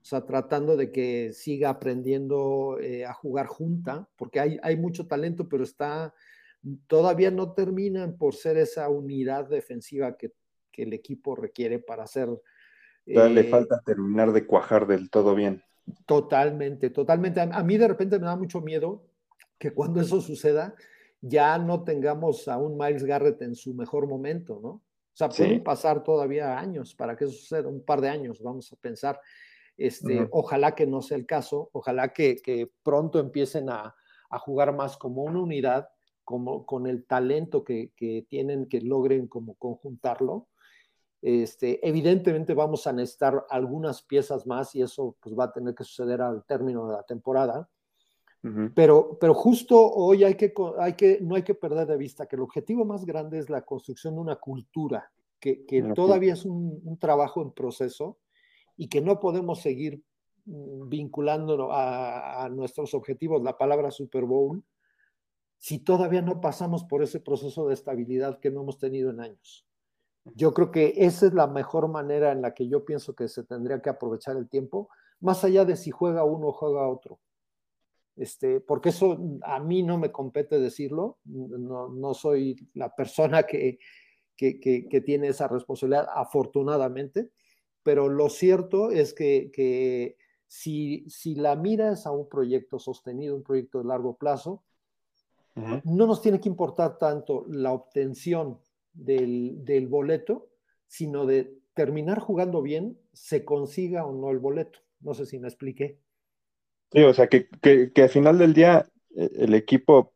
o 0.00 0.04
sea, 0.04 0.24
tratando 0.26 0.76
de 0.76 0.92
que 0.92 1.32
siga 1.32 1.70
aprendiendo 1.70 2.78
eh, 2.80 3.04
a 3.06 3.14
jugar 3.14 3.46
junta, 3.46 4.08
porque 4.16 4.38
hay, 4.38 4.58
hay 4.62 4.76
mucho 4.76 5.06
talento, 5.06 5.48
pero 5.48 5.64
está 5.64 6.12
todavía 6.86 7.30
no 7.30 7.52
terminan 7.52 8.16
por 8.16 8.34
ser 8.34 8.56
esa 8.56 8.88
unidad 8.88 9.48
defensiva 9.48 10.16
que, 10.16 10.32
el 10.76 10.92
equipo 10.92 11.36
requiere 11.36 11.78
para 11.78 12.04
ser... 12.04 12.28
Todavía 13.06 13.42
le 13.42 13.48
eh, 13.48 13.50
falta 13.50 13.80
terminar 13.86 14.32
de 14.32 14.44
cuajar 14.44 14.88
del 14.88 15.08
todo 15.08 15.36
bien. 15.36 15.62
Totalmente, 16.04 16.90
totalmente. 16.90 17.40
A, 17.40 17.62
mí 17.62 17.76
de 17.76 17.86
repente 17.86 18.18
me 18.18 18.26
da 18.26 18.34
mucho 18.34 18.60
miedo 18.60 19.06
que 19.56 19.72
cuando 19.72 20.00
eso 20.00 20.20
suceda 20.20 20.74
ya 21.20 21.58
no 21.58 21.84
tengamos 21.84 22.48
a 22.48 22.58
un 22.58 22.76
Miles 22.76 23.04
Garrett 23.04 23.40
en 23.42 23.54
su 23.54 23.72
mejor 23.72 24.08
momento, 24.08 24.58
¿no? 24.60 24.68
O 24.68 25.16
sea, 25.16 25.28
pueden 25.28 25.62
pasar 25.62 26.02
todavía 26.02 26.58
años 26.58 26.92
para 26.92 27.14
que 27.14 27.26
eso 27.26 27.34
suceda, 27.34 27.68
un 27.68 27.84
par 27.84 28.00
de 28.00 28.08
años, 28.08 28.42
vamos 28.42 28.72
a 28.72 28.76
pensar. 28.76 29.20
Este, 29.76 30.26
Ojalá 30.32 30.74
que 30.74 30.88
no 30.88 31.02
sea 31.02 31.16
el 31.16 31.24
caso, 31.24 31.70
ojalá 31.72 32.12
que, 32.12 32.68
pronto 32.82 33.20
empiecen 33.20 33.70
a, 33.70 33.94
a, 34.28 34.38
jugar 34.40 34.74
más 34.74 34.96
como 34.96 35.22
una 35.22 35.40
unidad 35.40 35.88
como, 36.24 36.66
con 36.66 36.86
el 36.86 37.04
talento 37.04 37.64
que, 37.64 37.92
tienen, 38.28 38.66
que 38.66 38.80
logren 38.80 39.28
como 39.28 39.54
conjuntarlo. 39.54 40.48
Este, 41.22 41.86
evidentemente 41.86 42.52
vamos 42.54 42.86
a 42.86 42.92
necesitar 42.92 43.46
algunas 43.48 44.02
piezas 44.02 44.46
más 44.46 44.74
y 44.74 44.82
eso 44.82 45.16
pues, 45.20 45.34
va 45.38 45.44
a 45.44 45.52
tener 45.52 45.74
que 45.74 45.84
suceder 45.84 46.20
al 46.20 46.44
término 46.44 46.86
de 46.88 46.96
la 46.96 47.02
temporada. 47.02 47.68
pero, 48.74 49.16
pero 49.18 49.32
justo 49.32 49.78
hoy 49.80 50.24
hay 50.24 50.34
que, 50.34 50.52
hay 50.78 50.94
que, 50.94 51.18
no 51.22 51.34
hay 51.34 51.42
que 51.42 51.54
perder 51.54 51.86
de 51.86 51.96
vista 51.96 52.26
que 52.26 52.36
el 52.36 52.42
objetivo 52.42 52.84
más 52.84 53.06
grande 53.06 53.38
es 53.38 53.48
la 53.48 53.62
construcción 53.62 54.14
de 54.14 54.20
una 54.20 54.36
cultura, 54.36 55.10
que, 55.40 55.64
que 55.64 55.82
todavía 55.94 56.34
es 56.34 56.44
un, 56.44 56.80
un, 56.84 56.98
trabajo 56.98 57.40
en 57.40 57.52
proceso 57.52 58.18
y 58.76 58.88
que 58.88 59.00
no 59.00 59.18
podemos 59.18 59.62
seguir 59.62 60.02
mm, 60.44 60.90
vinculando 60.90 61.72
a, 61.72 62.44
a 62.44 62.48
nuestros 62.50 62.92
objetivos 62.92 63.42
la 63.42 63.56
palabra 63.56 63.90
Super 63.90 64.24
Bowl 64.24 64.62
si 65.64 65.78
todavía 65.78 66.20
no 66.20 66.42
pasamos 66.42 66.84
por 66.84 67.02
ese 67.02 67.20
proceso 67.20 67.66
de 67.66 67.72
estabilidad 67.72 68.38
que 68.38 68.50
no 68.50 68.60
hemos 68.60 68.78
tenido 68.78 69.08
en 69.08 69.20
años. 69.20 69.66
Yo 70.34 70.52
creo 70.52 70.70
que 70.70 70.92
esa 70.94 71.24
es 71.24 71.32
la 71.32 71.46
mejor 71.46 71.88
manera 71.88 72.32
en 72.32 72.42
la 72.42 72.52
que 72.52 72.68
yo 72.68 72.84
pienso 72.84 73.14
que 73.14 73.28
se 73.28 73.44
tendría 73.44 73.80
que 73.80 73.88
aprovechar 73.88 74.36
el 74.36 74.46
tiempo, 74.50 74.90
más 75.20 75.42
allá 75.42 75.64
de 75.64 75.76
si 75.76 75.90
juega 75.90 76.22
uno 76.22 76.48
o 76.48 76.52
juega 76.52 76.86
otro. 76.86 77.18
Este, 78.14 78.60
porque 78.60 78.90
eso 78.90 79.16
a 79.40 79.58
mí 79.58 79.82
no 79.82 79.96
me 79.96 80.12
compete 80.12 80.58
decirlo, 80.58 81.16
no, 81.24 81.88
no 81.88 82.12
soy 82.12 82.68
la 82.74 82.94
persona 82.94 83.44
que, 83.44 83.78
que, 84.36 84.60
que, 84.60 85.00
tiene 85.00 85.28
esa 85.28 85.48
responsabilidad, 85.48 86.08
afortunadamente, 86.14 87.30
pero 87.82 88.10
lo 88.10 88.28
cierto 88.28 88.90
es 88.90 89.14
que, 89.14 89.50
que 89.50 90.18
si, 90.46 91.08
si 91.08 91.36
la 91.36 91.56
miras 91.56 92.06
a 92.06 92.10
un 92.10 92.28
proyecto 92.28 92.78
sostenido, 92.78 93.34
un 93.34 93.42
proyecto 93.42 93.78
de 93.78 93.86
largo 93.86 94.18
plazo, 94.18 94.62
no 95.54 96.06
nos 96.06 96.20
tiene 96.20 96.40
que 96.40 96.48
importar 96.48 96.98
tanto 96.98 97.44
la 97.48 97.72
obtención 97.72 98.58
del, 98.92 99.86
boleto, 99.88 100.50
sino 100.86 101.26
de 101.26 101.58
terminar 101.74 102.18
jugando 102.18 102.62
bien, 102.62 102.98
se 103.12 103.44
consiga 103.44 104.04
o 104.04 104.12
no 104.12 104.30
el 104.30 104.38
boleto. 104.38 104.80
No 105.00 105.14
sé 105.14 105.26
si 105.26 105.38
me 105.38 105.48
expliqué. 105.48 105.98
Sí, 106.92 107.02
o 107.02 107.12
sea, 107.12 107.28
que, 107.28 107.48
al 107.96 108.08
final 108.08 108.38
del 108.38 108.54
día 108.54 108.86
eh, 109.16 109.30
el 109.36 109.54
equipo 109.54 110.12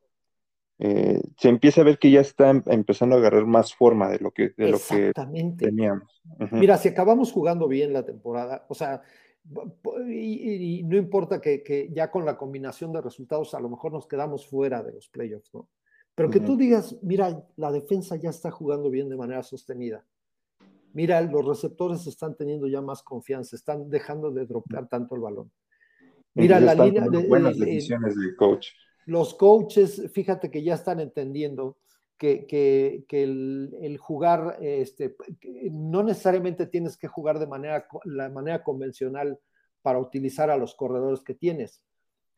eh, 0.78 1.20
se 1.36 1.48
empieza 1.48 1.80
a 1.80 1.84
ver 1.84 1.98
que 1.98 2.10
ya 2.10 2.20
está 2.20 2.50
em, 2.50 2.62
empezando 2.66 3.16
a 3.16 3.18
agarrar 3.18 3.46
más 3.46 3.74
forma 3.74 4.08
de 4.08 4.20
lo 4.20 4.30
que, 4.30 4.50
de 4.56 4.70
lo 4.70 4.78
que 4.78 5.12
teníamos. 5.56 6.22
Mira, 6.52 6.76
si 6.78 6.88
acabamos 6.88 7.32
jugando 7.32 7.66
bien 7.66 7.92
la 7.92 8.04
temporada, 8.04 8.64
o 8.68 8.74
sea, 8.74 9.02
y, 10.08 10.82
no 10.84 10.96
importa 10.96 11.40
que, 11.40 11.88
ya 11.92 12.10
con 12.10 12.24
la 12.24 12.36
combinación 12.36 12.92
de 12.92 13.00
resultados 13.00 13.54
a 13.54 13.60
lo 13.60 13.68
mejor 13.68 13.92
nos 13.92 14.06
quedamos 14.06 14.46
fuera 14.46 14.82
de 14.82 14.92
los 14.92 15.08
playoffs, 15.08 15.52
¿no? 15.54 15.68
Pero 16.14 16.30
que 16.30 16.40
tú 16.40 16.56
digas, 16.56 16.96
mira, 17.00 17.46
la 17.54 17.70
defensa 17.70 18.16
ya 18.16 18.30
está 18.30 18.50
jugando 18.50 18.90
bien 18.90 19.08
de 19.08 19.16
manera 19.16 19.44
sostenida. 19.44 20.04
Mira, 20.92 21.20
los 21.20 21.46
receptores 21.46 22.08
están 22.08 22.34
teniendo 22.34 22.66
ya 22.66 22.80
más 22.80 23.04
confianza, 23.04 23.54
están 23.54 23.88
dejando 23.88 24.32
de 24.32 24.44
dropear 24.44 24.88
tanto 24.88 25.14
el 25.14 25.20
balón. 25.20 25.52
Mira, 26.34 26.58
la 26.58 26.74
línea 26.74 27.08
de 27.08 27.26
buenas 27.26 27.56
decisiones 27.56 28.16
del 28.16 28.34
coach. 28.34 28.68
los 29.06 29.32
coaches, 29.34 30.10
fíjate 30.12 30.50
que 30.50 30.62
ya 30.64 30.74
están 30.74 30.98
entendiendo 30.98 31.78
que, 32.18 33.04
el, 33.10 33.96
jugar, 33.98 34.58
este, 34.60 35.16
no 35.70 36.02
necesariamente 36.02 36.66
tienes 36.66 36.96
que 36.96 37.08
jugar 37.08 37.38
de 37.38 37.46
manera, 37.46 37.86
la 38.04 38.28
manera 38.28 38.62
convencional 38.62 39.38
para 39.82 40.00
utilizar 40.00 40.50
a 40.50 40.56
los 40.56 40.74
corredores 40.74 41.22
que 41.22 41.34
tienes. 41.34 41.82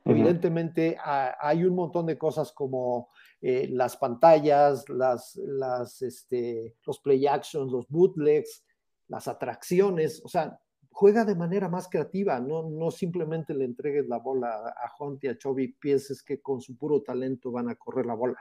Evidentemente 0.04 0.96
hay 1.02 1.64
un 1.64 1.74
montón 1.74 2.06
de 2.06 2.16
cosas 2.16 2.52
como 2.52 3.10
eh, 3.40 3.68
las 3.70 3.96
pantallas, 3.96 4.88
las, 4.88 5.36
las, 5.36 6.00
este, 6.02 6.76
los 6.86 7.00
play 7.00 7.26
actions, 7.26 7.70
los 7.70 7.86
bootlegs, 7.88 8.64
las 9.08 9.28
atracciones, 9.28 10.22
o 10.24 10.28
sea, 10.28 10.58
juega 10.90 11.24
de 11.24 11.34
manera 11.34 11.68
más 11.68 11.88
creativa, 11.88 12.40
no, 12.40 12.68
no 12.68 12.90
simplemente 12.90 13.54
le 13.54 13.64
entregues 13.64 14.06
la 14.08 14.18
bola 14.18 14.68
a 14.68 14.90
Hunt 14.98 15.22
y 15.24 15.28
a 15.28 15.36
Chovy 15.36 15.68
pienses 15.74 16.22
que 16.22 16.40
con 16.40 16.60
su 16.60 16.76
puro 16.76 17.02
talento 17.02 17.50
van 17.50 17.68
a 17.68 17.74
correr 17.74 18.06
la 18.06 18.14
bola. 18.14 18.38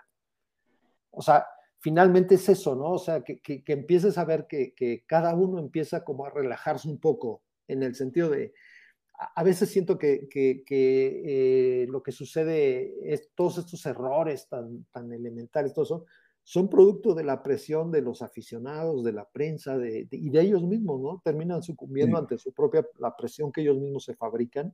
O 1.11 1.21
sea, 1.21 1.45
finalmente 1.79 2.35
es 2.35 2.49
eso, 2.49 2.75
¿no? 2.75 2.93
O 2.93 2.99
sea, 2.99 3.21
que, 3.21 3.39
que, 3.39 3.63
empieces 3.67 4.17
a 4.17 4.25
ver 4.25 4.47
que, 4.47 4.73
que, 4.73 5.03
cada 5.05 5.33
uno 5.33 5.59
empieza 5.59 6.03
como 6.03 6.25
a 6.25 6.29
relajarse 6.29 6.89
un 6.89 6.99
poco 6.99 7.41
en 7.67 7.83
el 7.83 7.95
sentido 7.95 8.29
de, 8.29 8.53
a 9.35 9.43
veces 9.43 9.69
siento 9.69 9.97
que, 9.97 10.29
eh, 10.69 11.85
lo 11.89 12.01
que 12.01 12.11
sucede 12.11 13.13
es 13.13 13.29
todos 13.35 13.57
estos 13.57 13.85
errores 13.85 14.47
tan, 14.47 14.85
tan 14.91 15.11
elementales, 15.11 15.73
todo 15.73 15.83
eso, 15.83 16.05
son 16.43 16.69
producto 16.69 17.13
de 17.13 17.23
la 17.23 17.43
presión 17.43 17.91
de 17.91 18.01
los 18.01 18.21
aficionados, 18.21 19.03
de 19.03 19.13
la 19.13 19.25
prensa 19.25 19.77
de, 19.77 20.07
y 20.09 20.29
de 20.29 20.41
ellos 20.41 20.63
mismos, 20.63 21.01
¿no? 21.01 21.21
Terminan 21.23 21.61
sucumbiendo 21.61 22.17
ante 22.17 22.37
su 22.37 22.53
propia, 22.53 22.87
la 22.97 23.15
presión 23.15 23.51
que 23.51 23.61
ellos 23.61 23.77
mismos 23.77 24.05
se 24.05 24.15
fabrican, 24.15 24.73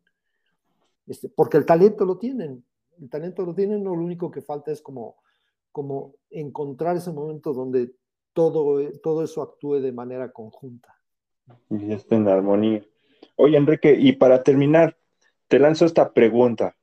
este, 1.07 1.27
porque 1.29 1.57
el 1.57 1.65
talento 1.65 2.05
lo 2.05 2.17
tienen, 2.17 2.63
el 3.01 3.09
talento 3.09 3.43
lo 3.45 3.53
tienen, 3.53 3.83
lo 3.83 3.93
único 3.93 4.29
que 4.31 4.41
falta 4.41 4.71
es 4.71 4.81
como 4.81 5.17
como 5.76 6.15
encontrar 6.30 6.95
ese 6.95 7.11
momento 7.11 7.51
donde 7.51 7.91
todo, 8.32 8.89
todo 9.03 9.26
eso 9.26 9.41
actúe 9.41 9.82
de 9.82 9.91
manera 9.91 10.32
conjunta. 10.32 10.95
Y 11.69 11.91
esté 11.91 12.15
en 12.15 12.30
armonía. 12.30 12.82
Oye, 13.36 13.57
Enrique, 13.57 13.93
y 13.93 14.13
para 14.13 14.41
terminar, 14.41 14.97
te 15.49 15.59
lanzo 15.59 15.84
esta 15.84 16.13
pregunta. 16.13 16.78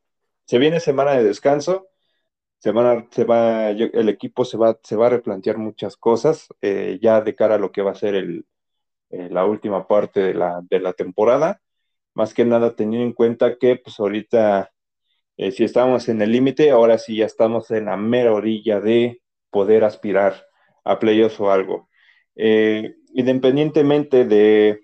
Se 0.45 0.59
viene 0.59 0.79
semana 0.79 1.13
de 1.13 1.25
descanso, 1.25 1.89
se, 2.59 2.71
se 3.13 3.25
va, 3.25 3.71
el 3.71 4.09
equipo 4.11 4.45
se 4.45 4.59
va, 4.59 4.79
se 4.83 4.95
va 4.95 5.07
a 5.07 5.11
replantear 5.11 5.57
muchas 5.57 5.97
cosas 5.97 6.49
eh, 6.61 6.99
ya 7.01 7.23
de 7.23 7.35
cara 7.35 7.55
a 7.55 7.59
lo 7.59 7.73
que 7.73 7.81
va 7.81 7.93
a 7.93 7.95
ser 7.95 8.15
el, 8.15 8.45
eh, 9.09 9.31
la 9.31 9.47
última 9.47 9.89
parte 9.89 10.21
de 10.21 10.35
la, 10.35 10.61
de 10.69 10.81
la 10.81 10.93
temporada. 10.93 11.63
Más 12.13 12.35
que 12.35 12.45
nada 12.45 12.77
teniendo 12.77 13.07
en 13.07 13.15
cuenta 13.15 13.57
que 13.57 13.77
pues 13.77 13.99
ahorita 13.99 14.71
eh, 15.37 15.51
si 15.53 15.65
estábamos 15.65 16.09
en 16.09 16.21
el 16.23 16.33
límite, 16.33 16.71
ahora 16.71 16.99
sí 16.99 17.17
ya 17.17 17.27
estamos 17.27 17.71
en 17.71 17.87
la 17.87 17.97
mera 17.97 18.33
orilla 18.33 18.81
de 18.81 19.23
poder 19.51 19.85
aspirar 19.85 20.47
a 20.85 20.99
playoffs 20.99 21.41
o 21.41 21.51
algo. 21.51 21.89
Eh, 22.35 22.97
independientemente 23.15 24.25
de, 24.25 24.81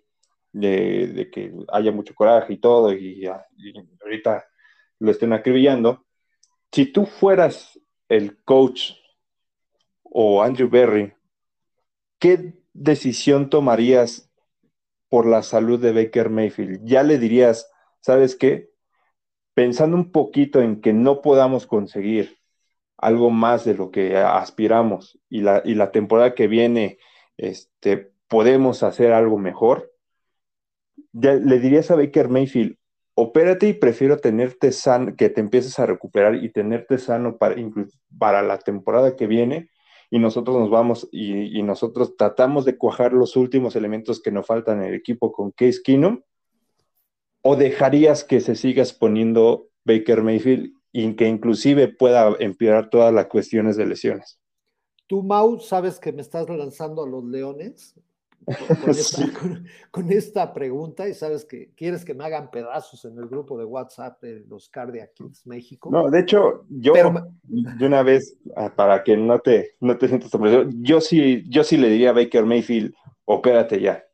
que 0.53 1.53
haya 1.73 1.93
mucho 1.93 2.15
coraje 2.15 2.55
y 2.55 2.59
todo, 2.59 2.93
y, 2.93 3.27
ahorita 4.03 4.47
lo 5.01 5.11
estén 5.11 5.33
acribillando, 5.33 6.05
si 6.73 6.87
tú 6.87 7.07
fueras 7.07 7.79
el 8.09 8.43
coach 8.45 8.93
o 10.03 10.43
Andrew 10.43 10.69
Berry, 10.69 11.13
¿qué 12.19 12.55
decisión 12.73 13.51
tomarías 13.51 14.31
por 15.09 15.27
la 15.27 15.43
salud 15.43 15.81
de 15.81 15.93
Baker 15.93 16.31
Mayfield? 16.31 16.85
¿Ya 16.85 17.03
le 17.03 17.19
dirías, 17.19 17.71
sabes 18.01 18.35
qué? 18.35 18.71
Pensando 19.59 19.97
un 19.97 20.13
poquito 20.13 20.63
en 20.63 20.81
que 20.81 20.93
no 20.93 21.21
podamos 21.21 21.67
conseguir 21.67 22.39
algo 22.97 23.31
más 23.31 23.65
de 23.65 23.75
lo 23.75 23.91
que 23.91 24.17
aspiramos 24.17 25.19
y 25.29 25.41
la, 25.41 25.63
y 25.65 25.75
la 25.75 25.91
temporada 25.91 26.37
que 26.37 26.47
viene 26.47 26.99
este, 27.37 28.13
podemos 28.29 28.85
hacer 28.85 29.13
algo 29.13 29.37
mejor, 29.37 29.93
le 31.13 31.59
dirías 31.59 31.91
a 31.91 31.97
Baker 31.97 32.29
Mayfield, 32.29 32.77
opérate 33.15 33.69
y 33.69 33.73
prefiero 33.73 34.19
tenerte 34.19 34.71
sano, 34.71 35.17
que 35.17 35.29
te 35.29 35.41
empieces 35.41 35.77
a 35.81 35.87
recuperar 35.87 36.37
y 36.37 36.53
tenerte 36.53 36.97
sano 36.97 37.37
para, 37.37 37.57
para 38.17 38.43
la 38.43 38.59
temporada 38.61 39.17
que 39.17 39.27
viene 39.27 39.71
y 40.09 40.21
nosotros 40.21 40.57
nos 40.57 40.71
vamos 40.71 41.09
y, 41.11 41.59
y, 41.59 41.65
nosotros 41.65 42.17
tratamos 42.17 42.65
de 42.65 42.79
cuajar 42.79 43.13
los 43.13 43.35
últimos 43.35 43.75
elementos 43.75 44.23
que 44.23 44.31
nos 44.31 44.47
faltan 44.47 44.83
en 44.83 44.91
el 44.91 44.95
equipo 44.95 45.33
con 45.33 45.51
Case 45.51 45.81
Keenum 45.83 46.21
¿O 47.43 47.57
dejarías 47.57 48.24
que 48.24 48.41
se 48.41 48.57
siga 48.57 48.82
exponiendo 48.82 49.68
Baker 49.84 50.22
Mayfield 50.22 50.72
y 50.93 51.14
que 51.14 51.28
inclusive 51.28 51.89
pueda 51.89 52.34
empeorar 52.39 52.91
todas 52.91 53.12
las 53.12 53.26
cuestiones 53.26 53.76
de 53.76 53.86
lesiones? 53.86 54.39
Tú, 55.07 55.22
Mau, 55.22 55.59
sabes 55.61 55.99
que 55.99 56.12
me 56.12 56.22
estás 56.22 56.49
lanzando 56.49 57.05
a 57.05 57.09
los 57.09 57.24
leones 57.24 57.95
con, 59.91 60.11
esta, 60.11 60.53
pregunta 60.53 61.09
y 61.09 61.14
sabes 61.14 61.45
que 61.45 61.70
quieres 61.74 62.05
que 62.05 62.14
me 62.14 62.24
hagan 62.24 62.51
pedazos 62.51 63.05
en 63.05 63.18
el 63.18 63.28
grupo 63.28 63.59
de 63.59 63.64
WhatsApp 63.64 64.20
de 64.22 64.45
los 64.49 64.68
Cardiac 64.68 65.12
México. 65.45 65.91
No, 65.91 66.11
de 66.11 66.20
hecho, 66.20 66.64
yo 66.68 66.93
de 67.45 67.86
una 67.86 68.03
vez, 68.03 68.36
ah, 68.57 68.72
para 68.74 69.03
que 69.03 69.16
no 69.16 69.39
te, 69.41 69.76
no 69.80 69.99
te 69.99 70.09
sientas 70.09 70.30
yo 70.76 71.01
sí, 71.01 71.45
yo 71.49 71.64
sí 71.64 71.76
le 71.76 71.89
diría 71.89 72.11
a 72.11 72.14
Baker 72.14 72.45
Mayfield, 72.45 72.95
opérate 73.24 73.80
ya. 73.80 74.05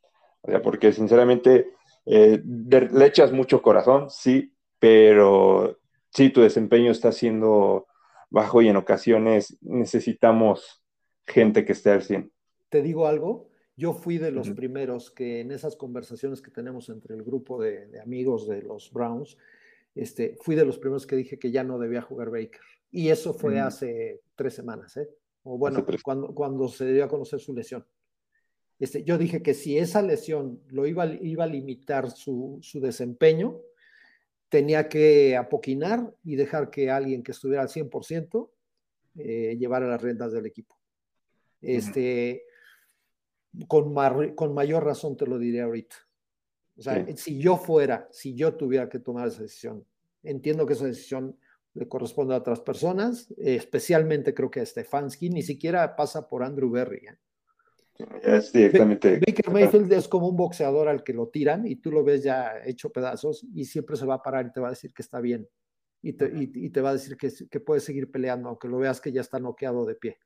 O 0.41 0.51
sea, 0.51 0.61
porque 0.61 0.91
sinceramente 0.91 1.74
eh, 2.05 2.41
le 2.43 3.05
echas 3.05 3.31
mucho 3.31 3.61
corazón, 3.61 4.09
sí, 4.09 4.53
pero 4.79 5.79
sí, 6.11 6.29
tu 6.29 6.41
desempeño 6.41 6.91
está 6.91 7.11
siendo 7.11 7.87
bajo 8.29 8.61
y 8.61 8.67
en 8.67 8.75
ocasiones 8.75 9.57
necesitamos 9.61 10.83
gente 11.25 11.65
que 11.65 11.71
esté 11.71 11.91
al 11.91 12.03
100. 12.03 12.31
Te 12.69 12.81
digo 12.81 13.07
algo, 13.07 13.49
yo 13.77 13.93
fui 13.93 14.17
de 14.17 14.31
los 14.31 14.49
primeros 14.51 15.11
que 15.11 15.41
en 15.41 15.51
esas 15.51 15.75
conversaciones 15.75 16.41
que 16.41 16.51
tenemos 16.51 16.89
entre 16.89 17.15
el 17.15 17.23
grupo 17.23 17.61
de, 17.61 17.89
amigos 18.01 18.47
de 18.47 18.61
los 18.61 18.91
Browns, 18.91 19.37
este, 19.95 20.37
fui 20.41 20.55
de 20.55 20.65
los 20.65 20.77
primeros 20.77 21.05
que 21.07 21.15
dije 21.15 21.39
que 21.39 21.51
ya 21.51 21.63
no 21.63 21.79
debía 21.79 22.01
jugar 22.01 22.29
Baker. 22.29 22.61
Y 22.91 23.09
eso 23.09 23.33
fue 23.33 23.59
hace 23.59 24.21
tres 24.35 24.53
semanas, 24.53 24.95
¿eh? 24.97 25.09
O 25.43 25.57
bueno, 25.57 25.85
cuando, 26.03 26.33
cuando 26.33 26.67
se 26.67 26.91
dio 26.91 27.03
a 27.03 27.09
conocer 27.09 27.39
su 27.39 27.53
lesión. 27.53 27.85
Este, 28.79 29.03
yo 29.03 29.17
dije 29.17 29.41
que 29.41 29.53
si 29.53 29.77
esa 29.77 30.01
lesión 30.01 30.61
lo 30.67 30.85
iba, 30.85 31.05
iba 31.05 31.45
a 31.45 31.47
limitar 31.47 32.11
su, 32.11 32.59
desempeño, 32.75 33.59
tenía 34.49 34.89
que 34.89 35.37
apoquinar 35.37 36.13
y 36.23 36.35
dejar 36.35 36.69
que 36.69 36.91
alguien 36.91 37.23
que 37.23 37.31
estuviera 37.31 37.63
al 37.63 37.69
100% 37.69 38.49
eh, 39.17 39.55
llevara 39.57 39.87
las 39.87 40.01
rentas 40.01 40.31
del 40.33 40.45
equipo. 40.45 40.77
Este, 41.61 42.43
con, 43.67 43.93
con 44.35 44.53
mayor 44.53 44.83
razón 44.83 45.15
te 45.15 45.25
lo 45.25 45.39
diré 45.39 45.61
ahorita. 45.61 45.95
O 46.77 46.81
sea, 46.81 47.05
si 47.15 47.39
yo 47.39 47.55
fuera, 47.55 48.07
si 48.11 48.35
yo 48.35 48.55
tuviera 48.55 48.89
que 48.89 48.99
tomar 48.99 49.29
esa 49.29 49.43
decisión, 49.43 49.85
entiendo 50.23 50.65
que 50.65 50.73
esa 50.73 50.85
decisión 50.85 51.37
le 51.73 51.87
corresponde 51.87 52.33
a 52.33 52.39
otras 52.39 52.59
personas, 52.59 53.33
especialmente 53.37 54.33
creo 54.33 54.51
que 54.51 54.59
a 54.59 54.65
Stefanski, 54.65 55.29
ni 55.29 55.41
siquiera 55.41 55.95
pasa 55.95 56.27
por 56.27 56.43
Andrew 56.43 56.69
Berry. 56.69 57.07
¿eh? 57.07 57.17
Es 58.21 58.51
directamente. 58.51 59.19
Baker 59.25 59.51
Mayfield 59.51 59.91
es 59.93 60.07
como 60.07 60.27
un 60.27 60.35
boxeador 60.35 60.89
al 60.89 61.03
que 61.03 61.13
lo 61.13 61.29
tiran 61.29 61.65
y 61.65 61.77
tú 61.77 61.91
lo 61.91 62.03
ves 62.03 62.23
ya 62.23 62.59
hecho 62.65 62.91
pedazos 62.91 63.45
y 63.53 63.65
siempre 63.65 63.95
se 63.95 64.05
va 64.05 64.15
a 64.15 64.21
parar 64.21 64.47
y 64.47 64.51
te 64.51 64.59
va 64.59 64.67
a 64.67 64.71
decir 64.71 64.93
que 64.93 65.01
está 65.01 65.21
bien. 65.21 65.47
Y 66.01 66.13
te, 66.13 66.31
y, 66.35 66.69
te 66.69 66.81
va 66.81 66.89
a 66.89 66.93
decir 66.93 67.17
que, 67.17 67.31
que 67.49 67.59
puede 67.59 67.79
seguir 67.79 68.11
peleando, 68.11 68.49
aunque 68.49 68.67
lo 68.67 68.77
veas 68.77 69.01
que 69.01 69.11
ya 69.11 69.21
está 69.21 69.39
noqueado 69.39 69.85
de 69.85 69.95
pie. 69.95 70.19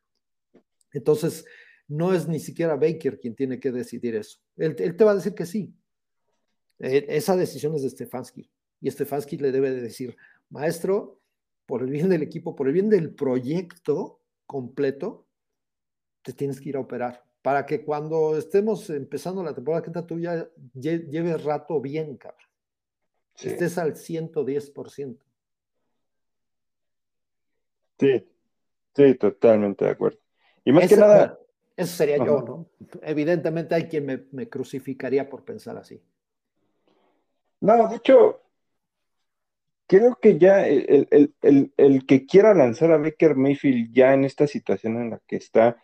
Entonces, 0.92 1.46
no 1.88 2.14
es 2.14 2.28
ni 2.28 2.40
siquiera 2.40 2.76
Baker 2.76 3.20
quien 3.20 3.36
tiene 3.36 3.60
que 3.60 3.72
decidir 3.72 4.16
eso. 4.16 4.40
Él, 4.58 4.76
él 4.80 4.98
te 4.98 5.04
va 5.06 5.12
a 5.12 5.16
decir 5.16 5.36
que 5.36 5.46
sí. 5.46 5.74
E, 6.80 7.06
esa 7.08 7.38
decisión 7.38 7.76
es 7.76 7.84
de 7.84 7.92
Stefanski. 7.92 8.50
Y 8.82 8.92
Stefanski 8.92 9.38
le 9.38 9.52
debe 9.52 9.72
de 9.72 9.82
decir, 9.82 10.18
maestro, 10.50 11.22
por 11.66 11.84
el 11.84 11.92
bien 11.92 12.10
del 12.10 12.24
equipo, 12.24 12.56
por 12.56 12.68
el 12.68 12.74
bien 12.74 12.90
del 12.90 13.14
proyecto 13.14 14.20
completo, 14.48 15.28
te 16.24 16.34
tienes 16.34 16.60
que 16.60 16.70
ir 16.70 16.76
a 16.76 16.82
operar 16.82 17.29
para 17.42 17.66
que 17.66 17.84
cuando 17.84 18.38
estemos 18.38 18.90
empezando 18.90 19.44
la 19.44 19.54
temporada 19.54 19.82
que 19.82 19.92
tú 20.02 20.20
ya 20.20 20.50
lleves 20.74 21.44
rato 21.44 21.80
bien, 21.80 22.18
cabrón. 22.18 22.50
Estés 23.42 23.78
al 23.78 23.96
110%. 23.96 25.18
Sí, 28.00 28.30
sí, 28.96 29.16
totalmente 29.16 29.86
de 29.86 29.92
acuerdo. 29.92 30.20
Y 30.66 30.72
más 30.72 30.88
que 30.88 30.98
nada... 30.98 31.40
Eso 31.76 31.96
sería 31.96 32.18
yo, 32.18 32.42
¿no? 32.42 32.70
Evidentemente 33.02 33.74
hay 33.74 33.88
quien 33.88 34.28
me, 34.32 34.50
crucificaría 34.50 35.30
por 35.30 35.46
pensar 35.46 35.78
así. 35.78 36.02
No, 37.62 37.88
de 37.88 37.96
hecho, 37.96 38.42
creo 39.88 40.18
que 40.22 40.38
ya 40.38 40.68
el, 40.68 41.08
el, 41.78 42.06
que 42.06 42.26
quiera 42.26 42.54
lanzar 42.54 42.92
a 42.92 42.98
Baker 42.98 43.36
Mayfield 43.36 43.94
ya 43.94 44.14
en 44.14 44.26
esta 44.26 44.46
situación 44.46 44.98
en 44.98 45.12
la 45.12 45.22
que 45.26 45.38
está, 45.38 45.82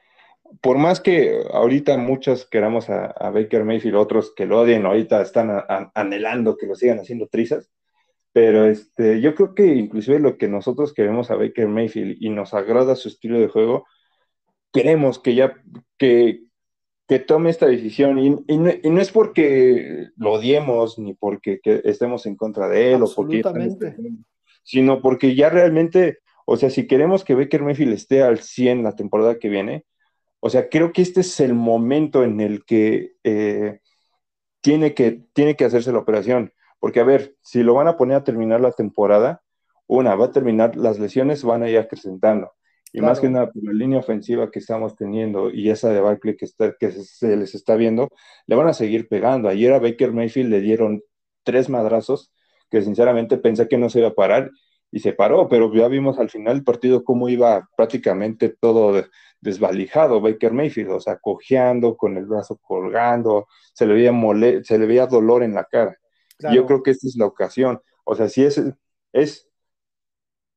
por 0.61 0.77
más 0.77 0.99
que 0.99 1.43
ahorita 1.51 1.97
muchos 1.97 2.45
queramos 2.45 2.89
a, 2.89 3.13
Baker 3.29 3.63
Mayfield, 3.63 3.95
otros 3.95 4.33
que 4.35 4.45
lo 4.45 4.61
odien, 4.61 4.85
ahorita 4.85 5.21
están 5.21 5.51
anhelando 5.93 6.57
que 6.57 6.67
lo 6.67 6.75
sigan 6.75 6.99
haciendo 6.99 7.27
trizas, 7.27 7.69
Pero 8.33 8.65
este, 8.65 9.21
yo 9.21 9.35
creo 9.35 9.55
que 9.55 9.65
inclusive 9.75 10.19
lo 10.19 10.37
que 10.37 10.47
nosotros 10.47 10.93
queremos 10.93 11.31
a 11.31 11.35
Baker 11.35 11.67
Mayfield 11.67 12.17
y 12.19 12.29
nos 12.29 12.53
agrada 12.53 12.95
su 12.95 13.07
estilo 13.07 13.39
de 13.39 13.47
juego, 13.47 13.85
queremos 14.73 15.19
que 15.19 15.35
ya, 15.35 15.55
que, 15.97 16.41
que 17.07 17.19
tome 17.19 17.49
esta 17.49 17.65
decisión. 17.65 18.19
Y, 18.19 18.57
no, 18.57 19.01
es 19.01 19.11
porque 19.11 20.09
lo 20.17 20.33
odiemos 20.33 20.99
ni 20.99 21.13
porque 21.13 21.59
estemos 21.83 22.25
en 22.25 22.35
contra 22.35 22.67
de 22.67 22.93
él 22.93 23.03
o 23.03 23.13
porque 23.13 23.41
sino 24.63 25.01
porque 25.01 25.35
ya 25.35 25.49
realmente, 25.49 26.17
o 26.45 26.57
sea, 26.57 26.69
si 26.69 26.87
queremos 26.87 27.23
que 27.23 27.35
Baker 27.35 27.61
Mayfield 27.61 27.93
esté 27.93 28.23
al 28.23 28.39
100 28.39 28.83
la 28.83 28.95
temporada 28.95 29.37
que 29.37 29.47
viene, 29.47 29.85
o 30.45 30.49
sea, 30.51 30.69
creo 30.69 30.93
que 30.93 31.01
este 31.01 31.21
es 31.21 31.39
el 31.39 31.55
momento 31.55 32.23
en 32.23 32.39
el 32.39 32.65
que, 32.65 33.13
eh, 33.23 33.79
tiene, 34.61 34.93
que 34.93 35.23
tiene 35.33 35.55
que 35.55 35.65
hacerse 35.65 35.91
la 35.91 35.97
operación. 35.97 36.53
Porque, 36.79 36.99
a 36.99 37.03
ver, 37.03 37.35
si 37.41 37.63
lo 37.63 37.73
van 37.73 37.87
a 37.87 37.97
poner 37.97 38.17
a 38.17 38.23
terminar 38.23 38.61
la 38.61 38.71
temporada, 38.71 39.41
una, 39.87 40.13
va 40.13 40.25
a 40.25 40.31
terminar, 40.31 40.75
las 40.75 40.99
lesiones 40.99 41.43
van 41.43 41.63
a 41.63 41.69
ir 41.71 41.79
acrecentando. 41.79 42.51
Y 42.93 43.01
más 43.01 43.19
que 43.19 43.27
nada, 43.27 43.49
por 43.49 43.63
la 43.63 43.73
línea 43.73 43.97
ofensiva 43.97 44.51
que 44.51 44.59
estamos 44.59 44.95
teniendo 44.95 45.49
y 45.49 45.71
esa 45.71 45.89
de 45.89 45.99
Barkley 45.99 46.37
que, 46.37 46.45
está, 46.45 46.75
que 46.79 46.91
se 46.91 47.35
les 47.35 47.55
está 47.55 47.75
viendo, 47.75 48.09
le 48.45 48.55
van 48.55 48.67
a 48.67 48.73
seguir 48.73 49.07
pegando. 49.07 49.49
Ayer 49.49 49.73
a 49.73 49.79
Baker 49.79 50.11
Mayfield 50.11 50.51
le 50.51 50.61
dieron 50.61 51.01
tres 51.43 51.69
madrazos 51.69 52.31
que 52.69 52.83
sinceramente 52.83 53.37
pensé 53.37 53.67
que 53.67 53.79
no 53.79 53.89
se 53.89 53.97
iba 53.97 54.09
a 54.09 54.13
parar 54.13 54.51
y 54.95 55.01
se 55.01 55.11
paró, 55.11 55.49
pero 55.49 55.73
ya 55.73 55.89
vimos 55.89 56.19
al 56.19 56.29
final 56.29 56.53
del 56.53 56.63
partido 56.63 57.03
cómo 57.03 57.27
iba 57.27 57.67
prácticamente 57.75 58.47
todo 58.47 59.03
desvalijado 59.41 60.21
Baker 60.21 60.53
Mayfield, 60.53 60.89
o 60.91 61.01
sea, 61.01 61.17
cojeando, 61.17 61.97
con 61.97 62.15
el 62.15 62.25
brazo 62.25 62.57
colgando, 62.61 63.45
se 63.73 63.85
le 63.85 63.93
veía, 63.93 64.13
mole 64.13 64.63
se 64.63 64.79
le 64.79 64.85
veía 64.85 65.05
dolor 65.05 65.43
en 65.43 65.53
la 65.53 65.65
cara. 65.65 65.97
Yo 66.53 66.65
creo 66.65 66.81
que 66.81 66.91
esta 66.91 67.07
es 67.09 67.17
la 67.17 67.25
ocasión. 67.25 67.81
O 68.05 68.15
sea, 68.15 68.29
si 68.29 68.45
es, 68.45 68.61
es 69.11 69.49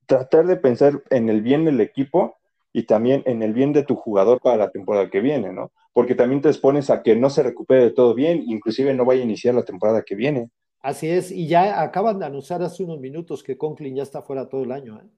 tratar 0.07 0.47
de 0.47 0.57
pensar 0.57 1.03
en 1.11 1.29
el 1.31 1.43
bien 1.43 1.65
del 1.65 1.81
equipo 1.81 2.37
y 2.73 2.85
también 2.85 3.25
en 3.27 3.43
el 3.43 3.53
bien 3.53 3.73
de 3.73 3.83
tu 3.83 3.97
jugador 3.97 4.41
para 4.41 4.57
la 4.57 4.71
temporada 4.71 5.11
que 5.11 5.21
viene, 5.21 5.53
¿no? 5.53 5.73
Porque 5.93 6.15
también 6.15 6.43
te 6.43 6.49
expones 6.49 6.91
a 6.91 7.03
que 7.03 7.17
no 7.17 7.29
se 7.29 7.43
recupere 7.43 7.91
todo 7.91 8.15
bien, 8.15 8.45
inclusive 8.47 8.95
no 8.95 9.05
vaya 9.05 9.23
a 9.23 9.25
iniciar 9.25 9.57
la 9.57 9.65
temporada 9.65 10.05
que 10.05 10.15
viene. 10.15 10.49
Así 10.81 11.09
es, 11.09 11.31
y 11.31 11.49
ya 11.49 11.83
acaban 11.83 12.19
de 12.19 12.27
anunciar 12.27 12.63
hace 12.63 12.85
unos 12.85 13.01
minutos 13.01 13.43
que 13.43 13.59
Conklin 13.59 13.97
ya 13.97 14.03
está 14.05 14.23
fuera 14.23 14.49
todo 14.49 14.63
el 14.63 14.73
año. 14.73 15.01
¿eh? 15.01 15.09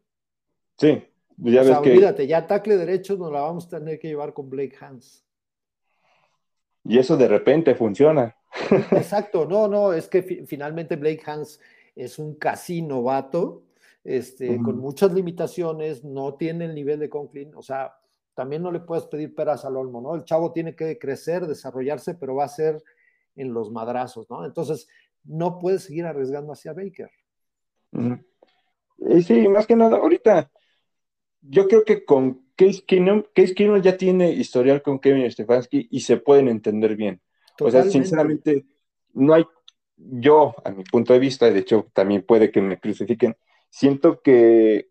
Sí, 0.76 1.04
ya 1.36 1.60
o 1.60 1.64
ves 1.64 1.66
sea, 1.66 1.82
que... 1.82 1.90
olvídate, 1.92 2.26
ya 2.26 2.46
tackle 2.46 2.76
derecho 2.76 3.16
nos 3.16 3.30
la 3.30 3.42
vamos 3.42 3.66
a 3.66 3.78
tener 3.78 3.98
que 3.98 4.08
llevar 4.08 4.32
con 4.32 4.48
Blake 4.48 4.76
Hans. 4.80 5.24
Y 6.84 6.98
eso 6.98 7.16
de 7.16 7.28
repente 7.28 7.74
funciona. 7.74 8.34
Exacto, 8.92 9.46
no, 9.46 9.68
no, 9.68 9.92
es 9.92 10.08
que 10.08 10.22
finalmente 10.46 10.96
Blake 10.96 11.22
Hans 11.26 11.60
es 11.94 12.18
un 12.18 12.34
casi 12.36 12.80
novato, 12.82 13.64
este, 14.02 14.56
con 14.62 14.78
muchas 14.78 15.12
limitaciones, 15.12 16.04
no 16.04 16.34
tiene 16.34 16.64
el 16.64 16.74
nivel 16.74 16.98
de 16.98 17.10
Conklin, 17.10 17.54
o 17.54 17.62
sea, 17.62 17.94
también 18.34 18.62
no 18.62 18.72
le 18.72 18.80
puedes 18.80 19.04
pedir 19.04 19.34
peras 19.34 19.66
al 19.66 19.76
olmo, 19.76 20.00
¿no? 20.00 20.14
El 20.14 20.24
chavo 20.24 20.52
tiene 20.52 20.74
que 20.74 20.98
crecer, 20.98 21.46
desarrollarse, 21.46 22.14
pero 22.14 22.34
va 22.34 22.44
a 22.44 22.48
ser 22.48 22.82
en 23.36 23.52
los 23.52 23.70
madrazos, 23.70 24.28
¿no? 24.30 24.44
Entonces, 24.46 24.88
no 25.24 25.58
puedes 25.58 25.84
seguir 25.84 26.06
arriesgando 26.06 26.52
hacia 26.52 26.72
Baker. 26.72 27.10
Y 27.92 29.22
sí, 29.22 29.48
más 29.48 29.66
que 29.66 29.76
nada, 29.76 29.96
ahorita, 29.96 30.50
yo 31.42 31.66
creo 31.68 31.84
que 31.84 32.04
con 32.04 32.46
Case 32.56 32.82
Keenum, 32.86 33.24
Case 33.34 33.54
Keenum 33.54 33.80
ya 33.80 33.96
tiene 33.96 34.30
historial 34.32 34.82
con 34.82 34.98
Kevin 34.98 35.30
Stefanski 35.30 35.88
y 35.90 36.00
se 36.00 36.18
pueden 36.18 36.48
entender 36.48 36.96
bien. 36.96 37.20
O 37.60 37.70
sea, 37.70 37.84
sinceramente, 37.84 38.66
no 39.14 39.34
hay, 39.34 39.44
yo, 39.96 40.54
a 40.64 40.70
mi 40.70 40.84
punto 40.84 41.12
de 41.12 41.18
vista, 41.18 41.50
de 41.50 41.58
hecho, 41.58 41.88
también 41.92 42.22
puede 42.22 42.50
que 42.50 42.60
me 42.60 42.78
crucifiquen, 42.78 43.36
siento 43.70 44.20
que 44.20 44.90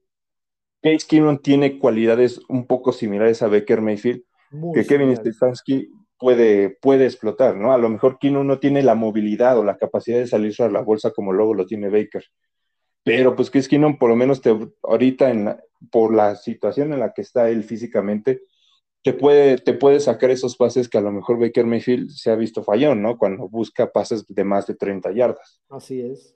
Case 0.81 1.05
Keenum 1.07 1.39
tiene 1.39 1.77
cualidades 1.77 2.41
un 2.47 2.65
poco 2.65 2.91
similares 2.91 3.41
a 3.41 3.47
Baker 3.47 3.81
Mayfield, 3.81 4.23
que 4.73 4.85
Kevin 4.85 5.15
Stefanski 5.15 5.91
puede, 6.19 6.69
puede 6.69 7.05
explotar, 7.05 7.55
¿no? 7.55 7.73
A 7.73 7.77
lo 7.77 7.89
mejor 7.89 8.19
Keenum 8.19 8.45
no 8.45 8.59
tiene 8.59 8.83
la 8.83 8.93
movilidad 8.93 9.57
o 9.57 9.63
la 9.63 9.77
capacidad 9.77 10.19
de 10.19 10.27
salirse 10.27 10.63
a 10.63 10.69
la 10.69 10.81
bolsa 10.81 11.11
como 11.11 11.33
luego 11.33 11.53
lo 11.53 11.65
tiene 11.65 11.89
Baker. 11.89 12.23
Pero 13.03 13.35
pues 13.35 13.49
Case 13.49 13.69
Keenum, 13.69 13.97
por 13.97 14.09
lo 14.09 14.15
menos 14.15 14.41
te, 14.41 14.55
ahorita, 14.83 15.31
en 15.31 15.55
por 15.89 16.13
la 16.13 16.35
situación 16.35 16.93
en 16.93 16.99
la 16.99 17.13
que 17.13 17.21
está 17.21 17.49
él 17.49 17.63
físicamente, 17.63 18.41
te 19.01 19.13
puede, 19.13 19.57
te 19.57 19.73
puede 19.73 20.01
sacar 20.01 20.29
esos 20.29 20.57
pases 20.57 20.89
que 20.89 20.97
a 20.97 21.01
lo 21.01 21.11
mejor 21.11 21.39
Baker 21.39 21.65
Mayfield 21.65 22.09
se 22.09 22.29
ha 22.31 22.35
visto 22.35 22.63
fallón, 22.63 23.01
¿no? 23.01 23.17
Cuando 23.17 23.47
busca 23.47 23.89
pases 23.89 24.25
de 24.27 24.43
más 24.43 24.67
de 24.67 24.75
30 24.75 25.11
yardas. 25.13 25.61
Así 25.69 26.01
es. 26.01 26.35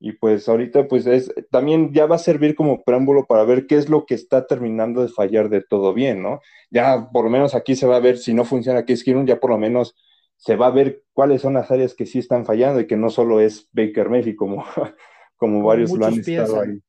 Y 0.00 0.12
pues 0.12 0.48
ahorita 0.48 0.86
pues 0.88 1.06
es, 1.06 1.32
también 1.50 1.92
ya 1.92 2.06
va 2.06 2.16
a 2.16 2.18
servir 2.18 2.54
como 2.54 2.82
preámbulo 2.82 3.24
para 3.26 3.44
ver 3.44 3.66
qué 3.66 3.76
es 3.76 3.88
lo 3.88 4.04
que 4.06 4.14
está 4.14 4.46
terminando 4.46 5.02
de 5.02 5.08
fallar 5.08 5.48
de 5.48 5.62
todo 5.62 5.94
bien, 5.94 6.22
¿no? 6.22 6.40
Ya 6.70 7.08
por 7.10 7.24
lo 7.24 7.30
menos 7.30 7.54
aquí 7.54 7.74
se 7.74 7.86
va 7.86 7.96
a 7.96 8.00
ver, 8.00 8.18
si 8.18 8.34
no 8.34 8.44
funciona 8.44 8.80
aquí 8.80 8.94
Keenum, 9.02 9.26
ya 9.26 9.40
por 9.40 9.50
lo 9.50 9.58
menos 9.58 9.96
se 10.36 10.56
va 10.56 10.66
a 10.66 10.70
ver 10.70 11.04
cuáles 11.12 11.42
son 11.42 11.54
las 11.54 11.70
áreas 11.70 11.94
que 11.94 12.06
sí 12.06 12.18
están 12.18 12.44
fallando 12.44 12.80
y 12.80 12.86
que 12.86 12.96
no 12.96 13.08
solo 13.08 13.40
es 13.40 13.68
Baker 13.72 14.10
Mayfield 14.10 14.36
como, 14.36 14.64
como, 15.36 15.62
varios 15.62 15.90
lo 15.92 16.06
han 16.06 16.18
estado 16.18 16.60
ahí. 16.60 16.80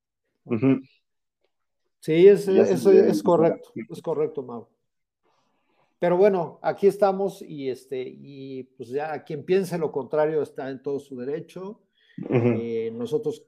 Sí, 2.00 2.28
es, 2.28 2.48
eso 2.48 2.92
es 2.92 3.24
correcto, 3.24 3.72
es 3.90 4.02
correcto, 4.02 4.44
Mau. 4.44 4.68
Pero 6.00 6.18
bueno, 6.18 6.60
aquí 6.62 6.88
estamos 6.88 7.42
y, 7.42 7.70
este, 7.70 8.04
y 8.06 8.64
pues 8.78 8.90
ya 8.90 9.24
quien 9.24 9.44
piense 9.44 9.78
lo 9.78 9.92
contrario 9.92 10.42
está 10.42 10.70
en 10.70 10.84
todo 10.84 11.00
su 11.00 11.16
derecho. 11.18 11.82
Eh, 12.30 12.92
nosotros, 12.94 13.46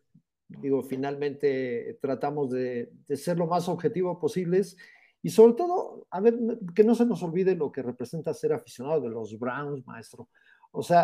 digo, 0.47 0.83
finalmente 0.83 1.97
tratamos 2.01 2.51
de, 2.51 2.91
ser 3.15 3.37
lo 3.37 3.47
más 3.47 3.69
objetivo 3.69 4.19
posibles 4.19 4.77
y 5.21 5.29
sobre 5.29 5.53
todo, 5.53 6.07
a 6.11 6.19
ver, 6.21 6.37
que 6.75 6.83
no 6.83 6.95
se 6.95 7.05
nos 7.05 7.23
olvide 7.23 7.55
lo 7.55 7.71
que 7.71 7.81
representa 7.81 8.33
ser 8.33 8.53
aficionado 8.53 9.01
de 9.01 9.09
los 9.09 9.37
Browns, 9.37 9.85
maestro. 9.85 10.29
O 10.71 10.83
sea, 10.83 11.03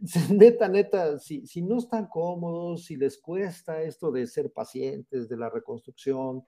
neta, 0.30 0.68
neta, 0.68 1.18
si, 1.18 1.46
si 1.46 1.62
no 1.62 1.78
están 1.78 2.06
cómodos, 2.06 2.84
si 2.84 2.96
les 2.96 3.18
cuesta 3.18 3.82
esto 3.82 4.10
de 4.10 4.26
ser 4.26 4.52
pacientes, 4.52 5.28
de 5.28 5.36
la 5.36 5.50
reconstrucción, 5.50 6.44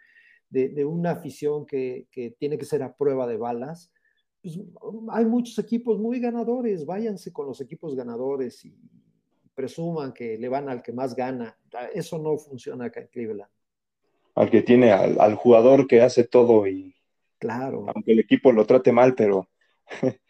de, 0.50 0.84
una 0.84 1.12
afición 1.12 1.66
que, 1.66 2.06
tiene 2.38 2.58
que 2.58 2.64
ser 2.64 2.82
a 2.82 2.96
prueba 2.96 3.26
de 3.26 3.36
balas, 3.36 3.92
pues, 4.42 4.60
hay 5.10 5.24
muchos 5.24 5.58
equipos 5.58 5.98
muy 5.98 6.20
ganadores, 6.20 6.86
váyanse 6.86 7.32
con 7.32 7.46
los 7.46 7.60
equipos 7.60 7.94
ganadores 7.96 8.64
y 8.64 8.76
presuman 9.54 10.12
que 10.12 10.38
le 10.38 10.48
van 10.48 10.68
al 10.68 10.82
que 10.82 10.92
más 10.92 11.14
gana. 11.14 11.56
Eso 11.94 12.18
no 12.18 12.36
funciona 12.36 12.86
acá 12.86 13.00
en 13.00 13.08
Cleveland. 13.08 13.50
Al 14.34 14.50
que 14.50 14.62
tiene 14.62 14.92
al, 14.92 15.34
jugador 15.34 15.86
que 15.86 16.02
hace 16.02 16.24
todo 16.24 16.66
y... 16.66 16.94
Claro. 17.38 17.86
Aunque 17.94 18.12
el 18.12 18.20
equipo 18.20 18.52
lo 18.52 18.66
trate 18.66 18.92
mal, 18.92 19.14
pero... 19.14 19.48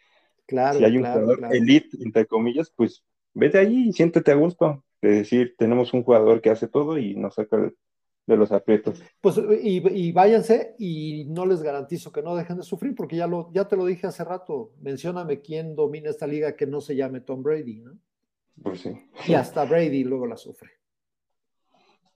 Claro, 0.47 0.77
si 0.77 0.85
hay 0.85 0.95
un 0.95 1.03
jugador 1.03 1.39
elite, 1.55 1.97
entre 2.03 2.27
comillas, 2.27 2.71
pues 2.75 3.03
vete 3.33 3.57
allí 3.57 3.89
y 3.89 3.93
siéntete 3.93 4.31
a 4.31 4.35
gusto. 4.35 4.83
De 5.01 5.09
decir, 5.09 5.55
tenemos 5.57 5.91
un 5.91 6.03
jugador 6.03 6.39
que 6.39 6.51
hace 6.51 6.67
todo 6.67 6.99
y 6.99 7.15
nos 7.15 7.33
saca 7.33 7.57
el, 7.57 7.75
de 8.27 8.37
los 8.37 8.51
aprietos. 8.51 9.01
Pues 9.21 9.39
y, 9.61 10.11
váyanse 10.11 10.75
y 10.79 11.25
no 11.25 11.45
les 11.45 11.61
garantizo 11.61 12.11
que 12.11 12.21
no 12.21 12.35
dejen 12.35 12.57
de 12.57 12.63
sufrir 12.63 12.95
porque 12.95 13.15
ya, 13.15 13.27
lo, 13.27 13.51
ya 13.53 13.67
te 13.67 13.77
lo 13.77 13.85
dije 13.85 14.07
hace 14.07 14.23
rato, 14.23 14.71
mencióname 14.81 15.41
quién 15.41 15.75
domina 15.75 16.09
esta 16.09 16.27
liga 16.27 16.55
que 16.55 16.65
no 16.65 16.81
se 16.81 16.95
llame 16.95 17.21
Tom 17.21 17.43
Brady, 17.43 17.81
¿no? 17.81 17.97
Pues 18.61 18.81
sí. 18.81 18.91
Y 19.27 19.33
hasta 19.33 19.65
Brady 19.65 20.03
luego 20.03 20.27
la 20.27 20.37
sufre. 20.37 20.71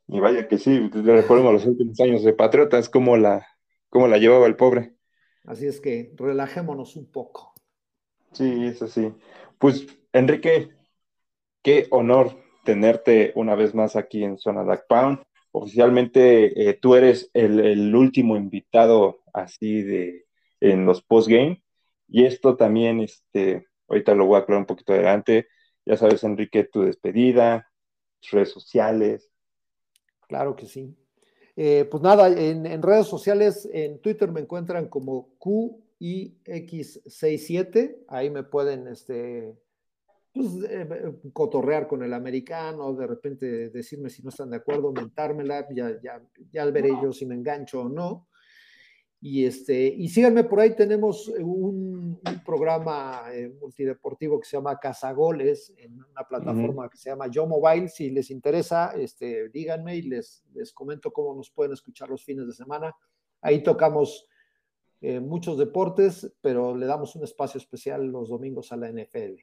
Y 0.08 0.20
vaya 0.20 0.48
que 0.48 0.58
sí, 0.58 0.90
recordemos 0.90 1.54
los 1.54 1.66
últimos 1.66 2.00
años 2.00 2.24
de 2.24 2.34
Patriotas, 2.34 2.90
cómo 2.90 3.16
la, 3.18 3.46
cómo 3.90 4.08
la 4.08 4.18
llevaba 4.18 4.48
el 4.48 4.56
pobre. 4.56 4.96
Así 5.44 5.68
es 5.68 5.80
que 5.80 6.12
relajémonos 6.16 6.96
un 6.96 7.12
poco. 7.12 7.54
Sí, 8.32 8.66
es 8.66 8.82
así. 8.82 9.14
Pues, 9.60 9.86
Enrique, 10.14 10.70
qué 11.62 11.88
honor 11.92 12.38
tenerte 12.64 13.32
una 13.36 13.56
vez 13.56 13.76
más 13.76 13.96
aquí 13.96 14.24
en 14.24 14.38
Zona 14.38 14.64
Duck 14.64 14.86
Pound 14.88 15.20
oficialmente 15.52 16.70
eh, 16.70 16.74
tú 16.74 16.96
eres 16.96 17.30
el, 17.34 17.96
último 17.96 18.36
invitado 18.36 19.22
así 19.34 19.82
de 19.82 20.26
en 20.60 20.86
los 20.86 21.02
postgame. 21.02 21.64
Y 22.08 22.26
esto 22.26 22.56
también, 22.56 23.02
este, 23.02 23.68
ahorita 23.88 24.16
lo 24.16 24.26
voy 24.26 24.38
a 24.38 24.40
aclarar 24.40 24.62
un 24.62 24.66
poquito 24.66 24.94
adelante. 24.94 25.48
Ya 25.86 25.98
sabes, 25.98 26.24
Enrique, 26.24 26.66
tu 26.66 26.82
despedida, 26.82 27.68
redes 28.32 28.52
sociales. 28.52 29.32
Claro 30.28 30.56
que 30.56 30.68
sí. 30.68 30.96
Eh, 31.56 31.86
pues 31.90 32.02
nada, 32.02 32.30
en, 32.30 32.66
en, 32.66 32.82
redes 32.82 33.06
sociales, 33.08 33.70
en 33.74 34.00
Twitter 34.00 34.32
me 34.32 34.40
encuentran 34.40 34.88
como 34.88 35.38
QIX67. 35.40 38.06
Ahí 38.08 38.30
me 38.30 38.44
pueden 38.44 38.88
este, 38.88 39.54
pues, 40.34 40.48
eh, 40.70 40.88
eh, 40.90 41.14
cotorrear 41.34 41.88
con 41.88 42.02
el 42.04 42.14
americano, 42.14 42.94
de 42.94 43.08
repente 43.08 43.70
decirme 43.70 44.10
si 44.10 44.24
no 44.24 44.30
están 44.30 44.52
de 44.52 44.58
acuerdo, 44.58 44.94
mentármela, 44.94 45.68
ya, 45.74 46.00
ya, 46.02 46.22
ya 46.50 46.66
veré 46.66 46.92
yo 47.02 47.12
si 47.12 47.26
me 47.26 47.36
engancho 47.36 47.82
o 47.82 47.90
no. 47.90 48.29
Y, 49.22 49.46
este, 49.46 49.86
y 49.86 50.08
síganme 50.08 50.46
por 50.46 50.62
ahí, 50.62 50.76
tenemos 50.76 51.28
un, 51.28 52.20
programa 52.46 53.24
eh, 53.32 53.50
multideportivo 53.60 54.40
que 54.40 54.48
se 54.48 54.58
llama 54.58 54.80
Cazagoles, 54.80 55.74
en 55.78 55.94
una 55.94 56.24
plataforma 56.28 56.90
que 56.90 56.98
se 56.98 57.10
llama 57.10 57.28
Yo 57.28 57.46
Mobile. 57.46 57.90
Si 57.90 58.10
les 58.10 58.32
interesa, 58.32 58.94
este, 58.98 59.50
díganme 59.50 59.98
y 59.98 60.02
les, 60.04 60.44
les 60.54 60.74
comento 60.74 61.12
cómo 61.12 61.36
nos 61.36 61.52
pueden 61.52 61.74
escuchar 61.74 62.10
los 62.10 62.24
fines 62.24 62.48
de 62.48 62.54
semana. 62.54 62.96
Ahí 63.42 63.62
tocamos 63.62 64.28
eh, 65.02 65.20
muchos 65.20 65.58
deportes, 65.58 66.34
pero 66.42 66.76
le 66.76 66.86
damos 66.86 67.16
un 67.16 67.24
espacio 67.24 67.58
especial 67.58 68.08
los 68.08 68.30
domingos 68.30 68.72
a 68.72 68.78
la 68.78 68.92
NFL. 68.92 69.36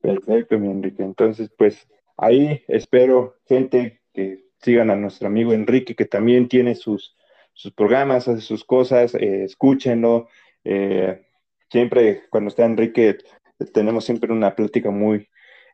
Perfecto, 0.00 0.58
mi 0.58 0.70
Enrique. 0.70 1.02
Entonces, 1.02 1.50
pues 1.56 1.86
ahí 2.16 2.62
espero 2.68 3.36
gente 3.46 4.00
que 4.14 4.46
sigan 4.58 4.90
a 4.90 4.96
nuestro 4.96 5.26
amigo 5.26 5.52
Enrique, 5.52 5.94
que 5.94 6.06
también 6.06 6.48
tiene 6.48 6.74
sus 6.74 7.17
sus 7.58 7.72
programas, 7.72 8.28
hace 8.28 8.40
sus 8.40 8.64
cosas, 8.64 9.16
eh, 9.16 9.42
escúchenlo. 9.42 10.28
Eh, 10.62 11.26
siempre 11.68 12.22
cuando 12.30 12.50
está 12.50 12.64
Enrique 12.64 13.18
tenemos 13.74 14.04
siempre 14.04 14.32
una 14.32 14.54
plática 14.54 14.92
muy 14.92 15.28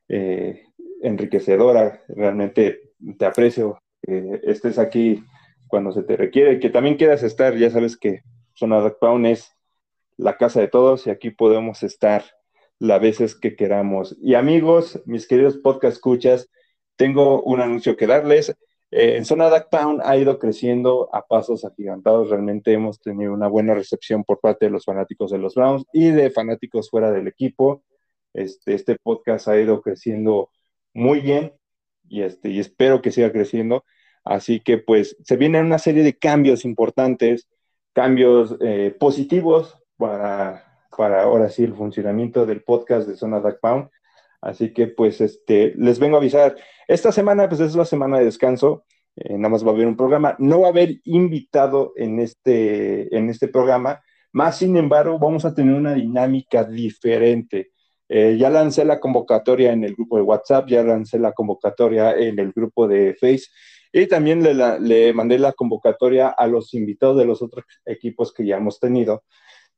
eh, 0.09 0.65
enriquecedora. 1.03 2.03
Realmente 2.09 2.95
te 3.19 3.27
aprecio 3.27 3.79
que 4.01 4.41
estés 4.45 4.79
aquí 4.79 5.23
cuando 5.67 5.93
se 5.93 6.03
te 6.03 6.17
requiere, 6.17 6.59
que 6.59 6.71
también 6.71 6.97
quieras 6.97 7.23
estar. 7.23 7.55
Ya 7.55 7.69
sabes 7.69 7.99
que 7.99 8.23
Dark 8.59 8.97
Pound 8.99 9.27
es 9.27 9.55
la 10.17 10.39
casa 10.39 10.63
de 10.63 10.69
todos 10.69 11.07
y 11.07 11.11
aquí 11.11 11.33
podemos 11.33 11.83
estar 11.83 12.25
las 12.79 12.99
veces 12.99 13.35
que 13.35 13.57
queramos. 13.57 14.17
Y 14.23 14.37
amigos, 14.37 15.03
mis 15.05 15.29
queridos 15.29 15.59
podcast 15.59 15.97
escuchas, 15.97 16.49
tengo 16.97 17.43
un 17.43 17.61
anuncio 17.61 17.95
que 17.95 18.07
darles. 18.07 18.57
Eh, 18.97 19.17
en 19.17 19.25
zona 19.25 19.51
Pound 19.69 20.03
ha 20.05 20.17
ido 20.17 20.39
creciendo 20.39 21.09
a 21.13 21.27
pasos 21.27 21.65
agigantados. 21.65 22.31
Realmente 22.31 22.73
hemos 22.73 23.01
tenido 23.01 23.33
una 23.33 23.49
buena 23.49 23.75
recepción 23.75 24.23
por 24.23 24.39
parte 24.39 24.67
de 24.67 24.71
los 24.71 24.85
fanáticos 24.85 25.33
de 25.33 25.39
los 25.39 25.57
Browns 25.57 25.85
y 25.93 26.11
de 26.11 26.31
fanáticos 26.31 26.91
fuera 26.91 27.11
del 27.11 27.27
equipo. 27.27 27.83
Este, 28.33 28.75
este 28.75 28.97
podcast 29.03 29.49
ha 29.49 29.59
ido 29.61 29.83
creciendo 29.83 30.51
muy 30.93 31.21
bien 31.21 31.55
y, 32.09 32.23
este, 32.23 32.51
y 32.51 32.61
espero 32.61 33.03
que 33.03 33.11
siga 33.11 33.33
creciendo. 33.33 33.85
Así 34.25 34.61
que 34.61 34.79
pues 34.79 35.17
se 35.25 35.37
vienen 35.37 35.67
una 35.67 35.81
serie 35.81 36.05
de 36.05 36.17
cambios 36.17 36.65
importantes, 36.65 37.49
cambios 37.95 38.57
eh, 38.61 38.95
positivos 38.97 39.77
para, 39.97 40.87
para 40.97 41.25
ahora 41.25 41.49
sí 41.49 41.65
el 41.65 41.75
funcionamiento 41.75 42.47
del 42.47 42.63
podcast 42.63 43.09
de 43.09 43.17
Zona 43.17 43.43
Pound. 43.61 43.89
Así 44.45 44.75
que 44.75 44.89
pues 44.89 45.23
este, 45.23 45.73
les 45.77 45.99
vengo 45.99 46.17
a 46.17 46.21
avisar, 46.21 46.55
esta 46.87 47.11
semana 47.13 47.49
pues 47.49 47.63
es 47.63 47.75
la 47.75 47.87
semana 47.87 48.19
de 48.19 48.27
descanso, 48.27 48.85
eh, 49.17 49.39
nada 49.39 49.49
más 49.49 49.65
va 49.65 49.71
a 49.71 49.75
haber 49.75 49.87
un 49.87 49.97
programa, 49.97 50.37
no 50.39 50.61
va 50.61 50.67
a 50.67 50.71
haber 50.71 51.01
invitado 51.05 51.95
en 51.97 52.21
este, 52.21 53.17
en 53.17 53.31
este 53.31 53.49
programa, 53.49 54.03
más 54.33 54.59
sin 54.59 54.77
embargo 54.77 55.19
vamos 55.19 55.47
a 55.47 55.55
tener 55.55 55.75
una 55.75 55.95
dinámica 55.95 56.63
diferente. 56.65 57.71
Eh, 58.07 58.37
ya 58.39 58.51
lancé 58.51 58.85
la 58.85 59.01
convocatoria 59.01 59.73
en 59.73 59.83
el 59.83 59.95
grupo 59.95 60.19
de 60.19 60.23
WhatsApp, 60.25 60.69
ya 60.69 60.83
lancé 60.83 61.19
la 61.19 61.33
convocatoria 61.33 62.13
en 62.15 62.39
el 62.39 62.53
grupo 62.53 62.87
de 62.87 63.15
Face 63.15 63.45
y 63.93 64.07
también 64.09 64.43
le, 64.43 64.53
le 64.79 65.15
mandé 65.15 65.39
la 65.39 65.53
convocatoria 65.53 66.29
a 66.29 66.47
los 66.47 66.75
invitados 66.75 67.17
de 67.17 67.25
los 67.25 67.41
otros 67.41 67.65
equipos 67.87 68.35
que 68.35 68.45
ya 68.45 68.59
hemos 68.59 68.79
tenido 68.79 69.25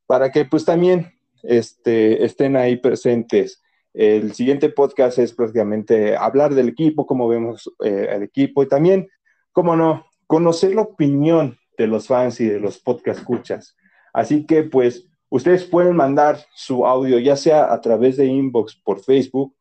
para 0.06 0.32
que 0.32 0.44
pues 0.44 0.64
también 0.64 1.12
este, 1.44 2.24
estén 2.24 2.56
ahí 2.56 2.76
presentes. 2.76 3.62
El 3.96 4.34
siguiente 4.34 4.68
podcast 4.68 5.18
es 5.18 5.32
prácticamente 5.32 6.18
hablar 6.18 6.54
del 6.54 6.68
equipo, 6.68 7.06
cómo 7.06 7.28
vemos 7.28 7.72
eh, 7.82 8.08
el 8.10 8.24
equipo 8.24 8.62
y 8.62 8.68
también, 8.68 9.08
cómo 9.52 9.74
no, 9.74 10.04
conocer 10.26 10.74
la 10.74 10.82
opinión 10.82 11.56
de 11.78 11.86
los 11.86 12.06
fans 12.06 12.38
y 12.42 12.44
de 12.44 12.60
los 12.60 12.78
podcast. 12.78 13.74
Así 14.12 14.44
que 14.44 14.64
pues 14.64 15.08
ustedes 15.30 15.64
pueden 15.64 15.96
mandar 15.96 16.38
su 16.54 16.86
audio 16.86 17.18
ya 17.18 17.36
sea 17.36 17.72
a 17.72 17.80
través 17.80 18.18
de 18.18 18.26
inbox 18.26 18.76
por 18.84 19.00
Facebook 19.00 19.56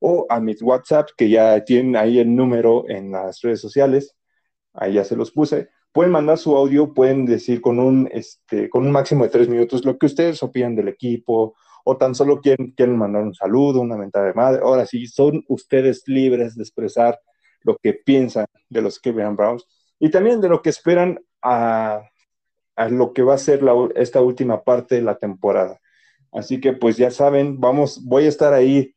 o 0.00 0.26
a 0.28 0.38
mis 0.38 0.60
WhatsApp, 0.60 1.08
que 1.16 1.30
ya 1.30 1.64
tienen 1.64 1.96
ahí 1.96 2.18
el 2.18 2.36
número 2.36 2.84
en 2.90 3.10
las 3.10 3.40
redes 3.40 3.62
sociales. 3.62 4.14
Ahí 4.74 4.92
ya 4.92 5.04
se 5.04 5.16
los 5.16 5.30
puse. 5.30 5.70
Pueden 5.92 6.12
mandar 6.12 6.36
su 6.36 6.54
audio, 6.54 6.92
pueden 6.92 7.24
decir 7.24 7.62
con 7.62 7.78
un, 7.78 8.06
este, 8.12 8.68
con 8.68 8.84
un 8.84 8.92
máximo 8.92 9.24
de 9.24 9.30
tres 9.30 9.48
minutos 9.48 9.86
lo 9.86 9.96
que 9.96 10.04
ustedes 10.04 10.42
opinan 10.42 10.76
del 10.76 10.88
equipo 10.88 11.54
o 11.90 11.96
tan 11.96 12.14
solo 12.14 12.42
quieren, 12.42 12.72
quieren 12.72 12.98
mandar 12.98 13.22
un 13.22 13.32
saludo, 13.32 13.80
una 13.80 13.96
mentada 13.96 14.26
de 14.26 14.34
madre. 14.34 14.60
Ahora 14.62 14.84
sí, 14.84 15.06
son 15.06 15.42
ustedes 15.48 16.02
libres 16.06 16.54
de 16.54 16.62
expresar 16.62 17.18
lo 17.62 17.78
que 17.78 17.94
piensan 17.94 18.44
de 18.68 18.82
los 18.82 18.98
Cleveland 18.98 19.38
Browns 19.38 19.66
y 19.98 20.10
también 20.10 20.42
de 20.42 20.50
lo 20.50 20.60
que 20.60 20.68
esperan 20.68 21.18
a, 21.40 22.02
a 22.76 22.88
lo 22.90 23.14
que 23.14 23.22
va 23.22 23.32
a 23.32 23.38
ser 23.38 23.62
la, 23.62 23.72
esta 23.94 24.20
última 24.20 24.62
parte 24.64 24.96
de 24.96 25.00
la 25.00 25.16
temporada. 25.16 25.80
Así 26.30 26.60
que 26.60 26.74
pues 26.74 26.98
ya 26.98 27.10
saben, 27.10 27.58
vamos, 27.58 28.04
voy 28.04 28.26
a 28.26 28.28
estar 28.28 28.52
ahí 28.52 28.94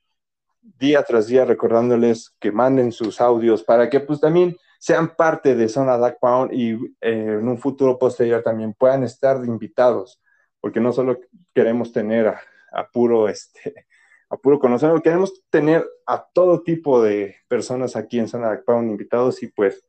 día 0.78 1.02
tras 1.04 1.28
día 1.28 1.46
recordándoles 1.46 2.36
que 2.42 2.52
manden 2.52 2.92
sus 2.92 3.22
audios 3.22 3.64
para 3.64 3.90
que 3.90 4.02
pues 4.02 4.20
también 4.20 4.58
sean 4.80 5.16
parte 5.16 5.56
de 5.56 5.70
Zona 5.70 5.98
Dark 5.98 6.18
Pound 6.20 6.52
y 6.54 6.74
eh, 7.00 7.38
en 7.40 7.48
un 7.48 7.58
futuro 7.58 7.98
posterior 7.98 8.44
también 8.44 8.74
puedan 8.74 9.04
estar 9.06 9.38
invitados, 9.46 10.20
porque 10.60 10.82
no 10.82 10.92
solo 10.92 11.22
queremos 11.54 11.94
tener 11.94 12.28
a, 12.28 12.42
a 12.72 12.88
puro, 12.90 13.30
este, 13.30 13.86
a 14.30 14.38
puro 14.38 14.60
conocerlo. 14.60 15.02
Queremos 15.02 15.44
tener 15.50 15.86
a 16.06 16.26
todo 16.34 16.64
tipo 16.64 17.02
de 17.02 17.36
personas 17.48 17.96
aquí 17.96 18.20
en 18.20 18.28
Zona 18.28 18.52
de 18.52 18.60
Pound 18.60 18.90
invitados 18.90 19.44
y 19.44 19.48
pues, 19.48 19.86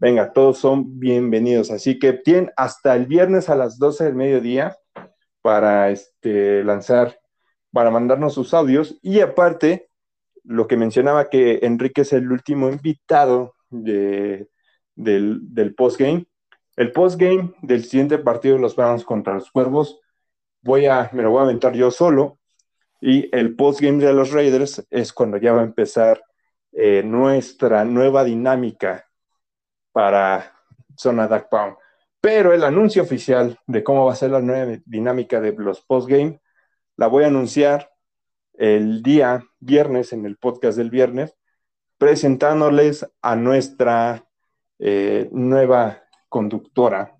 venga, 0.00 0.32
todos 0.32 0.58
son 0.58 0.98
bienvenidos. 0.98 1.70
Así 1.70 1.98
que 1.98 2.14
tienen 2.14 2.50
hasta 2.56 2.96
el 2.96 3.06
viernes 3.06 3.48
a 3.48 3.54
las 3.54 3.78
12 3.78 4.04
del 4.04 4.14
mediodía 4.14 4.76
para 5.42 5.90
este, 5.90 6.64
lanzar, 6.64 7.20
para 7.72 7.90
mandarnos 7.90 8.34
sus 8.34 8.54
audios. 8.54 8.98
Y 9.02 9.20
aparte, 9.20 9.90
lo 10.42 10.66
que 10.66 10.76
mencionaba 10.76 11.28
que 11.28 11.60
Enrique 11.62 12.02
es 12.02 12.12
el 12.12 12.32
último 12.32 12.68
invitado 12.68 13.54
de, 13.68 14.48
del, 14.94 15.38
del 15.54 15.74
postgame. 15.74 16.26
El 16.76 16.92
postgame 16.92 17.54
del 17.62 17.84
siguiente 17.84 18.18
partido 18.18 18.56
de 18.56 18.60
los 18.60 18.76
Browns 18.76 19.04
contra 19.04 19.34
los 19.34 19.50
Cuervos 19.50 20.00
voy 20.66 20.86
a, 20.86 21.08
me 21.12 21.22
lo 21.22 21.30
voy 21.30 21.40
a 21.40 21.44
aventar 21.44 21.72
yo 21.72 21.90
solo. 21.90 22.38
Y 23.00 23.34
el 23.34 23.54
postgame 23.56 24.04
de 24.04 24.12
los 24.12 24.32
Raiders 24.32 24.84
es 24.90 25.12
cuando 25.12 25.38
ya 25.38 25.52
va 25.52 25.60
a 25.60 25.64
empezar 25.64 26.22
eh, 26.72 27.02
nuestra 27.04 27.84
nueva 27.84 28.24
dinámica 28.24 29.06
para 29.92 30.52
Zona 30.96 31.28
Dark 31.28 31.48
Pound. 31.48 31.76
Pero 32.20 32.52
el 32.52 32.64
anuncio 32.64 33.02
oficial 33.02 33.58
de 33.66 33.84
cómo 33.84 34.04
va 34.04 34.12
a 34.12 34.16
ser 34.16 34.30
la 34.32 34.40
nueva 34.40 34.78
dinámica 34.84 35.40
de 35.40 35.52
los 35.52 35.82
postgame 35.82 36.40
la 36.96 37.06
voy 37.08 37.24
a 37.24 37.28
anunciar 37.28 37.90
el 38.54 39.02
día 39.02 39.44
viernes 39.60 40.14
en 40.14 40.24
el 40.24 40.38
podcast 40.38 40.78
del 40.78 40.90
viernes, 40.90 41.36
presentándoles 41.98 43.06
a 43.20 43.36
nuestra 43.36 44.24
eh, 44.78 45.28
nueva 45.30 46.02
conductora 46.28 47.15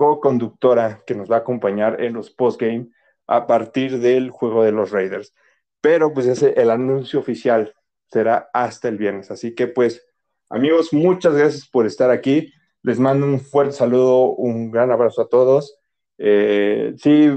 co-conductora 0.00 1.02
que 1.06 1.14
nos 1.14 1.30
va 1.30 1.36
a 1.36 1.38
acompañar 1.40 2.02
en 2.02 2.14
los 2.14 2.30
postgame 2.30 2.88
a 3.26 3.46
partir 3.46 3.98
del 3.98 4.30
juego 4.30 4.64
de 4.64 4.72
los 4.72 4.92
Raiders. 4.92 5.34
Pero 5.82 6.14
pues 6.14 6.24
ese, 6.26 6.54
el 6.56 6.70
anuncio 6.70 7.20
oficial 7.20 7.74
será 8.06 8.48
hasta 8.54 8.88
el 8.88 8.96
viernes. 8.96 9.30
Así 9.30 9.54
que 9.54 9.66
pues 9.66 10.02
amigos, 10.48 10.94
muchas 10.94 11.34
gracias 11.34 11.68
por 11.68 11.84
estar 11.84 12.10
aquí. 12.10 12.50
Les 12.82 12.98
mando 12.98 13.26
un 13.26 13.40
fuerte 13.40 13.74
saludo, 13.74 14.30
un 14.30 14.70
gran 14.70 14.90
abrazo 14.90 15.20
a 15.20 15.28
todos. 15.28 15.78
Eh, 16.16 16.94
sí, 16.96 17.30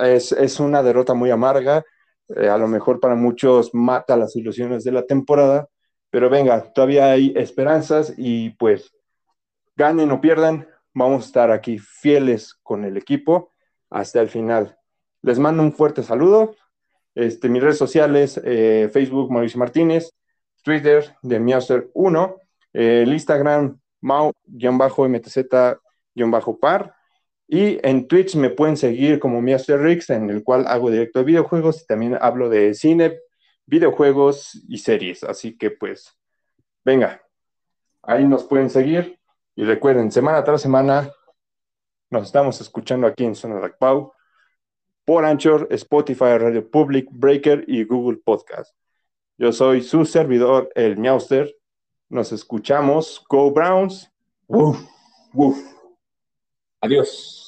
es, 0.00 0.58
una 0.58 0.82
derrota 0.82 1.14
muy 1.14 1.30
amarga. 1.30 1.84
Eh, 2.34 2.48
a 2.48 2.58
lo 2.58 2.66
mejor 2.66 2.98
para 2.98 3.14
muchos 3.14 3.72
mata 3.72 4.16
las 4.16 4.34
ilusiones 4.34 4.82
de 4.82 4.90
la 4.90 5.06
temporada. 5.06 5.68
Pero 6.10 6.28
venga, 6.28 6.72
todavía 6.72 7.12
hay 7.12 7.32
esperanzas 7.36 8.12
y 8.16 8.50
pues 8.50 8.92
ganen 9.76 10.10
o 10.10 10.20
pierdan, 10.20 10.66
Vamos 10.98 11.22
a 11.22 11.26
estar 11.26 11.50
aquí 11.52 11.78
fieles 11.78 12.54
con 12.60 12.84
el 12.84 12.96
equipo 12.96 13.52
hasta 13.88 14.20
el 14.20 14.28
final. 14.28 14.76
Les 15.22 15.38
mando 15.38 15.62
un 15.62 15.72
fuerte 15.72 16.02
saludo. 16.02 16.56
Este, 17.14 17.48
mis 17.48 17.62
redes 17.62 17.78
sociales, 17.78 18.40
eh, 18.44 18.90
Facebook 18.92 19.30
Mauricio 19.30 19.60
Martínez, 19.60 20.10
Twitter 20.64 21.14
de 21.22 21.40
Miauster1, 21.40 22.34
eh, 22.72 23.02
el 23.02 23.12
Instagram 23.12 23.78
Mau-MTZ-par 24.00 25.78
y 27.46 27.78
en 27.86 28.08
Twitch 28.08 28.34
me 28.34 28.50
pueden 28.50 28.76
seguir 28.76 29.20
como 29.20 29.40
Miauster 29.40 29.80
Rix, 29.80 30.10
en 30.10 30.30
el 30.30 30.42
cual 30.42 30.66
hago 30.66 30.90
directo 30.90 31.20
de 31.20 31.26
videojuegos 31.26 31.80
y 31.80 31.86
también 31.86 32.18
hablo 32.20 32.48
de 32.48 32.74
cine, 32.74 33.20
videojuegos 33.66 34.60
y 34.68 34.78
series. 34.78 35.22
Así 35.22 35.56
que 35.56 35.70
pues, 35.70 36.18
venga, 36.84 37.22
ahí 38.02 38.26
nos 38.26 38.42
pueden 38.42 38.68
seguir. 38.68 39.17
Y 39.58 39.64
recuerden, 39.64 40.12
semana 40.12 40.44
tras 40.44 40.62
semana 40.62 41.12
nos 42.10 42.26
estamos 42.26 42.60
escuchando 42.60 43.08
aquí 43.08 43.24
en 43.24 43.34
Zona 43.34 43.58
de 43.58 43.70
Pau 43.70 44.12
por 45.04 45.24
Anchor, 45.24 45.66
Spotify, 45.72 46.38
Radio 46.38 46.70
Public, 46.70 47.08
Breaker 47.10 47.64
y 47.66 47.82
Google 47.82 48.18
Podcast. 48.24 48.72
Yo 49.36 49.50
soy 49.50 49.82
su 49.82 50.04
servidor, 50.04 50.70
el 50.76 50.96
Miauster. 50.96 51.52
Nos 52.08 52.30
escuchamos. 52.30 53.24
Go 53.28 53.50
Browns. 53.50 54.08
Adiós. 56.80 57.47